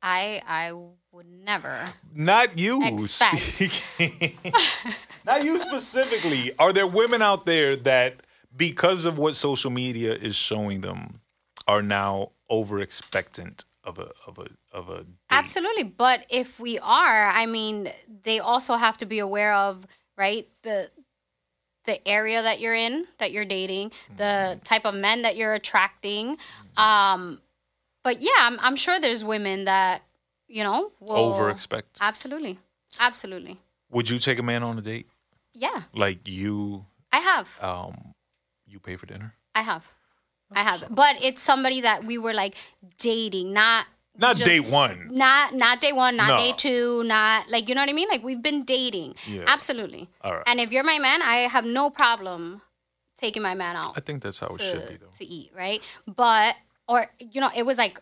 I 0.02 0.40
I 0.46 0.72
would 1.12 1.26
never. 1.26 1.76
not 2.14 2.56
you 2.58 2.84
Expect. 2.86 3.82
not 5.26 5.44
you 5.44 5.58
specifically 5.58 6.52
are 6.58 6.72
there 6.72 6.86
women 6.86 7.22
out 7.22 7.46
there 7.46 7.74
that 7.76 8.20
because 8.56 9.04
of 9.04 9.18
what 9.18 9.36
social 9.36 9.70
media 9.70 10.14
is 10.14 10.36
showing 10.36 10.80
them 10.82 11.20
are 11.66 11.82
now 11.82 12.30
over 12.48 12.80
expectant 12.80 13.64
of 13.84 13.98
a 13.98 14.10
of 14.26 14.38
a 14.38 14.46
of 14.72 14.88
a 14.88 14.98
date? 14.98 15.06
Absolutely, 15.30 15.82
but 15.84 16.24
if 16.30 16.60
we 16.60 16.78
are, 16.78 17.26
I 17.26 17.46
mean, 17.46 17.90
they 18.24 18.38
also 18.38 18.76
have 18.76 18.98
to 18.98 19.06
be 19.06 19.18
aware 19.18 19.52
of 19.54 19.86
right 20.16 20.46
the 20.62 20.90
the 21.84 22.06
area 22.06 22.42
that 22.42 22.60
you're 22.60 22.74
in, 22.74 23.06
that 23.18 23.32
you're 23.32 23.44
dating, 23.46 23.90
Mm-hmm. 23.90 24.16
the 24.18 24.60
type 24.64 24.84
of 24.84 24.94
men 24.94 25.22
that 25.22 25.36
you're 25.36 25.54
attracting. 25.54 26.36
Um, 26.76 27.40
but 28.08 28.22
yeah, 28.22 28.40
I'm, 28.40 28.56
I'm 28.60 28.76
sure 28.76 28.98
there's 28.98 29.22
women 29.34 29.64
that 29.66 30.02
you 30.56 30.64
know 30.64 30.92
will 31.00 31.16
over 31.16 31.50
expect 31.50 31.98
Absolutely, 32.00 32.58
absolutely. 32.98 33.54
would 33.90 34.08
you 34.08 34.18
take 34.18 34.38
a 34.38 34.42
man 34.42 34.62
on 34.62 34.78
a 34.78 34.80
date 34.92 35.06
Yeah, 35.54 35.82
like 35.94 36.26
you 36.26 36.86
I 37.12 37.18
have. 37.30 37.46
um 37.62 38.14
you 38.66 38.78
pay 38.80 38.96
for 38.96 39.06
dinner 39.06 39.34
I 39.54 39.62
have. 39.62 39.84
I 40.52 40.60
have. 40.60 40.80
But 41.02 41.14
it's 41.22 41.42
somebody 41.42 41.82
that 41.82 42.04
we 42.04 42.16
were 42.16 42.32
like 42.42 42.54
dating, 42.98 43.52
not 43.52 43.86
Not 44.16 44.36
just- 44.36 44.48
day 44.52 44.60
one. 44.60 44.98
Not 45.24 45.52
not 45.64 45.80
day 45.82 45.92
one, 45.92 46.16
not 46.16 46.28
No. 46.30 46.36
day 46.44 46.52
two, 46.56 47.04
not 47.04 47.50
like 47.50 47.68
you 47.68 47.74
know 47.74 47.82
what 47.82 47.90
I 47.90 47.96
mean? 48.00 48.08
Like 48.14 48.22
we've 48.24 48.42
been 48.50 48.62
dating. 48.64 49.10
Yeah. 49.26 49.42
Absolutely. 49.46 50.08
All 50.22 50.32
right. 50.36 50.44
And 50.48 50.60
if 50.60 50.72
you're 50.72 50.84
my 50.94 50.98
man, 50.98 51.20
I 51.22 51.36
have 51.54 51.66
no 51.66 51.90
problem 51.90 52.62
taking 53.24 53.42
my 53.42 53.52
man 53.62 53.74
out 53.74 53.92
i 53.96 54.00
think 54.06 54.22
that's 54.22 54.38
how 54.38 54.46
it 54.46 54.60
should 54.60 54.88
be 54.88 54.96
though 54.96 55.10
to 55.18 55.24
eat, 55.38 55.50
right? 55.64 55.80
But 56.06 56.54
or 56.88 57.06
you 57.18 57.40
know, 57.40 57.50
it 57.54 57.64
was 57.64 57.78
like 57.78 58.00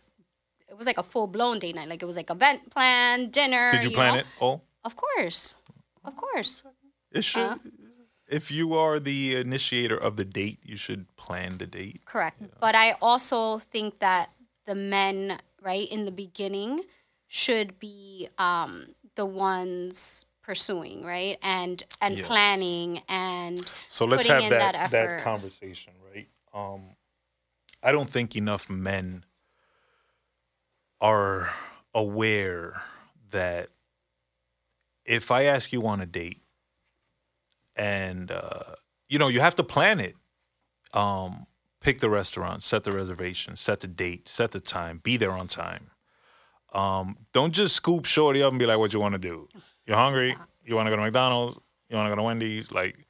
it 0.69 0.77
was 0.77 0.87
like 0.87 0.99
a 0.99 1.03
full 1.03 1.27
blown 1.27 1.59
date 1.59 1.75
night. 1.75 1.89
Like 1.89 2.03
it 2.03 2.07
was 2.07 2.17
like 2.17 2.31
event 2.31 2.71
plan, 2.71 3.31
dinner. 3.31 3.69
did 3.71 3.85
you 3.85 3.91
plan 3.91 4.15
know? 4.15 4.21
it 4.21 4.27
oh 4.41 4.61
Of 4.85 4.97
course. 4.97 5.57
Of 6.05 6.15
course. 6.17 6.63
it 7.11 7.25
should 7.25 7.51
Uh, 7.51 7.57
if 8.29 8.51
you 8.51 8.75
are 8.75 8.99
the 8.99 9.37
initiator 9.37 9.97
of 9.97 10.17
the 10.17 10.25
date 10.25 10.59
you 10.63 10.77
should 10.77 11.07
plan 11.17 11.59
the 11.59 11.67
date 11.67 12.05
Correct. 12.05 12.43
But 12.61 12.75
I 12.75 12.97
also 13.01 13.59
think 13.59 13.99
that 14.01 14.31
the 14.67 14.75
men, 14.75 15.39
right, 15.63 15.87
in 15.89 16.05
the 16.07 16.11
beginning 16.11 16.83
should 17.29 17.79
be 17.79 18.29
um, 18.39 18.95
the 19.15 19.27
ones 19.27 20.27
pursuing, 20.43 21.05
right? 21.05 21.39
And 21.43 21.83
and 22.01 22.19
Yes. 22.19 22.27
planning 22.27 23.03
and 23.09 23.59
So 23.87 24.05
let's 24.07 24.23
putting 24.23 24.33
have 24.33 24.43
in 24.43 24.51
that 24.59 24.73
that 24.75 24.91
that, 24.91 25.23
conversation, 25.25 25.93
right? 26.13 26.29
Um, 26.55 26.95
I 27.83 27.93
don't 27.93 28.11
think 28.11 28.35
enough 28.35 28.69
men 28.69 29.25
are 31.01 31.51
aware 31.95 32.83
that 33.31 33.71
if 35.05 35.31
I 35.31 35.45
ask 35.45 35.73
you 35.73 35.87
on 35.87 36.01
a 36.01 36.07
date, 36.07 36.43
and 37.77 38.31
uh, 38.31 38.75
you 39.09 39.19
know 39.19 39.29
you 39.29 39.41
have 39.41 39.55
to 39.57 39.63
plan 39.63 40.01
it, 40.01 40.15
um, 40.95 41.47
pick 41.81 42.01
the 42.01 42.11
restaurant, 42.11 42.63
set 42.63 42.85
the 42.85 42.93
reservation, 42.93 43.57
set 43.57 43.81
the 43.81 43.87
date, 43.87 44.29
set 44.29 44.51
the 44.51 44.61
time, 44.61 45.01
be 45.03 45.17
there 45.17 45.33
on 45.33 45.47
time. 45.47 45.91
Um, 46.73 47.17
don't 47.33 47.53
just 47.53 47.77
scoop 47.77 48.05
shorty 48.05 48.43
up 48.43 48.51
and 48.51 48.59
be 48.59 48.67
like, 48.67 48.79
"What 48.79 48.93
you 48.93 49.01
want 49.01 49.13
to 49.13 49.19
do? 49.19 49.49
You're 49.87 49.97
hungry? 49.97 50.37
You 50.65 50.75
want 50.75 50.87
to 50.87 50.91
go 50.91 50.97
to 50.97 51.03
McDonald's? 51.03 51.59
You 51.89 51.97
want 51.97 52.07
to 52.07 52.11
go 52.11 52.17
to 52.17 52.23
Wendy's?" 52.23 52.73
Like, 52.73 53.07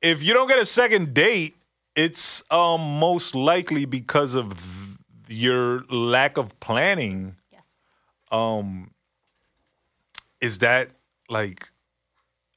if 0.00 0.22
you 0.22 0.32
don't 0.32 0.48
get 0.48 0.58
a 0.58 0.66
second 0.66 1.14
date, 1.14 1.56
it's 1.96 2.42
um, 2.50 2.98
most 2.98 3.34
likely 3.34 3.84
because 3.84 4.34
of 4.34 4.58
th- 4.58 5.38
your 5.40 5.84
lack 5.90 6.36
of 6.36 6.58
planning. 6.60 7.36
yes. 7.52 7.90
Um, 8.30 8.90
is 10.40 10.58
that 10.58 10.90
like? 11.28 11.70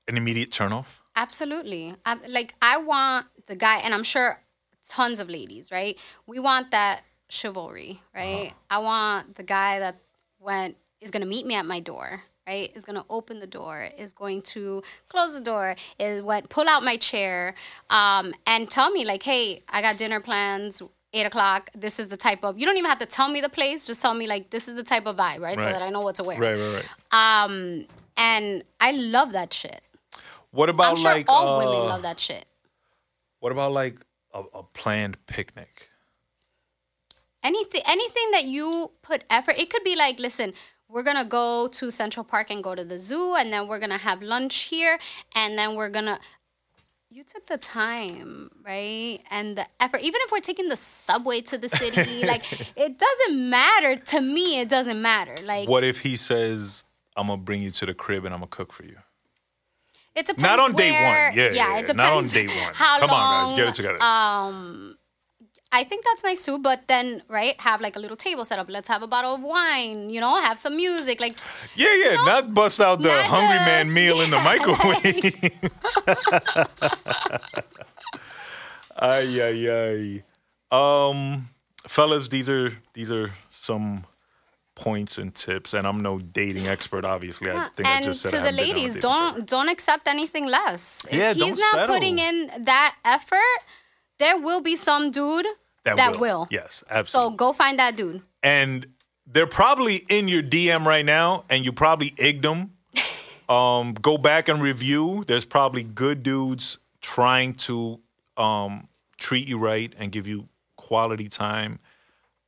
an 0.08 0.18
immediate 0.18 0.52
turnoff? 0.52 1.02
Absolutely. 1.16 1.96
I, 2.06 2.16
like 2.28 2.56
I 2.62 2.78
want 2.78 3.28
the 3.48 3.56
guy, 3.56 3.78
and 3.80 3.94
I'm 3.94 4.04
sure 4.04 4.42
tons 4.88 5.20
of 5.20 5.30
ladies, 5.30 5.72
right? 5.72 5.98
We 6.26 6.40
want 6.40 6.72
that 6.72 7.02
chivalry, 7.30 8.02
right? 8.16 8.54
I 8.70 8.78
want 8.80 9.36
the 9.36 9.44
guy 9.44 9.80
that 9.80 9.98
went 10.40 10.78
is 11.02 11.12
gonna 11.12 11.26
meet 11.26 11.46
me 11.46 11.56
at 11.56 11.66
my 11.66 11.80
door, 11.80 12.24
right? 12.48 12.72
Is 12.76 12.86
gonna 12.86 13.06
open 13.10 13.39
the 13.39 13.48
door, 13.48 13.89
is 13.98 14.14
going 14.14 14.41
to 14.43 14.82
close 15.10 15.34
the 15.34 15.41
door, 15.41 15.76
is 16.00 16.22
what 16.22 16.50
pull 16.50 16.68
out 16.68 16.84
my 16.84 16.98
chair, 16.98 17.54
um, 17.89 18.34
and 18.48 18.70
tell 18.70 18.89
me 18.89 19.06
like, 19.06 19.24
hey, 19.24 19.64
I 19.70 19.82
got 19.82 19.98
dinner 19.98 20.20
plans. 20.20 20.82
Eight 21.14 21.26
o'clock. 21.26 21.70
This 21.74 22.02
is 22.02 22.10
the 22.10 22.18
type 22.18 22.43
of. 22.43 22.60
You 22.60 22.66
don't 22.66 22.76
even 22.76 22.89
have 22.89 23.00
to 23.00 23.06
tell 23.06 23.30
me 23.30 23.39
the 23.39 23.50
place. 23.50 23.88
Just 23.88 24.02
tell 24.02 24.14
me 24.14 24.28
like 24.28 24.50
this 24.50 24.68
is 24.68 24.76
the 24.76 24.84
type 24.84 25.06
of 25.06 25.16
vibe, 25.16 25.39
right? 25.39 25.58
So 25.58 25.66
that 25.66 25.82
I 25.82 25.89
know 25.89 26.02
what 26.02 26.16
to 26.16 26.24
wear. 26.24 26.38
Right, 26.38 26.60
right, 26.60 26.84
right. 27.12 27.45
Um, 27.45 27.88
and 28.18 28.62
I 28.82 28.91
love 28.91 29.32
that 29.32 29.54
shit. 29.54 29.82
What 30.52 30.70
about 30.70 30.91
I'm 30.91 30.95
sure 30.98 31.12
like 31.12 31.26
all 31.30 31.62
uh, 31.62 31.66
women 31.66 31.88
love 31.88 32.02
that 32.02 32.20
shit. 32.20 32.45
What 33.39 33.54
about 33.54 33.72
like 33.72 33.95
a, 34.34 34.43
a 34.54 34.64
planned 34.64 35.26
picnic? 35.28 35.89
anything 37.43 37.82
anything 37.86 38.32
that 38.32 38.45
you 38.45 38.91
put 39.02 39.24
effort 39.30 39.56
it 39.58 39.70
could 39.70 39.84
be 39.84 39.95
like 39.95 40.20
listen 40.20 40.54
we're 40.90 41.04
gonna 41.04 41.26
go 41.26 41.68
to 41.68 41.92
central 41.92 42.24
park 42.24 42.50
and 42.50 42.64
go 42.64 42.74
to 42.76 42.84
the 42.84 42.98
zoo 43.00 43.36
and 43.36 43.52
then 43.52 43.68
we're 43.68 43.80
gonna 43.80 43.98
have 43.98 44.22
lunch 44.22 44.56
here 44.64 44.98
and 45.36 45.58
then 45.58 45.76
we're 45.76 45.90
gonna 45.90 46.20
you 47.10 47.24
took 47.24 47.46
the 47.48 47.58
time 47.58 48.50
right 48.66 49.20
and 49.32 49.58
the 49.58 49.66
effort 49.80 50.02
even 50.02 50.20
if 50.24 50.32
we're 50.32 50.40
taking 50.40 50.68
the 50.70 50.76
subway 50.76 51.40
to 51.42 51.58
the 51.58 51.70
city 51.70 52.24
like 52.26 52.44
it 52.76 52.98
doesn't 53.00 53.50
matter 53.50 53.96
to 53.96 54.22
me 54.22 54.60
it 54.60 54.70
doesn't 54.70 55.02
matter 55.02 55.36
like 55.46 55.68
What 55.70 55.84
if 55.84 56.02
he 56.02 56.18
says, 56.18 56.84
"I'm 57.16 57.28
gonna 57.28 57.42
bring 57.42 57.62
you 57.62 57.72
to 57.72 57.86
the 57.86 57.94
crib 57.94 58.26
and 58.26 58.34
I'm 58.34 58.42
gonna 58.42 58.48
cook 58.50 58.74
for 58.74 58.84
you"? 58.84 58.98
it 60.16 60.26
depends 60.26 60.42
Not 60.42 60.60
on 60.60 60.74
day 60.74 60.92
one. 60.92 61.38
Yeah, 61.38 61.52
yeah, 61.52 61.78
it 61.78 61.82
depends 61.86 61.96
not 61.98 62.14
on 62.14 62.28
day 62.28 62.48
one. 62.48 62.74
how 62.74 63.00
Come 63.00 63.12
on, 63.12 63.50
guys, 63.52 63.58
get 63.58 63.68
it 63.70 63.74
together. 63.76 64.02
um 64.02 64.97
I 65.72 65.84
think 65.84 66.05
that's 66.05 66.24
nice 66.24 66.45
too, 66.45 66.59
but 66.59 66.88
then 66.88 67.22
right, 67.28 67.59
have 67.59 67.82
like 67.82 67.95
a 67.95 67.99
little 67.99 68.15
table 68.18 68.45
set 68.45 68.57
up. 68.57 68.70
Let's 68.70 68.88
have 68.88 69.01
a 69.03 69.07
bottle 69.07 69.36
of 69.36 69.41
wine, 69.41 70.09
you 70.09 70.22
know, 70.22 70.39
have 70.41 70.57
some 70.57 70.76
music. 70.78 71.20
Like 71.20 71.38
Yeah, 71.76 71.93
yeah. 72.05 72.15
not 72.24 72.53
bust 72.53 72.80
out 72.80 73.01
the 73.01 73.09
not 73.09 73.26
hungry 73.26 73.59
man 73.59 73.86
just- 73.86 73.93
meal 73.93 74.22
in 74.22 74.30
the 74.32 74.39
microwave. 74.51 75.34
ay, 78.97 79.41
ay, 79.41 79.70
ay. 79.70 80.24
Um, 80.72 81.49
fellas, 81.88 82.28
these 82.30 82.49
are 82.49 82.72
these 82.93 83.11
are 83.11 83.32
some 83.49 84.05
points 84.76 85.18
and 85.18 85.34
tips, 85.34 85.74
and 85.74 85.88
I'm 85.88 85.99
no 86.01 86.20
dating 86.20 86.68
expert. 86.68 87.05
Obviously, 87.05 87.49
I 87.49 87.53
Yeah, 87.53 87.70
think 87.70 87.88
I 87.88 88.01
just 88.01 88.22
said 88.22 88.32
to 88.32 88.38
I 88.38 88.39
the 88.39 88.45
haven't 88.47 88.57
been 88.57 88.70
on 88.70 88.76
a 88.76 88.80
ladies, 88.82 88.95
don't 88.97 89.45
don't 89.45 89.70
accept 89.70 90.07
anything 90.07 90.45
less. 90.45 91.05
Yeah, 91.11 91.32
if 91.32 91.38
he's 91.38 91.43
don't 91.55 91.59
not 91.59 91.72
settle. 91.72 91.95
putting 91.95 92.20
in 92.20 92.51
that 92.65 92.95
effort, 93.05 93.59
there 94.20 94.39
will 94.39 94.61
be 94.61 94.76
some 94.76 95.11
dude 95.11 95.45
that, 95.84 96.20
will. 96.20 96.47
Yes, 96.51 96.84
absolutely. 96.89 97.32
So 97.34 97.36
go 97.36 97.53
find 97.53 97.80
that 97.80 97.95
dude. 97.95 98.22
and 98.43 98.88
they're 99.26 99.47
probably 99.47 99.97
in 100.09 100.28
your 100.28 100.41
DM 100.41 100.86
right 100.86 101.05
now, 101.05 101.43
and 101.49 101.65
you 101.65 101.72
probably 101.72 102.13
egged 102.18 102.43
them. 102.43 102.72
um, 103.49 103.93
go 103.93 104.18
back 104.18 104.47
and 104.47 104.61
review. 104.61 105.24
There's 105.28 105.45
probably 105.45 105.84
good 105.84 106.24
dudes 106.24 106.78
trying 107.01 107.53
to 107.55 107.99
um, 108.38 108.88
treat 109.18 109.47
you 109.47 109.57
right 109.57 109.93
and 109.97 110.11
give 110.11 110.28
you 110.28 110.47
quality 110.78 111.28
time. 111.28 111.80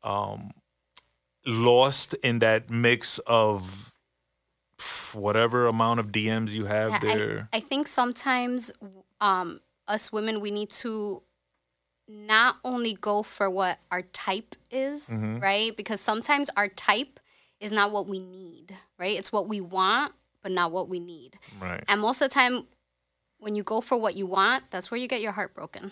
Um, 0.04 0.52
lost 1.46 2.14
in 2.16 2.40
that 2.40 2.70
mix 2.70 3.20
of 3.20 3.94
whatever 5.14 5.68
amount 5.68 6.00
of 6.00 6.08
DMs 6.08 6.52
you 6.52 6.66
have 6.66 6.94
I- 6.94 7.00
there. 7.00 7.50
I, 7.52 7.58
I 7.58 7.60
think 7.60 7.88
sometimes 7.88 8.72
um, 9.20 9.60
us 9.88 10.12
women 10.12 10.40
we 10.40 10.52
need 10.52 10.70
to 10.70 11.22
not 12.12 12.56
only 12.66 12.96
go 12.96 13.22
for 13.22 13.50
what 13.50 13.78
our 13.92 14.02
type 14.02 14.56
is, 14.72 15.10
Mm-hmm. 15.10 15.38
right? 15.40 15.78
Because 15.78 16.02
sometimes 16.02 16.50
our 16.58 16.68
type 16.68 17.20
is 17.60 17.72
not 17.72 17.92
what 17.92 18.08
we 18.08 18.20
need, 18.20 18.76
right? 18.98 19.16
It's 19.18 19.32
what 19.32 19.48
we 19.48 19.62
want, 19.62 20.14
but 20.42 20.52
not 20.52 20.72
what 20.72 20.90
we 20.90 21.00
need. 21.00 21.38
right. 21.62 21.84
And 21.88 22.02
most 22.02 22.22
of 22.22 22.30
the 22.30 22.34
time, 22.34 22.66
when 23.38 23.54
you 23.56 23.64
go 23.64 23.80
for 23.80 23.96
what 23.98 24.16
you 24.16 24.26
want, 24.26 24.64
that's 24.72 24.90
where 24.90 25.00
you 25.00 25.08
get 25.08 25.22
your 25.22 25.32
heart 25.34 25.54
broken. 25.54 25.92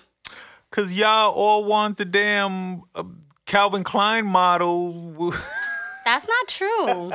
Cause 0.72 0.92
y'all 0.92 1.32
all 1.34 1.64
want 1.64 1.98
the 1.98 2.04
damn 2.06 2.82
uh, 2.96 3.04
Calvin 3.46 3.84
Klein 3.86 4.26
model. 4.26 5.32
That's 6.06 6.28
not 6.28 6.48
true. 6.48 7.12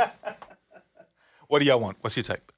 what 1.48 1.58
do 1.60 1.66
y'all 1.66 1.80
want? 1.80 1.96
What's 2.00 2.16
your 2.16 2.24
type? 2.24 2.50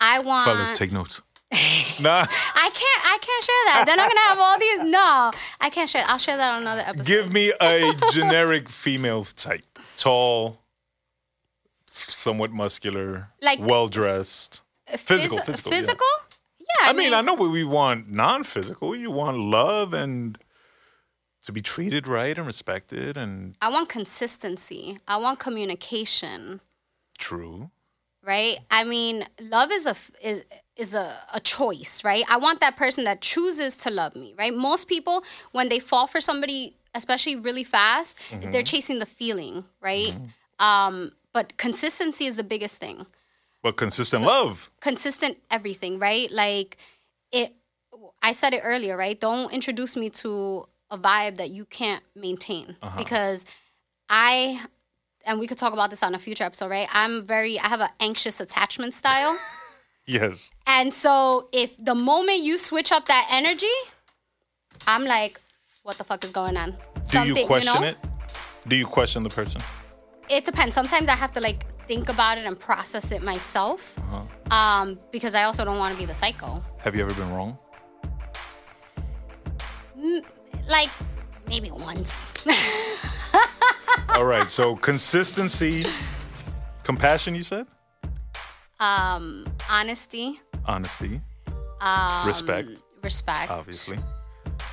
I 0.00 0.20
want. 0.20 0.46
Fellas, 0.46 0.78
take 0.78 0.92
notes. 0.92 1.20
nah, 2.00 2.26
I 2.26 2.70
can't. 2.74 3.02
I 3.04 3.18
can't 3.20 3.44
share 3.44 3.64
that. 3.66 3.84
Then 3.86 4.00
I'm 4.00 4.08
gonna 4.08 4.20
have 4.20 4.38
all 4.38 4.58
these. 4.58 4.80
No, 4.90 5.30
I 5.60 5.70
can't 5.70 5.88
share. 5.88 6.04
I'll 6.06 6.18
share 6.18 6.36
that 6.36 6.52
on 6.56 6.62
another 6.62 6.82
episode. 6.82 7.06
give 7.06 7.32
me 7.32 7.52
a 7.60 7.92
generic 8.12 8.68
female 8.68 9.22
type: 9.24 9.78
tall, 9.96 10.58
somewhat 11.90 12.50
muscular, 12.52 13.28
Like- 13.42 13.60
well 13.60 13.88
dressed. 13.88 14.62
Physical, 14.88 15.38
Phys- 15.38 15.46
physical, 15.46 15.72
yeah. 15.72 15.78
Physical. 15.80 16.06
Yeah. 16.58 16.88
I 16.90 16.92
mean, 16.92 17.14
I 17.14 17.20
know 17.20 17.34
what 17.34 17.50
we 17.50 17.64
want 17.64 18.08
non-physical. 18.10 18.94
You 18.94 19.10
want 19.10 19.36
love 19.38 19.92
and 19.94 20.38
to 21.44 21.52
be 21.52 21.62
treated 21.62 22.06
right 22.08 22.36
and 22.36 22.46
respected 22.46 23.16
and 23.16 23.54
I 23.62 23.68
want 23.68 23.88
consistency. 23.88 24.98
I 25.08 25.16
want 25.16 25.38
communication. 25.38 26.60
true. 27.18 27.70
Right. 28.26 28.58
I 28.70 28.82
mean, 28.84 29.24
love 29.40 29.70
is 29.70 29.86
a 29.86 29.94
is 30.20 30.42
is 30.76 30.94
a, 30.94 31.16
a 31.32 31.40
choice. 31.40 32.02
Right. 32.04 32.24
I 32.28 32.36
want 32.38 32.60
that 32.60 32.76
person 32.76 33.04
that 33.04 33.20
chooses 33.20 33.76
to 33.78 33.90
love 33.90 34.16
me. 34.16 34.34
Right. 34.36 34.52
Most 34.54 34.88
people, 34.88 35.22
when 35.52 35.68
they 35.68 35.78
fall 35.78 36.06
for 36.08 36.20
somebody, 36.20 36.76
especially 36.94 37.36
really 37.36 37.64
fast, 37.64 38.18
Mm-hmm. 38.30 38.50
they're 38.50 38.62
chasing 38.62 38.98
the 38.98 39.06
feeling. 39.06 39.64
Right. 39.80 40.12
Um, 40.58 41.12
but 41.32 41.56
consistency 41.56 42.26
is 42.26 42.36
the 42.36 42.42
biggest 42.44 42.80
thing. 42.80 43.06
But 43.62 43.76
consistent 43.76 44.24
love. 44.24 44.70
consistent 44.80 45.38
everything, 45.50 45.98
right? 45.98 46.30
Like 46.30 46.76
it 47.32 47.54
I 48.22 48.32
said 48.32 48.54
it 48.54 48.60
earlier, 48.64 48.96
right? 48.96 49.18
Don't 49.18 49.52
introduce 49.52 49.96
me 49.96 50.10
to 50.10 50.66
a 50.90 50.98
vibe 50.98 51.36
that 51.38 51.50
you 51.50 51.64
can't 51.64 52.02
maintain 52.14 52.76
because 52.96 53.44
I 54.08 54.60
and 55.26 55.38
we 55.38 55.46
could 55.46 55.58
talk 55.58 55.72
about 55.72 55.90
this 55.90 56.02
on 56.02 56.14
a 56.14 56.18
future 56.18 56.44
episode, 56.44 56.70
right? 56.70 56.88
I'm 56.92 57.22
very 57.22 57.58
I 57.58 57.66
have 57.68 57.80
an 57.80 57.90
anxious 58.00 58.40
attachment 58.40 58.94
style. 58.94 59.38
Yes. 60.08 60.52
and 60.68 60.94
so 60.94 61.48
if 61.52 61.76
the 61.84 61.96
moment 61.96 62.38
you 62.38 62.58
switch 62.58 62.92
up 62.92 63.06
that 63.06 63.26
energy, 63.28 63.76
I'm 64.86 65.04
like 65.04 65.40
what 65.82 65.98
the 65.98 66.04
fuck 66.04 66.22
is 66.24 66.30
going 66.30 66.56
on? 66.56 66.70
Do 67.10 67.18
you 67.18 67.24
Something, 67.26 67.46
question 67.48 67.82
know? 67.82 67.88
it? 67.88 67.96
Do 68.68 68.76
you 68.76 68.86
question 68.86 69.24
the 69.24 69.30
person? 69.30 69.60
it 70.28 70.44
depends. 70.44 70.74
Sometimes 70.76 71.08
I 71.08 71.16
have 71.16 71.32
to 71.32 71.40
like 71.40 71.66
think 71.88 72.08
about 72.08 72.38
it 72.38 72.44
and 72.46 72.56
process 72.58 73.10
it 73.10 73.20
myself, 73.22 73.80
Uh-huh. 73.98 74.54
um, 74.56 74.98
because 75.10 75.34
I 75.34 75.42
also 75.42 75.64
don't 75.64 75.78
want 75.78 75.92
to 75.94 75.98
be 75.98 76.04
the 76.06 76.14
psycho. 76.14 76.62
Have 76.78 76.94
you 76.94 77.02
ever 77.02 77.14
been 77.14 77.32
wrong? 77.34 77.58
Like 80.68 80.90
maybe 81.48 81.70
once. 81.70 82.30
All 84.10 84.24
right. 84.24 84.48
So 84.48 84.76
consistency, 84.76 85.86
compassion. 86.82 87.34
You 87.34 87.42
said 87.44 87.66
um, 88.80 89.46
honesty, 89.70 90.40
honesty, 90.66 91.20
um, 91.80 92.26
respect. 92.26 92.68
respect. 93.02 93.50
Obviously, 93.50 93.98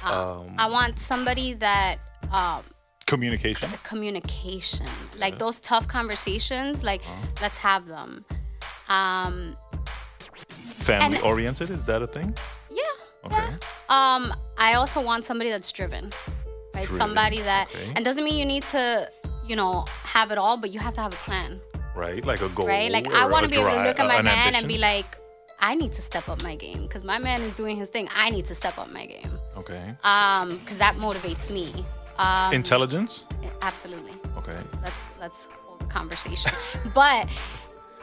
Um, 0.06 0.56
I 0.58 0.68
want 0.70 1.00
somebody 1.00 1.54
that 1.56 1.98
um, 2.32 2.64
communication. 3.06 3.70
communication, 3.84 4.88
like 5.18 5.38
those 5.40 5.60
tough 5.60 5.88
conversations. 5.88 6.84
Like 6.84 7.02
Uh-huh. 7.02 7.28
let's 7.42 7.58
have 7.58 7.88
them. 7.88 8.26
Um, 8.90 9.56
Family 10.78 11.20
oriented. 11.22 11.70
Is 11.70 11.86
that 11.86 12.02
a 12.02 12.08
thing? 12.08 12.36
yeah. 12.70 12.84
Okay. 13.26 13.36
yeah. 13.38 13.56
Um, 13.90 14.34
I 14.58 14.74
also 14.74 15.00
want 15.02 15.24
somebody 15.24 15.50
that's 15.50 15.72
driven, 15.72 16.12
right? 16.74 16.86
Somebody 16.86 17.42
that, 17.42 17.68
okay. 17.74 17.92
and 17.96 18.04
doesn't 18.06 18.24
mean 18.24 18.38
you 18.38 18.46
need 18.46 18.64
to, 18.64 19.10
you 19.48 19.56
know, 19.56 19.86
have 20.04 20.32
it 20.32 20.38
all, 20.38 20.58
but 20.58 20.72
you 20.72 20.80
have 20.80 20.94
to 20.96 21.02
have 21.02 21.14
a 21.14 21.18
plan. 21.18 21.60
Right. 21.96 22.26
Like 22.26 22.42
a 22.42 22.50
goal. 22.50 22.68
right? 22.68 22.92
Like 22.92 23.08
I 23.08 23.28
want 23.28 23.44
to 23.46 23.50
be 23.50 23.58
able 23.58 23.70
to 23.70 23.84
look 23.84 24.00
at 24.00 24.08
my 24.08 24.16
an 24.20 24.26
man 24.26 24.38
ambition. 24.48 24.56
and 24.64 24.68
be 24.68 24.78
like, 24.80 25.18
I 25.60 25.76
need 25.76 25.94
to 25.94 26.02
step 26.02 26.28
up 26.28 26.42
my 26.44 26.56
game 26.56 26.82
because 26.84 27.04
my 27.04 27.18
man 27.20 27.42
is 27.42 27.54
doing 27.54 27.78
his 27.78 27.90
thing. 27.90 28.10
I 28.16 28.30
need 28.32 28.46
to 28.48 28.56
step 28.56 28.78
up 28.78 28.92
my 28.92 29.06
game 29.06 29.32
Okay. 29.56 29.94
um 30.04 30.58
because 30.58 30.80
that 30.80 30.96
motivates 30.98 31.50
me. 31.50 31.72
Um, 32.18 32.52
Intelligence. 32.54 33.24
absolutely. 33.62 34.12
Okay. 34.38 34.58
Let's 34.84 35.12
let's 35.20 35.48
hold 35.66 35.80
the 35.82 35.86
conversation. 35.86 36.52
but 36.96 37.28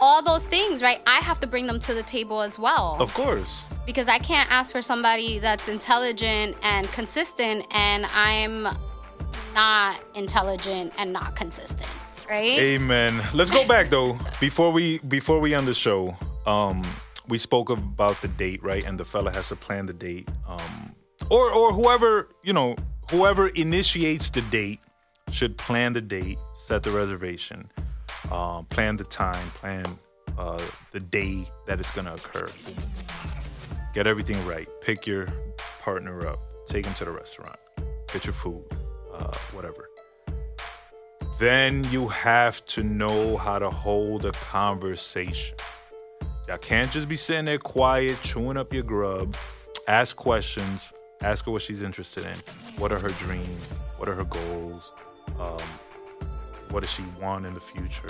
all 0.00 0.22
those 0.22 0.46
things, 0.46 0.82
right? 0.82 1.00
I 1.06 1.18
have 1.18 1.40
to 1.40 1.46
bring 1.46 1.66
them 1.66 1.78
to 1.80 1.94
the 1.94 2.02
table 2.02 2.40
as 2.42 2.58
well 2.58 2.96
Of 3.00 3.12
course. 3.14 3.62
because 3.86 4.08
I 4.08 4.18
can't 4.18 4.50
ask 4.50 4.72
for 4.72 4.82
somebody 4.82 5.38
that's 5.38 5.68
intelligent 5.68 6.56
and 6.62 6.86
consistent, 6.92 7.66
and 7.72 8.06
I'm 8.14 8.66
not 9.54 10.02
intelligent 10.14 10.94
and 10.98 11.12
not 11.12 11.36
consistent, 11.36 11.88
right? 12.28 12.58
Amen. 12.58 13.20
Let's 13.34 13.50
go 13.50 13.66
back 13.66 13.90
though. 13.90 14.18
Before 14.40 14.70
we 14.72 14.98
before 15.00 15.38
we 15.40 15.54
end 15.54 15.66
the 15.66 15.74
show, 15.74 16.16
um, 16.46 16.82
we 17.28 17.38
spoke 17.38 17.70
about 17.70 18.20
the 18.22 18.28
date, 18.28 18.62
right? 18.62 18.84
And 18.86 18.98
the 18.98 19.04
fella 19.04 19.30
has 19.32 19.48
to 19.48 19.56
plan 19.56 19.86
the 19.86 19.92
date, 19.92 20.28
um, 20.48 20.94
or 21.30 21.50
or 21.52 21.72
whoever 21.72 22.28
you 22.42 22.52
know, 22.52 22.76
whoever 23.10 23.48
initiates 23.48 24.30
the 24.30 24.40
date 24.42 24.80
should 25.30 25.56
plan 25.58 25.92
the 25.92 26.00
date, 26.00 26.38
set 26.56 26.82
the 26.82 26.90
reservation, 26.90 27.70
uh, 28.30 28.62
plan 28.62 28.96
the 28.96 29.04
time, 29.04 29.50
plan 29.50 29.84
uh, 30.38 30.60
the 30.92 31.00
day 31.00 31.50
that 31.66 31.80
it's 31.80 31.90
going 31.90 32.06
to 32.06 32.14
occur. 32.14 32.48
Get 33.94 34.06
everything 34.06 34.44
right. 34.46 34.68
Pick 34.80 35.06
your 35.06 35.26
partner 35.80 36.26
up. 36.26 36.38
Take 36.66 36.86
him 36.86 36.94
to 36.94 37.04
the 37.04 37.10
restaurant. 37.10 37.58
Get 38.12 38.24
your 38.24 38.32
food, 38.32 38.64
uh, 39.12 39.36
whatever. 39.52 39.88
Then 41.38 41.84
you 41.90 42.06
have 42.08 42.64
to 42.66 42.82
know 42.82 43.36
how 43.36 43.58
to 43.58 43.70
hold 43.70 44.26
a 44.26 44.32
conversation. 44.32 45.56
Y'all 46.46 46.58
can't 46.58 46.90
just 46.90 47.08
be 47.08 47.16
sitting 47.16 47.46
there 47.46 47.58
quiet, 47.58 48.18
chewing 48.22 48.56
up 48.56 48.72
your 48.72 48.82
grub. 48.82 49.36
Ask 49.88 50.16
questions. 50.16 50.92
Ask 51.22 51.44
her 51.46 51.50
what 51.52 51.62
she's 51.62 51.82
interested 51.82 52.24
in. 52.24 52.36
What 52.76 52.92
are 52.92 52.98
her 52.98 53.08
dreams? 53.10 53.48
What 53.96 54.08
are 54.08 54.14
her 54.14 54.24
goals? 54.24 54.92
Um, 55.38 55.58
what 56.70 56.82
does 56.82 56.92
she 56.92 57.02
want 57.20 57.46
in 57.46 57.54
the 57.54 57.60
future? 57.60 58.08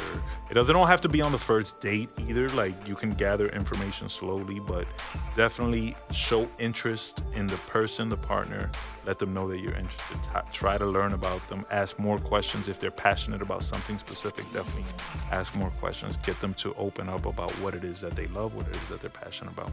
It 0.50 0.54
doesn't 0.54 0.74
all 0.74 0.86
have 0.86 1.00
to 1.02 1.08
be 1.08 1.20
on 1.20 1.32
the 1.32 1.38
first 1.38 1.80
date 1.80 2.08
either. 2.18 2.48
Like 2.50 2.86
you 2.86 2.94
can 2.94 3.12
gather 3.14 3.48
information 3.48 4.08
slowly, 4.08 4.61
but 4.61 4.86
definitely 5.34 5.96
show 6.11 6.48
interest 6.58 7.22
in 7.34 7.46
the 7.46 7.56
person, 7.56 8.08
the 8.08 8.16
partner. 8.16 8.70
Let 9.06 9.18
them 9.18 9.32
know 9.32 9.48
that 9.48 9.58
you're 9.58 9.74
interested. 9.74 10.18
Try 10.52 10.78
to 10.78 10.86
learn 10.86 11.14
about 11.14 11.46
them. 11.48 11.64
Ask 11.70 11.98
more 11.98 12.18
questions 12.18 12.68
if 12.68 12.78
they're 12.78 12.90
passionate 12.90 13.42
about 13.42 13.62
something 13.62 13.98
specific. 13.98 14.44
Definitely 14.52 14.84
ask 15.30 15.54
more 15.54 15.70
questions. 15.80 16.16
Get 16.18 16.38
them 16.40 16.54
to 16.54 16.74
open 16.74 17.08
up 17.08 17.26
about 17.26 17.50
what 17.62 17.74
it 17.74 17.84
is 17.84 18.00
that 18.00 18.14
they 18.14 18.26
love, 18.28 18.54
what 18.54 18.68
it 18.68 18.76
is 18.76 18.88
that 18.88 19.00
they're 19.00 19.11
passionate 19.11 19.52
about, 19.52 19.72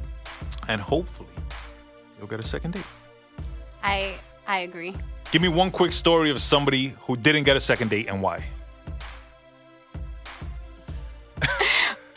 and 0.68 0.80
hopefully 0.80 1.30
you'll 2.18 2.28
get 2.28 2.40
a 2.40 2.44
second 2.44 2.72
date. 2.72 2.86
I 3.84 4.16
I 4.48 4.60
agree. 4.60 4.96
Give 5.32 5.42
me 5.42 5.50
one 5.50 5.72
quick 5.72 5.92
story 5.92 6.30
of 6.32 6.42
somebody 6.42 6.96
who 7.02 7.18
didn't 7.18 7.44
get 7.44 7.58
a 7.58 7.60
second 7.60 7.90
date 7.90 8.08
and 8.08 8.22
why. 8.22 8.46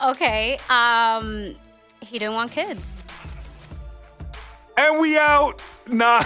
Okay. 0.02 0.58
Um, 0.68 1.54
he 2.00 2.18
didn't 2.18 2.34
want 2.34 2.52
kids. 2.52 2.96
And 4.76 5.00
we 5.00 5.18
out. 5.18 5.60
Nah. 5.86 6.22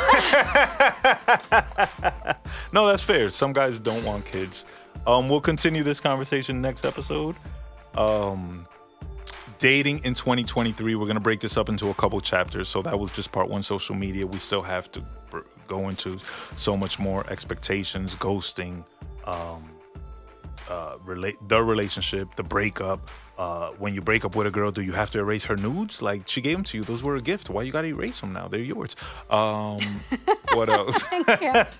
no, 2.72 2.86
that's 2.86 3.02
fair. 3.02 3.30
Some 3.30 3.52
guys 3.52 3.78
don't 3.78 4.04
want 4.04 4.24
kids. 4.26 4.66
Um, 5.06 5.28
we'll 5.28 5.40
continue 5.40 5.82
this 5.82 6.00
conversation 6.00 6.60
next 6.60 6.84
episode. 6.84 7.36
Um, 7.94 8.66
dating 9.58 10.04
in 10.04 10.14
2023. 10.14 10.94
We're 10.94 11.06
gonna 11.06 11.20
break 11.20 11.40
this 11.40 11.56
up 11.56 11.68
into 11.68 11.88
a 11.88 11.94
couple 11.94 12.20
chapters. 12.20 12.68
So 12.68 12.82
that 12.82 12.98
was 12.98 13.10
just 13.12 13.32
part 13.32 13.48
one, 13.48 13.62
social 13.62 13.94
media. 13.94 14.26
We 14.26 14.38
still 14.38 14.62
have 14.62 14.90
to 14.92 15.02
go 15.66 15.88
into 15.88 16.18
so 16.56 16.76
much 16.76 16.98
more 16.98 17.28
expectations, 17.30 18.14
ghosting, 18.14 18.84
um, 19.24 19.64
uh, 20.68 20.96
relate 21.04 21.36
the 21.48 21.62
relationship, 21.62 22.34
the 22.36 22.42
breakup. 22.42 23.08
Uh, 23.36 23.70
when 23.78 23.94
you 23.94 24.00
break 24.00 24.24
up 24.24 24.36
with 24.36 24.46
a 24.46 24.50
girl, 24.50 24.70
do 24.70 24.80
you 24.80 24.92
have 24.92 25.10
to 25.10 25.18
erase 25.18 25.44
her 25.44 25.56
nudes? 25.56 26.00
Like 26.00 26.28
she 26.28 26.40
gave 26.40 26.56
them 26.56 26.64
to 26.64 26.78
you; 26.78 26.84
those 26.84 27.02
were 27.02 27.16
a 27.16 27.20
gift. 27.20 27.50
Why 27.50 27.62
you 27.62 27.72
gotta 27.72 27.88
erase 27.88 28.20
them 28.20 28.32
now? 28.32 28.48
They're 28.48 28.60
yours. 28.60 28.94
Um, 29.28 29.80
what 30.52 30.68
else? 30.68 31.04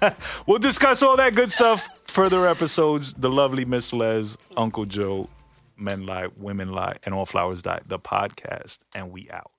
we'll 0.47 0.59
discuss 0.59 1.03
all 1.03 1.17
that 1.17 1.35
good 1.35 1.53
stuff. 1.53 1.89
Further 2.09 2.49
episodes. 2.49 3.15
The 3.15 3.31
lovely 3.31 3.65
Miss 3.65 3.93
Les, 3.93 4.37
Uncle 4.57 4.85
Joe, 4.85 5.29
Men 5.77 6.07
Lie, 6.07 6.29
Women 6.37 6.73
Lie, 6.73 6.97
and 7.05 7.15
All 7.15 7.27
Flowers 7.27 7.63
Die. 7.63 7.81
The 7.87 7.99
podcast, 7.99 8.79
and 8.95 9.13
we 9.13 9.31
out. 9.31 9.54